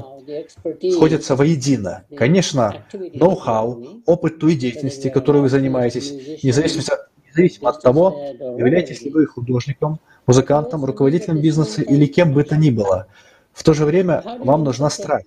[0.92, 2.04] сходятся воедино.
[2.16, 6.82] Конечно, ноу-хау, опыт той деятельности, которой вы занимаетесь, независимо,
[7.28, 8.16] независимо от того,
[8.58, 13.06] являетесь ли вы художником, музыкантом, руководителем бизнеса или кем бы то ни было.
[13.52, 15.26] В то же время вам нужна страсть.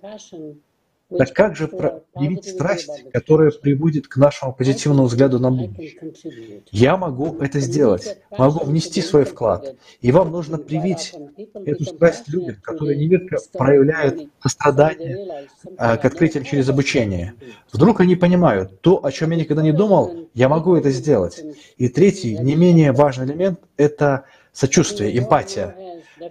[1.08, 6.62] Так как же проявить страсть, которая приводит к нашему позитивному взгляду на будущее?
[6.72, 9.76] Я могу это сделать, могу внести свой вклад.
[10.00, 11.14] И вам нужно привить
[11.54, 15.46] эту страсть людям, которые нередко проявляют сострадание
[15.76, 17.34] а, к открытиям через обучение.
[17.72, 21.40] Вдруг они понимают, то, о чем я никогда не думал, я могу это сделать.
[21.76, 25.76] И третий, не менее важный элемент– это сочувствие, эмпатия.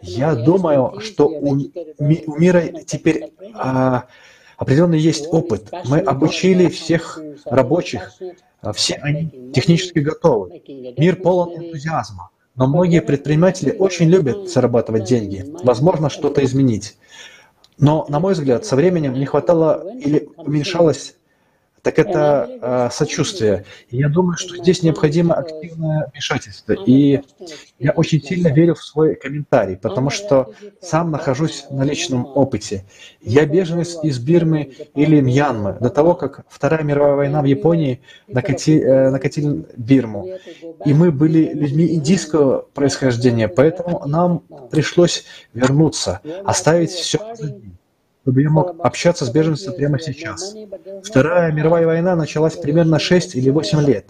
[0.02, 4.06] Я думаю, что у, у мира теперь а,
[4.58, 5.72] определенный есть опыт.
[5.86, 8.14] Мы обучили всех рабочих,
[8.74, 10.62] все они технически готовы.
[10.98, 12.30] Мир полон энтузиазма.
[12.56, 16.98] Но многие предприниматели очень любят зарабатывать деньги, возможно, что-то изменить.
[17.78, 21.16] Но, на мой взгляд, со временем не хватало или уменьшалось
[21.86, 23.64] так это э, сочувствие.
[23.92, 26.74] И я думаю, что здесь необходимо активное вмешательство.
[26.74, 27.22] И
[27.78, 30.52] я очень сильно верю в свой комментарий, потому что
[30.82, 32.86] сам нахожусь на личном опыте.
[33.22, 38.80] Я беженец из Бирмы или Мьянмы до того, как Вторая мировая война в Японии накати,
[38.80, 40.28] э, накатила Бирму.
[40.88, 44.40] И мы были людьми индийского происхождения, поэтому нам
[44.72, 47.75] пришлось вернуться, оставить все позади
[48.26, 50.56] чтобы я мог общаться с беженцами прямо сейчас.
[51.04, 54.08] Вторая мировая война началась примерно 6 или 8 лет.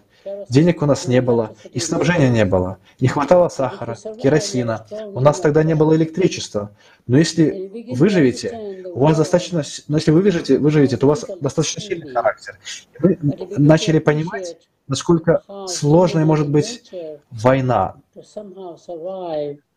[0.50, 2.78] Денег у нас не было, и снабжения не было.
[3.02, 4.86] Не хватало сахара, керосина.
[5.14, 6.72] У нас тогда не было электричества.
[7.08, 9.64] Но если выживете, у вас достаточно...
[9.90, 12.58] Но если вы выживете, выживете, то у вас достаточно сильный характер.
[12.98, 13.20] И вы
[13.58, 16.92] начали понимать, насколько сложной может быть
[17.32, 17.96] война,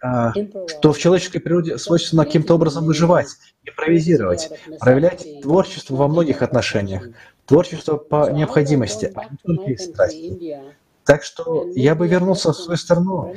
[0.01, 0.33] а,
[0.69, 3.29] что в человеческой природе свойственно каким-то образом выживать,
[3.65, 7.09] импровизировать, проявлять творчество во многих отношениях,
[7.47, 10.59] творчество по необходимости, а не только из страсти.
[11.05, 13.33] Так что я бы вернулся в свою страну,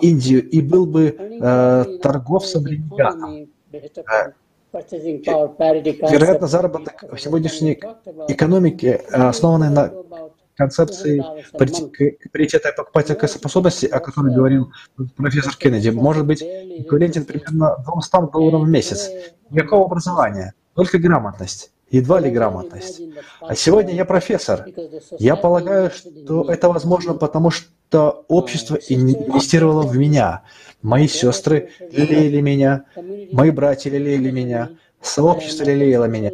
[0.00, 3.48] Индию, и был бы э, торговцем-ренегатом.
[3.70, 4.32] Э,
[4.72, 7.78] вероятно, заработок в сегодняшней
[8.28, 9.92] экономике, основанной на
[10.58, 11.22] концепции
[12.76, 14.72] покупательской способности, о которой говорил
[15.16, 19.10] профессор Кеннеди, может быть эквивалентен примерно 200 долларов в месяц.
[19.50, 21.70] Никакого образования, только грамотность.
[21.90, 23.00] Едва ли грамотность.
[23.40, 24.66] А сегодня я профессор.
[25.18, 30.42] Я полагаю, что это возможно, потому что общество инвестировало в меня.
[30.82, 32.84] Мои сестры лелеяли меня,
[33.32, 34.70] мои братья лелеяли меня,
[35.00, 36.30] сообщество лелеяло меня.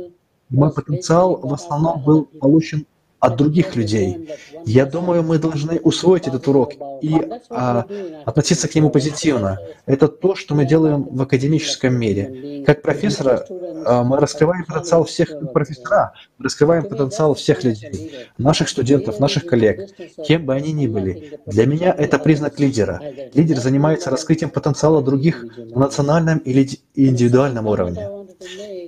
[0.49, 2.87] Мой потенциал в основном был получен
[3.25, 4.29] от других людей.
[4.67, 6.73] Я думаю, мы должны усвоить этот урок
[7.03, 7.15] и
[7.51, 7.87] а,
[8.25, 9.59] относиться к нему позитивно.
[9.87, 12.65] Это то, что мы делаем в академическом мире.
[12.67, 13.47] Как профессора
[13.87, 19.91] а, мы раскрываем потенциал всех профессора, мы раскрываем потенциал всех людей, наших студентов, наших коллег,
[20.27, 21.41] кем бы они ни были.
[21.47, 23.01] Для меня это признак лидера.
[23.35, 28.09] Лидер занимается раскрытием потенциала других на национальном или индивидуальном уровне.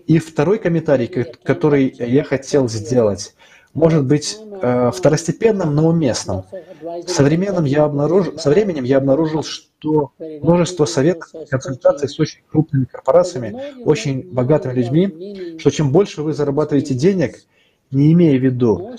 [0.07, 1.09] И второй комментарий,
[1.43, 3.35] который я хотел сделать,
[3.77, 6.45] может быть э, второстепенным, но уместным.
[7.07, 12.41] Со временем, я обнаружил, со временем я обнаружил, что множество советов и консультаций с очень
[12.51, 17.37] крупными корпорациями, очень богатыми людьми, что чем больше вы зарабатываете денег,
[17.91, 18.97] не имея в виду,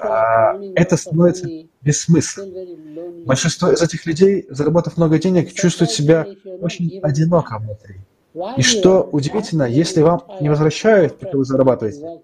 [0.00, 1.48] а, это становится
[1.82, 3.24] бессмысленным.
[3.26, 6.26] Большинство из этих людей, заработав много денег, чувствуют себя
[6.60, 7.96] очень одиноко внутри.
[8.56, 12.22] И что удивительно, если вам не возвращают, пока вы зарабатываете,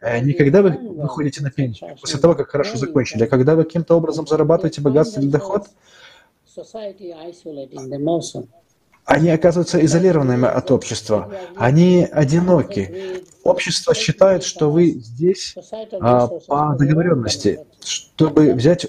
[0.00, 3.96] не когда вы выходите на пенсию, после того, как хорошо закончили, а когда вы каким-то
[3.96, 5.66] образом зарабатываете богатство или доход,
[9.04, 13.24] они оказываются изолированными от общества, они одиноки.
[13.42, 15.56] Общество считает, что вы здесь
[16.00, 18.86] а, по договоренности, чтобы взять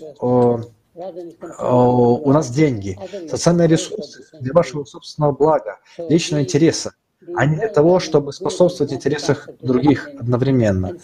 [0.94, 5.80] у нас деньги, социальные ресурсы для вашего собственного блага,
[6.10, 6.94] личного интереса
[7.34, 10.96] а не для того, чтобы способствовать интересах других одновременно.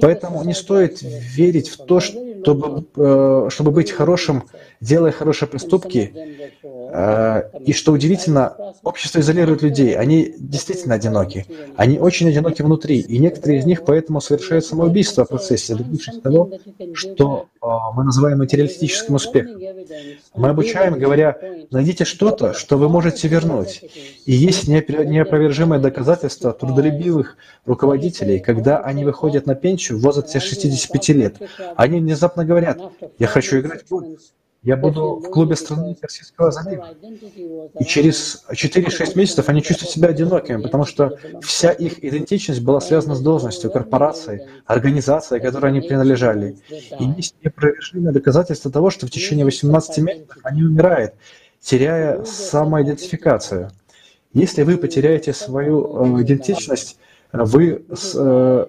[0.00, 4.44] Поэтому не стоит верить в то, чтобы, э, чтобы быть хорошим,
[4.80, 6.16] делая хорошие поступки.
[6.90, 9.96] Э, и что удивительно, общество изолирует людей.
[9.96, 11.46] Они действительно одиноки.
[11.76, 13.00] Они очень одиноки внутри.
[13.00, 16.50] И некоторые из них поэтому совершают самоубийство в процессе, добившись того,
[16.94, 19.60] что э, мы называем материалистическим успехом.
[20.34, 21.38] Мы обучаем, говоря,
[21.70, 23.84] найдите что-то, что вы можете вернуть.
[24.24, 27.36] И есть неопровержимое доказательство трудолюбивых
[27.66, 31.36] руководителей, когда они выходят на пенсию в возрасте 65 лет.
[31.76, 32.80] Они внезапно говорят,
[33.18, 34.20] я хочу играть в гольф.
[34.62, 36.88] Я буду в клубе страны Персидского залива.
[37.78, 43.14] И через 4-6 месяцев они чувствуют себя одинокими, потому что вся их идентичность была связана
[43.14, 46.56] с должностью, корпорацией, организацией, которой они принадлежали.
[46.70, 51.14] И есть неопровержимое доказательство того, что в течение 18 месяцев они умирают,
[51.60, 53.70] теряя самоидентификацию.
[54.32, 56.98] Если вы потеряете свою э, идентичность,
[57.32, 58.66] вы э,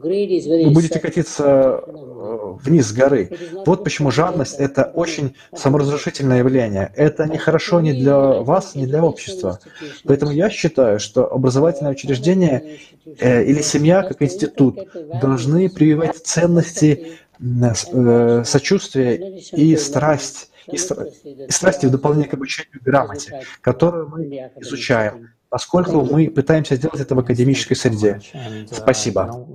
[0.00, 3.30] вы будете катиться э, вниз с горы.
[3.66, 6.92] Вот почему жадность– это очень саморазрушительное явление.
[6.96, 9.60] Это не хорошо ни для вас, ни для общества.
[10.04, 12.78] Поэтому я считаю, что образовательное учреждение
[13.18, 14.78] э, или семья как институт
[15.20, 23.42] должны прививать ценности э, сочувствия и страсть, и, и страсти в дополнение к обучению грамоте,
[23.60, 28.22] которую мы изучаем поскольку мы пытаемся сделать это в академической среде.
[28.70, 29.46] Спасибо.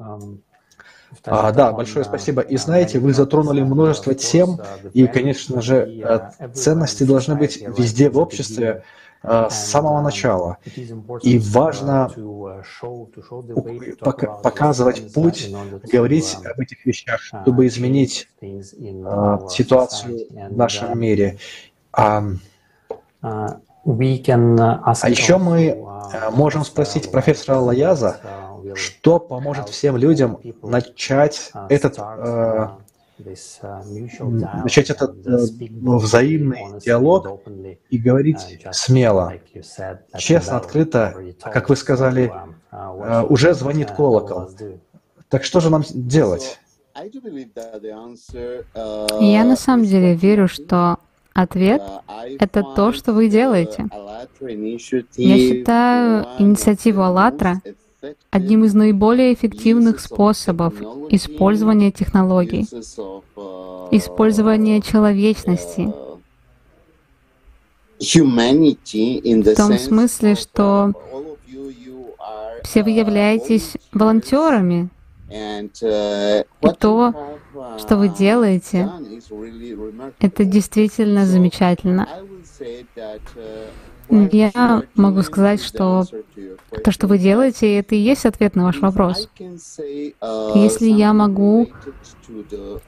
[1.26, 2.42] А, да, большое спасибо.
[2.42, 4.60] И знаете, вы затронули множество тем,
[4.94, 8.84] и, конечно же, э, ценности должны быть везде в обществе
[9.24, 10.58] э, с самого начала.
[11.24, 12.12] И важно
[14.44, 15.50] показывать путь,
[15.92, 18.62] говорить об этих вещах, чтобы изменить э,
[19.50, 21.40] ситуацию в нашем мире.
[23.88, 31.52] Uh, а еще мы uh, можем спросить профессора Лаяза, uh, что поможет всем людям начать
[31.70, 32.68] этот, э,
[33.18, 35.38] начать этот э,
[35.70, 37.40] взаимный диалог
[37.90, 39.34] и говорить смело,
[40.18, 42.32] честно, открыто, как вы сказали,
[42.72, 44.50] э, уже звонит колокол.
[45.30, 46.60] Так что же нам делать?
[49.20, 50.98] Я на самом деле верю, что
[51.38, 51.84] Ответ—
[52.40, 53.86] это то, что вы делаете.
[55.18, 57.62] Я считаю инициативу «АЛЛАТРА»
[58.32, 60.74] одним из наиболее эффективных способов
[61.12, 62.64] использования технологий,
[63.92, 65.94] использования человечности,
[68.00, 70.94] в том смысле, что
[72.64, 74.90] все вы являетесь волонтерами,
[75.30, 77.14] и то,
[77.78, 78.90] что вы делаете,
[80.20, 82.08] это действительно замечательно.
[84.10, 86.06] Я могу сказать, что
[86.84, 89.30] то, что вы делаете, это и есть ответ на ваш вопрос.
[90.56, 91.68] Если я могу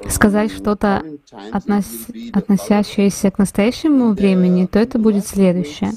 [0.07, 1.03] сказать что-то,
[1.51, 5.91] относящееся к настоящему времени, то это будет следующее.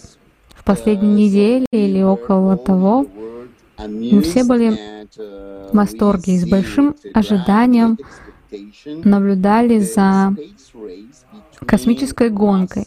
[0.55, 3.07] В последней неделе или около того
[3.79, 4.77] мы все были
[5.17, 7.99] в восторге и с большим ожиданием
[8.87, 10.35] наблюдали за
[11.67, 12.87] космической гонкой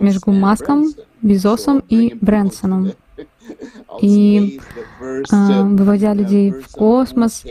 [0.00, 0.86] между Маском,
[1.22, 2.16] Безосом и
[4.00, 4.60] И
[5.00, 7.44] э, выводя людей в космос,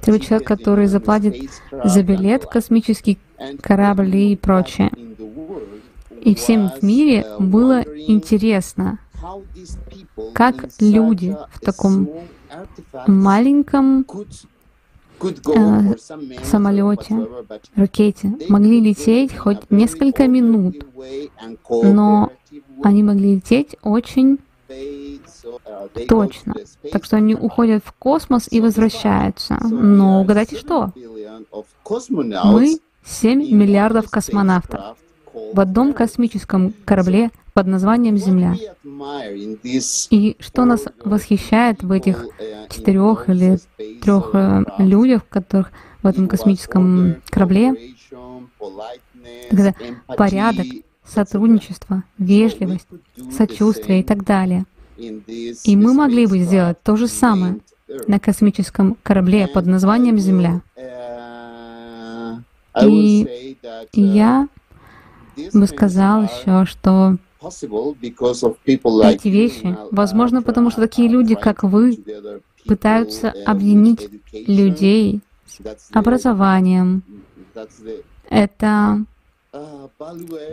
[0.00, 3.18] Требует человек, который заплатит за билет космический
[3.62, 4.90] корабль и прочее.
[6.22, 8.98] И всем в мире было интересно,
[10.32, 12.08] как люди в таком
[13.06, 14.06] маленьком
[15.22, 15.94] э,
[16.44, 17.26] самолете,
[17.74, 20.86] ракете могли лететь хоть несколько минут,
[21.68, 22.32] но
[22.82, 24.38] они могли лететь очень
[26.08, 26.54] точно.
[26.90, 29.58] Так что они уходят в космос и возвращаются.
[29.62, 30.92] Но угадайте что?
[32.44, 34.96] Мы 7 миллиардов космонавтов
[35.52, 38.54] в одном космическом корабле под названием Земля.
[40.10, 42.24] И что нас восхищает в этих
[42.70, 43.58] четырех или
[44.00, 45.70] трех э, людях, которых
[46.02, 47.74] в этом космическом корабле,
[49.50, 49.74] тогда
[50.06, 50.66] порядок,
[51.04, 52.88] сотрудничество, вежливость,
[53.36, 54.64] сочувствие и так далее.
[54.96, 57.58] И мы могли бы сделать то же самое
[58.06, 60.62] на космическом корабле под названием Земля.
[62.82, 63.56] И
[63.92, 64.48] я
[65.52, 67.16] бы сказал еще, что
[69.04, 71.98] эти вещи, возможно, потому что такие люди, как вы,
[72.66, 75.20] пытаются объединить людей
[75.52, 77.02] с образованием.
[78.28, 79.04] Это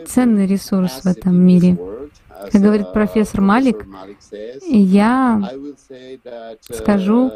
[0.06, 1.78] ценный ресурс в этом мире.
[2.52, 3.86] Как говорит профессор Малик,
[4.68, 5.52] я
[6.70, 7.32] скажу,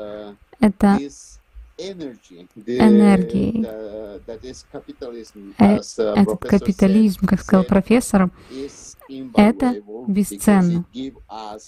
[0.59, 0.99] это
[1.77, 3.65] энергией.
[5.57, 5.79] Э,
[6.15, 8.29] этот капитализм, как сказал профессор,
[9.35, 9.75] это
[10.07, 10.85] бесценно,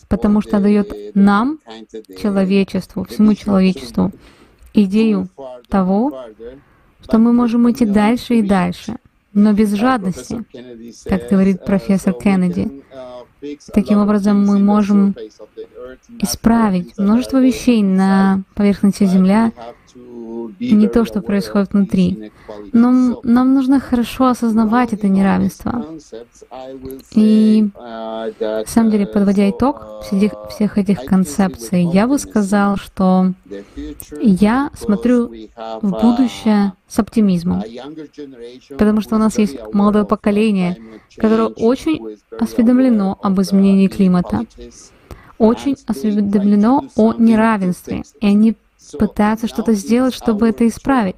[0.07, 1.60] потому что дает нам,
[2.22, 4.11] человечеству, всему человечеству,
[4.73, 5.30] идею
[5.68, 6.26] того,
[7.02, 8.98] что мы можем идти дальше и дальше,
[9.34, 10.44] но без жадности,
[11.06, 12.84] как говорит профессор Кеннеди.
[13.73, 15.15] Таким образом, мы можем
[16.19, 19.53] исправить множество вещей на поверхности Земля,
[20.59, 22.31] не то, что происходит внутри.
[22.73, 25.85] Но нам нужно хорошо осознавать это неравенство.
[27.11, 33.34] И, на самом деле, подводя итог всех, всех этих концепций, я бы сказал, что
[34.21, 35.31] я смотрю
[35.81, 37.63] в будущее с оптимизмом,
[38.69, 40.77] потому что у нас есть молодое поколение,
[41.17, 44.45] которое очень осведомлено об изменении климата,
[45.38, 48.55] очень осведомлено о неравенстве, и они
[48.98, 51.16] пытаются что-то сделать, чтобы это исправить.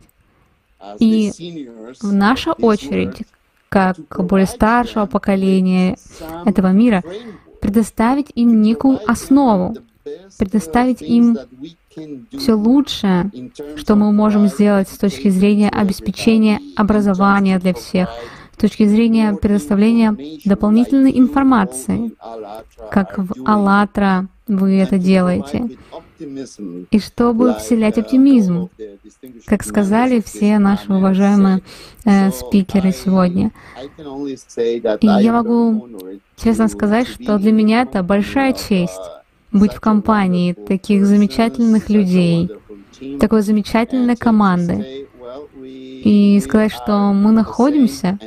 [1.00, 1.70] И
[2.02, 3.24] в наша очередь,
[3.70, 5.98] как более старшего поколения
[6.46, 7.04] этого мира,
[7.62, 9.76] предоставить им некую основу,
[10.38, 11.38] предоставить им
[12.38, 13.32] все лучшее,
[13.76, 18.10] что мы можем сделать с точки зрения обеспечения образования для всех,
[18.54, 20.16] с точки зрения предоставления
[20.46, 22.14] дополнительной информации,
[22.92, 25.70] как в «АЛЛАТРА» вы это делаете,
[26.92, 28.70] и чтобы вселять оптимизм,
[29.46, 31.62] как сказали все наши уважаемые
[32.06, 33.52] э, спикеры сегодня.
[35.00, 35.88] И я могу
[36.36, 39.00] честно сказать, что для меня это большая честь
[39.52, 42.50] быть в компании таких замечательных людей,
[43.20, 45.08] такой замечательной команды,
[46.04, 48.18] и сказать, что мы находимся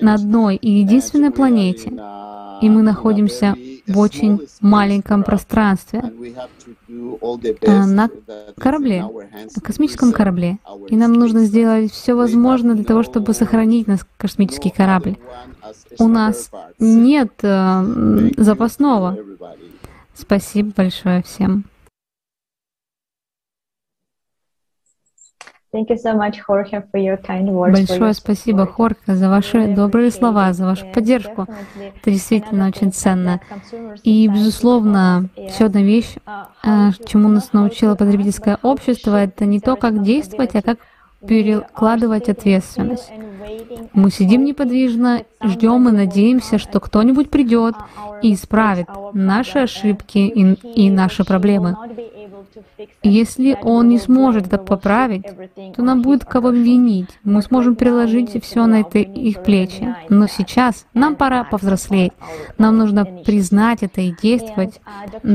[0.00, 1.90] на одной и единственной планете,
[2.60, 3.56] и мы находимся
[3.86, 6.02] в очень маленьком пространстве,
[6.88, 8.10] э, на
[8.58, 9.04] корабле,
[9.62, 10.58] космическом корабле.
[10.88, 15.16] И нам нужно сделать все возможное для того, чтобы сохранить наш космический корабль.
[15.98, 19.18] У нас нет э, запасного.
[20.14, 21.64] Спасибо большое всем.
[27.72, 31.46] Большое спасибо, Хорхе, за ваши добрые слова, за вашу поддержку.
[31.76, 33.40] Это действительно очень ценно.
[34.02, 36.14] И, безусловно, еще одна вещь,
[36.64, 40.78] э, чему нас научило потребительское общество, это не то, как действовать, а как
[41.26, 43.10] перекладывать ответственность.
[43.92, 47.74] Мы сидим неподвижно, ждем и надеемся, что кто-нибудь придет
[48.22, 51.76] и исправит наши ошибки и, и наши проблемы.
[53.02, 55.24] Если он не сможет это поправить,
[55.76, 57.10] то нам будет кого винить.
[57.22, 59.94] Мы сможем переложить все на это их плечи.
[60.08, 62.12] Но сейчас нам пора повзрослеть.
[62.58, 64.80] Нам нужно признать это и действовать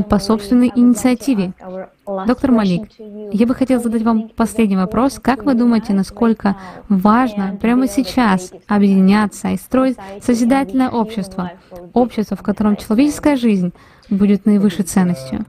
[0.09, 1.53] по собственной инициативе.
[2.25, 5.19] Доктор Малик, я бы хотел задать вам последний вопрос.
[5.19, 6.57] Как вы думаете, насколько
[6.87, 11.51] важно прямо сейчас объединяться и строить созидательное общество?
[11.93, 13.73] Общество, в котором человеческая жизнь
[14.09, 15.45] будет наивысшей ценностью?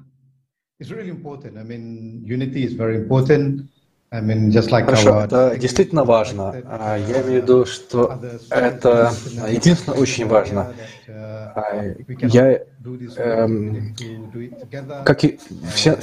[4.10, 6.52] Хорошо, это действительно важно.
[6.66, 8.18] А, я имею в виду, что
[8.50, 9.12] это
[9.48, 10.72] единственное очень важно.
[11.08, 12.60] А, я,
[13.16, 13.94] эм,
[15.04, 15.38] как, и
[15.72, 15.96] все,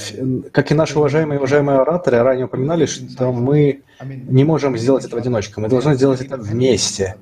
[0.53, 5.15] как и наши уважаемые и уважаемые ораторы ранее упоминали, что мы не можем сделать это
[5.17, 7.15] в одиночку, мы должны сделать это вместе.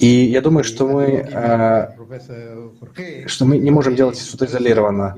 [0.00, 1.88] И я думаю, что мы, э,
[3.26, 5.16] что мы не можем делать что-то изолированно.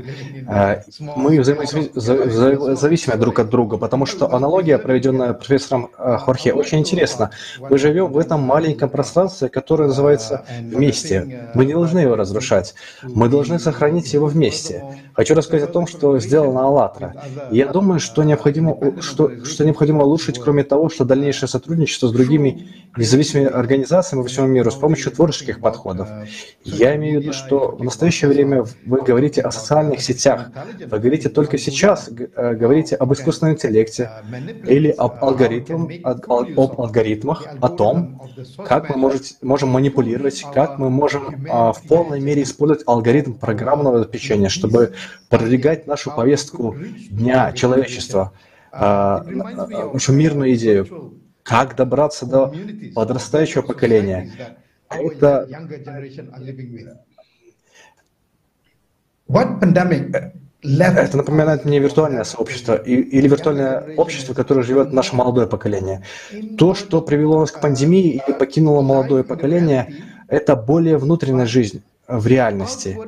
[0.48, 7.32] Э, мы взаимозависимы друг от друга, потому что аналогия, проведенная профессором э, Хорхе, очень интересна.
[7.58, 11.50] Мы живем в этом маленьком пространстве, которое называется «вместе».
[11.54, 12.74] Мы не должны его разрушать.
[13.02, 14.82] Мы должны сохранить его вместе.
[15.12, 17.14] Хочу рассказать о том, что сделано «АЛЛАТРА».
[17.50, 22.68] Я думаю, что необходимо, что, что необходимо улучшить, кроме того, что дальнейшее сотрудничество с другими
[22.96, 26.08] независимыми организациями во всем миру с помощью творческих подходов.
[26.64, 30.50] Я имею в виду, что в настоящее время вы говорите о социальных сетях,
[30.86, 34.10] вы говорите только сейчас, э, говорите об искусственном интеллекте
[34.66, 38.20] или об, алгоритм, об алгоритмах, о том,
[38.66, 39.12] как мы
[39.42, 44.94] можем манипулировать, как мы можем а, в полной мере использовать алгоритм программного обеспечения, чтобы
[45.28, 46.76] продвигать нашу повестку
[47.10, 48.32] дня человечества,
[48.72, 49.24] а,
[49.92, 51.16] нашу мирную идею
[51.46, 52.52] как добраться до
[52.94, 54.30] подрастающего поколения.
[54.90, 55.48] Это,
[60.62, 66.02] это напоминает мне виртуальное сообщество или виртуальное общество, которое живет наше молодое поколение.
[66.58, 69.94] То, что привело нас к пандемии и покинуло молодое поколение,
[70.28, 72.98] это более внутренняя жизнь в реальности.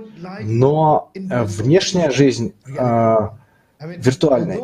[0.43, 3.16] Но э, внешняя жизнь э,
[3.81, 4.59] виртуальная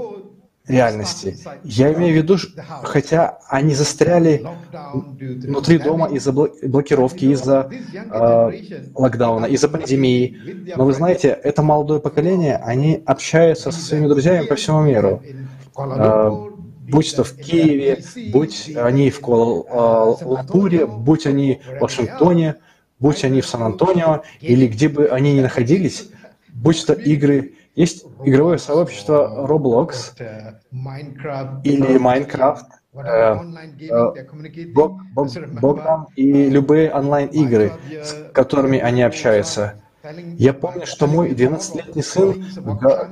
[0.66, 1.36] реальности.
[1.62, 2.36] Я имею в виду,
[2.82, 4.46] хотя они застряли
[4.92, 8.52] внутри дома из-за блокировки, из-за э,
[8.94, 10.72] локдауна, из-за пандемии.
[10.76, 15.22] Но вы знаете, это молодое поколение, они общаются со своими друзьями по всему миру.
[15.76, 16.30] Э,
[16.88, 22.56] будь то в Киеве, будь они в Куала-Лумпуре, будь они в Вашингтоне,
[22.98, 26.08] будь они в Сан-Антонио, или где бы они ни находились,
[26.48, 30.12] будь то игры есть игровое сообщество Roblox
[31.64, 32.66] или Minecraft,
[35.60, 37.72] Богдан и любые онлайн-игры,
[38.02, 39.83] с которыми они общаются.
[40.36, 42.44] Я помню, что мой 12-летний сын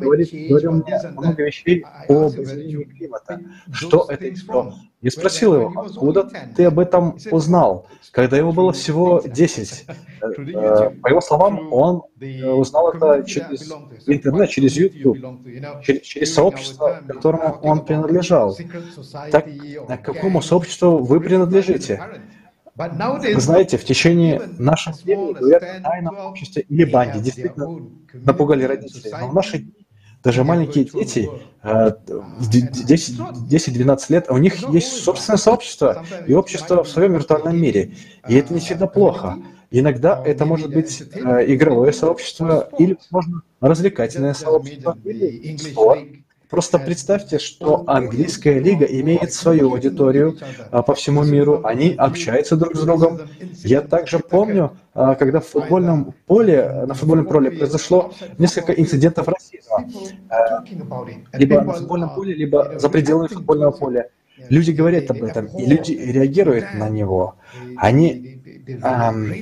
[0.00, 3.40] говорит, говорил мне много вещей об изменении климата.
[3.72, 4.74] Что это и что?
[5.00, 9.86] Я спросил его, откуда ты об этом узнал, когда ему было всего 10?
[10.20, 13.72] Э, по его словам, он э, узнал это через
[14.06, 15.18] интернет, через YouTube,
[15.82, 18.56] через, через сообщество, которому он принадлежал.
[19.32, 22.00] Так, к какому сообществу вы принадлежите?
[22.76, 27.20] Вы знаете, в течение нашего времени о тайном обществе или банде.
[27.20, 29.12] Действительно напугали родителей.
[29.20, 29.66] Но в наши
[30.22, 31.28] даже маленькие дети,
[31.64, 37.96] 10-12 э, лет, у них есть собственное сообщество и общество в своем виртуальном мире.
[38.28, 39.38] И это не всегда плохо.
[39.72, 46.04] Иногда это может быть э, игровое сообщество или, возможно, развлекательное сообщество или спорт.
[46.52, 50.36] Просто представьте, что английская лига имеет свою аудиторию
[50.70, 53.20] а, по всему миру, они общаются друг с другом.
[53.64, 59.88] Я также помню, а, когда в футбольном поле, на футбольном поле произошло несколько инцидентов расизма.
[60.28, 60.62] А,
[61.32, 64.08] либо на футбольном поле, либо за пределами футбольного поля.
[64.50, 67.36] Люди говорят об этом, и люди реагируют на него.
[67.78, 69.32] Они, эм,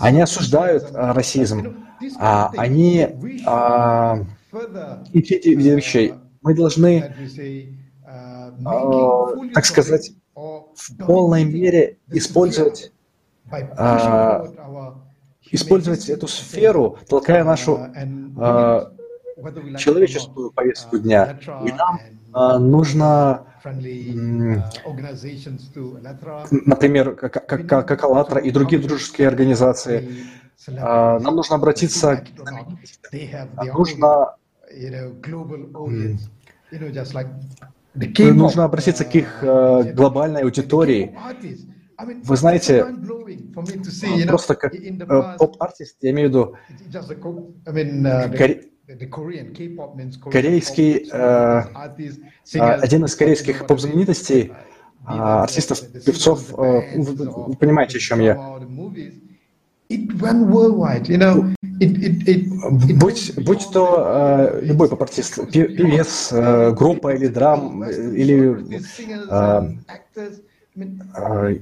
[0.00, 1.76] они осуждают расизм,
[2.18, 3.08] а, они
[3.46, 4.18] а,
[5.12, 7.14] и все эти вещей мы должны,
[8.06, 8.50] э,
[9.54, 12.92] так сказать, в полной мере использовать,
[13.50, 14.44] э,
[15.50, 18.84] использовать эту сферу, толкая нашу э,
[19.78, 21.38] человеческую повестку дня.
[21.64, 21.98] И нам
[22.70, 23.46] нужно,
[26.50, 30.26] например, как, как, как АЛЛАТРА и другие дружеские организации,
[30.66, 32.26] нам нужно обратиться к
[33.74, 34.36] нужно
[37.94, 41.16] Нужно обратиться к их э, глобальной аудитории.
[42.24, 42.84] Вы знаете,
[44.26, 46.56] просто как э, поп-артист, я имею в виду
[50.30, 51.62] корейский, э,
[52.58, 54.52] один из корейских поп-знаменитостей,
[55.06, 58.58] артистов, певцов, вы понимаете, о чем я.
[63.36, 68.80] Будь, то э, любой поп-артист, певец, э, группа или драм, или
[69.30, 69.72] э,
[71.16, 71.58] э,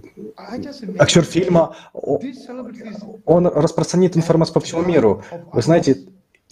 [0.99, 1.75] актер фильма,
[3.25, 5.23] он распространит информацию по всему миру.
[5.53, 5.97] Вы знаете,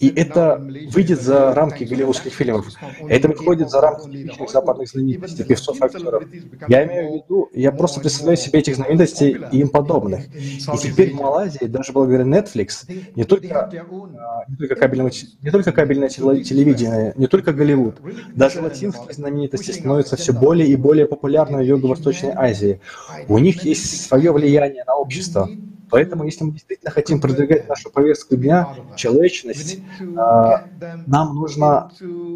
[0.01, 0.59] И это
[0.91, 2.65] выйдет за рамки голливудских фильмов.
[3.07, 6.23] Это выходит за рамки типичных западных знаменитостей, певцов актеров.
[6.67, 10.25] Я имею в виду, я просто представляю себе этих знаменитостей и им подобных.
[10.35, 15.11] И теперь в Малайзии, даже благодаря Netflix, не только, а, не только, кабельное,
[15.43, 17.97] не только кабельное телевидение, не только Голливуд,
[18.33, 22.81] даже латинские знаменитости становятся все более и более популярными в Юго-Восточной Азии.
[23.27, 25.47] У них есть свое влияние на общество.
[25.91, 29.79] Поэтому, если мы действительно хотим продвигать нашу повестку дня, человечность,
[30.17, 30.63] а,
[31.05, 31.91] нам нужно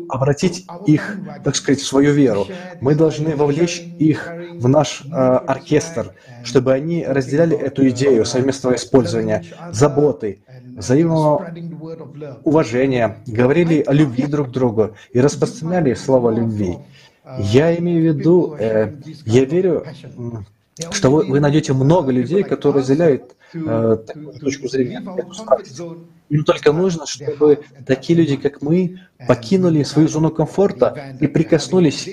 [0.10, 2.48] обратить их, так сказать, в свою веру.
[2.82, 4.30] Мы должны вовлечь их
[4.60, 6.14] в наш а, оркестр,
[6.44, 10.42] чтобы они разделяли эту идею совместного использования, заботы,
[10.76, 11.50] взаимного
[12.44, 16.78] уважения, говорили о любви друг к другу и распространяли слово любви.
[17.40, 18.94] Я имею в виду, э,
[19.26, 19.86] я верю,
[20.92, 25.02] что вы, вы найдете много людей, которые разделяют э, такую точку зрения,
[26.30, 32.08] Им только нужно, чтобы такие люди, как мы, покинули свою зону комфорта и прикоснулись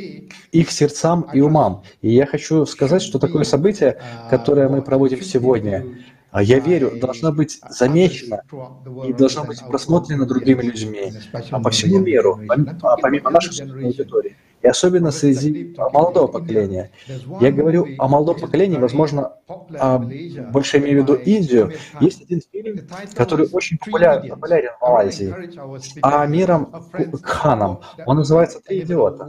[0.53, 1.83] их сердцам и умам.
[2.01, 3.99] И я хочу сказать, что такое событие,
[4.31, 5.85] которое мы проводим сегодня,
[6.31, 8.43] а я верю, должно быть замечено
[9.07, 11.13] и должно быть просмотрено другими людьми.
[11.51, 12.41] а по всему миру,
[13.03, 16.91] помимо нашей аудитории и особенно среди молодого поколения.
[17.41, 19.33] Я говорю о молодом поколении, возможно,
[19.79, 21.73] а, больше имею в виду Индию.
[22.01, 25.35] Есть один фильм, который очень популярен, популярен в Малайзии,
[25.79, 26.73] с Амиром
[27.23, 27.81] Ханом.
[28.07, 29.29] Он называется «Три идиота».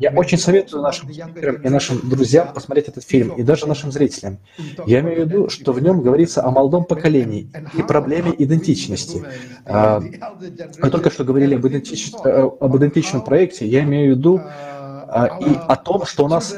[0.00, 4.38] Я очень советую нашим спикерам и нашим друзьям посмотреть этот фильм, и даже нашим зрителям.
[4.86, 9.22] Я имею в виду, что в нем говорится о молодом поколении и проблеме идентичности.
[9.66, 12.12] А, мы только что говорили об, идентич...
[12.24, 16.56] Э, об идентичном проекте, я имею в виду а, и о том, что у нас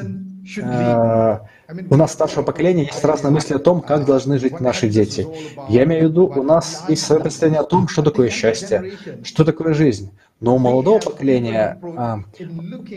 [0.61, 1.41] а,
[1.89, 5.27] у нас старшего поколения есть разные мысли о том, как должны жить наши дети.
[5.69, 8.93] Я имею в виду, у нас есть свое представление о том, что такое счастье,
[9.23, 10.11] что такое жизнь.
[10.39, 12.19] Но у молодого поколения а,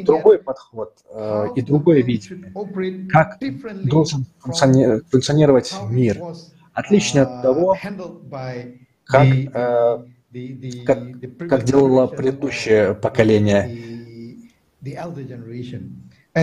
[0.02, 2.52] другой подход а, и другое видение,
[3.08, 3.38] как
[3.84, 6.20] должен функционировать мир,
[6.72, 7.76] отличный от того,
[9.04, 10.04] как, а,
[10.84, 10.98] как,
[11.48, 13.96] как делало предыдущее поколение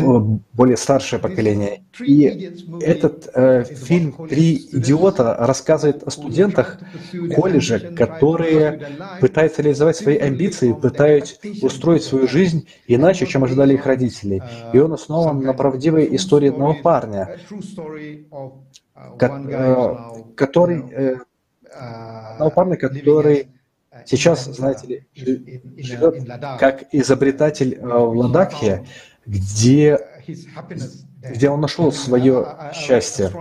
[0.02, 1.84] более старшее поколение.
[2.00, 2.52] И
[2.82, 6.80] этот э, фильм «Три идиота» рассказывает о студентах
[7.36, 8.88] колледжа, которые
[9.22, 14.42] пытаются реализовать свои амбиции, пытаются устроить свою жизнь иначе, чем ожидали их родители.
[14.74, 17.38] И он основан на правдивой истории одного парня,
[19.20, 19.96] э,
[20.36, 21.16] который, э,
[21.72, 23.48] одного парня, который
[24.06, 25.08] сейчас, знаете ли,
[25.78, 26.28] живет
[26.60, 28.86] как изобретатель э, в Ладакхе,
[29.26, 30.00] где,
[31.22, 33.32] где он нашел свое счастье.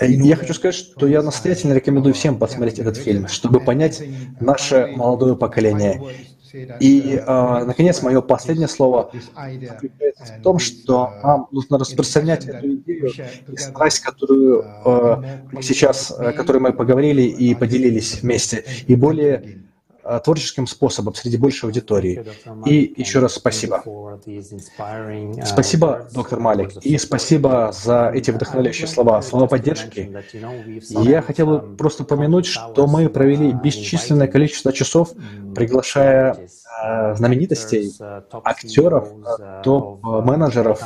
[0.00, 4.02] Я хочу сказать, что я настоятельно рекомендую всем посмотреть этот фильм, чтобы понять
[4.40, 6.00] наше молодое поколение.
[6.80, 13.10] И, э, наконец, мое последнее слово в том, что нам нужно распространять эту идею
[13.48, 19.64] и страсть, которую э, мы сейчас, э, которой мы поговорили и поделились вместе, и более
[20.24, 22.24] творческим способом среди большей аудитории.
[22.66, 23.82] И еще раз спасибо.
[25.44, 30.10] Спасибо, доктор Малик, и спасибо за эти вдохновляющие слова, слова поддержки.
[30.90, 35.10] Я хотел бы просто помянуть, что мы провели бесчисленное количество часов,
[35.54, 36.46] приглашая Э,
[37.16, 37.92] знаменитостей,
[38.44, 40.80] актеров, э, топ-менеджеров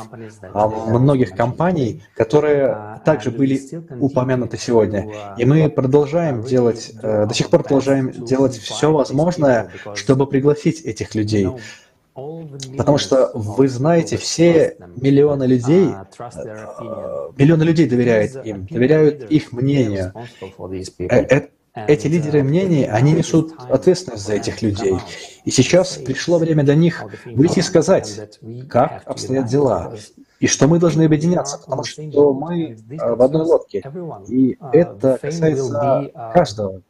[0.53, 3.59] многих компаний, которые также были
[3.99, 5.11] упомянуты сегодня.
[5.37, 11.15] И мы продолжаем делать, э, до сих пор продолжаем делать все возможное, чтобы пригласить этих
[11.15, 11.49] людей.
[12.77, 15.89] Потому что вы знаете, все миллионы людей,
[17.37, 20.13] миллионы людей доверяют им, доверяют их мнению.
[21.87, 24.95] Эти лидеры мнений, они несут ответственность за этих людей.
[25.45, 28.39] И сейчас пришло время для них выйти и сказать,
[28.69, 29.93] как обстоят дела,
[30.39, 32.01] и что мы должны объединяться, потому что
[32.33, 33.83] мы э, в одной лодке.
[34.29, 36.81] И это касается каждого.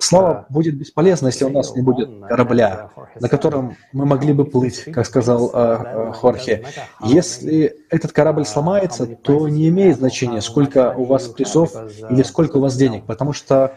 [0.00, 4.84] Слава будет бесполезна, если у нас не будет корабля, на котором мы могли бы плыть,
[4.84, 6.64] как сказал э, э, Хорхе.
[7.02, 11.74] Если этот корабль сломается, то не имеет значения, сколько у вас призов
[12.10, 13.74] или сколько у вас денег, потому что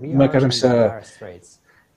[0.00, 1.02] мы окажемся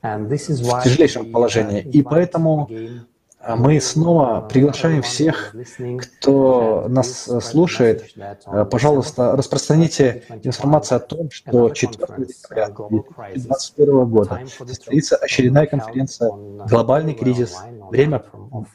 [0.02, 1.82] в тяжелейшем положении.
[1.82, 3.09] И поэтому а
[3.48, 5.56] мы снова приглашаем всех,
[6.00, 8.14] кто нас слушает.
[8.46, 16.32] Э, пожалуйста, распространите информацию о том, что 4 декабря 2021 года состоится очередная конференция
[16.68, 17.56] «Глобальный кризис
[17.90, 18.24] время,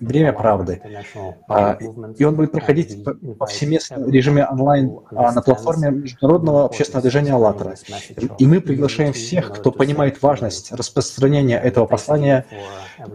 [0.00, 0.80] время правды.
[1.48, 1.78] А,
[2.18, 3.04] и он будет проходить
[3.46, 7.74] всеместном режиме онлайн а, на платформе Международного общественного движения «АЛЛАТРА».
[8.38, 12.46] И мы приглашаем всех, кто понимает важность распространения этого послания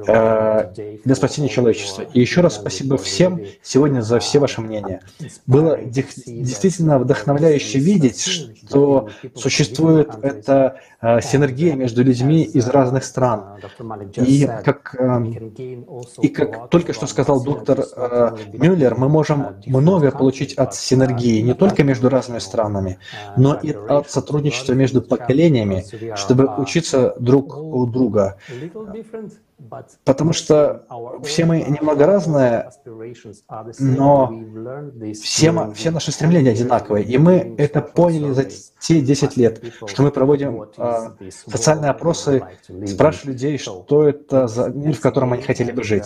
[0.08, 2.04] э, для спасения человечества.
[2.14, 5.02] И еще раз спасибо всем сегодня за все ваши мнения.
[5.46, 13.58] Было действительно вдохновляюще видеть, что существует эта э, синергия между людьми из разных стран.
[14.18, 15.22] И как, э,
[16.22, 21.54] и как только что сказал доктор э, Мюллер, мы можем многое получить от синергии не
[21.54, 23.00] только между разными странами,
[23.38, 25.86] но и от сотрудничества между поколениями,
[26.16, 28.38] чтобы учиться друг у друга.
[30.06, 30.86] Потому что
[31.24, 32.72] все мы немного разные,
[33.80, 34.34] но
[35.14, 37.06] все, все наши стремления одинаковые.
[37.06, 38.46] И мы это поняли за
[38.80, 42.44] те 10 лет, что мы проводим э, социальные опросы,
[42.86, 46.06] спрашивали людей, что это за мир, в котором они хотели бы жить.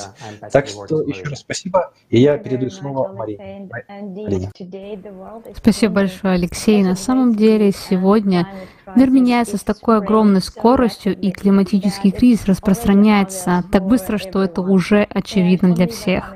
[0.51, 3.69] Так что еще раз спасибо, и я передаю снова Марине.
[3.87, 4.51] Марине.
[5.55, 6.83] Спасибо большое, Алексей.
[6.83, 8.47] На самом деле сегодня
[8.95, 15.07] мир меняется с такой огромной скоростью, и климатический кризис распространяется так быстро, что это уже
[15.09, 16.35] очевидно для всех.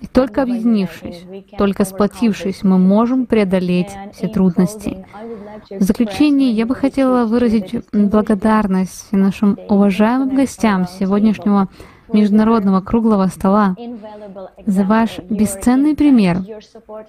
[0.00, 1.24] И только объединившись,
[1.58, 5.06] только сплотившись, мы можем преодолеть все трудности.
[5.70, 11.68] В заключение я бы хотела выразить благодарность нашим уважаемым гостям сегодняшнего
[12.12, 13.74] Международного круглого стола
[14.64, 16.38] за ваш бесценный пример,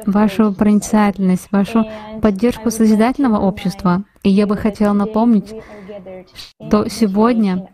[0.05, 1.85] вашу проницательность, вашу
[2.21, 4.03] поддержку созидательного общества.
[4.23, 5.55] И я бы хотела напомнить,
[6.59, 7.69] что сегодня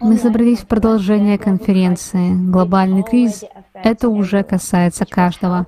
[0.00, 3.44] мы собрались в продолжение конференции «Глобальный кризис».
[3.74, 5.66] Это уже касается каждого,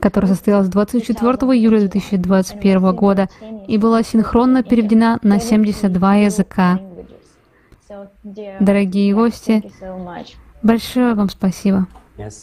[0.00, 3.28] которая состоялась 24 июля 2021 года
[3.66, 6.78] и была синхронно переведена на 72 языка.
[8.60, 9.62] Дорогие гости,
[10.62, 11.86] большое вам спасибо.
[12.18, 12.34] Uh,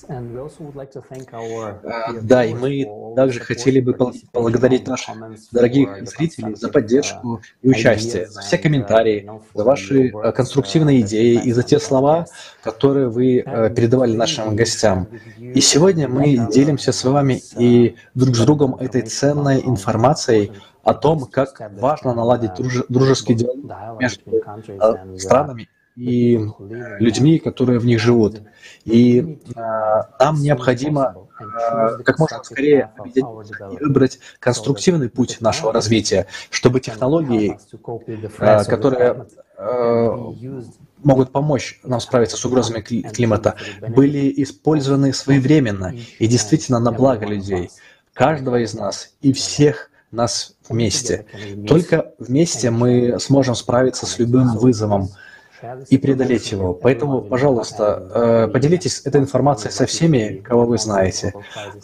[2.22, 5.16] да, и мы также хотели бы поблагодарить наших
[5.52, 11.52] дорогих зрителей за поддержку и участие, за все комментарии, за ваши э, конструктивные идеи и
[11.52, 12.26] за те слова,
[12.64, 15.10] которые вы э, передавали нашим гостям.
[15.38, 20.54] И сегодня мы делимся с вами и друг с другом этой ценной информацией
[20.86, 22.52] о том, как важно наладить
[22.88, 24.22] дружеский диалог между
[24.68, 25.68] э, странами
[25.98, 26.40] и
[27.00, 28.42] людьми, которые в них живут.
[28.84, 29.60] И э,
[30.20, 32.92] нам необходимо э, как можно скорее
[33.82, 37.58] выбрать конструктивный путь нашего развития, чтобы технологии,
[38.40, 39.26] э, которые
[39.58, 40.10] э,
[41.04, 47.72] могут помочь нам справиться с угрозами климата, были использованы своевременно и действительно на благо людей,
[48.14, 51.26] каждого из нас и всех нас вместе.
[51.68, 55.10] Только вместе мы сможем справиться с любым вызовом,
[55.90, 56.74] и преодолеть его.
[56.74, 61.34] Поэтому, пожалуйста, э, поделитесь этой информацией со всеми, кого вы знаете.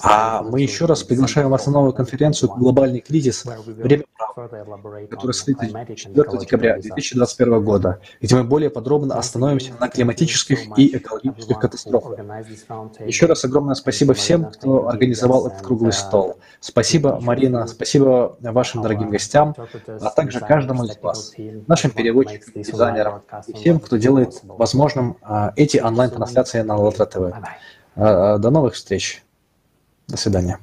[0.04, 3.46] А мы еще раз приглашаем вас на новую конференцию «Глобальный кризис.
[3.68, 4.04] Время
[4.34, 11.60] которая состоится 4 декабря 2021 года, где мы более подробно остановимся на климатических и экологических
[11.60, 12.20] катастрофах.
[13.06, 16.38] Еще раз огромное спасибо всем, кто организовал этот круглый стол.
[16.60, 19.56] Спасибо, Марина, спасибо вашим дорогим гостям,
[19.88, 21.34] а также каждому из вас,
[21.68, 27.34] нашим переводчикам, дизайнерам и всем, кто делает возможным а, эти онлайн-трансляции на АЛЛАТРА ТВ.
[27.96, 29.24] А, до новых встреч.
[30.08, 30.60] До свидания.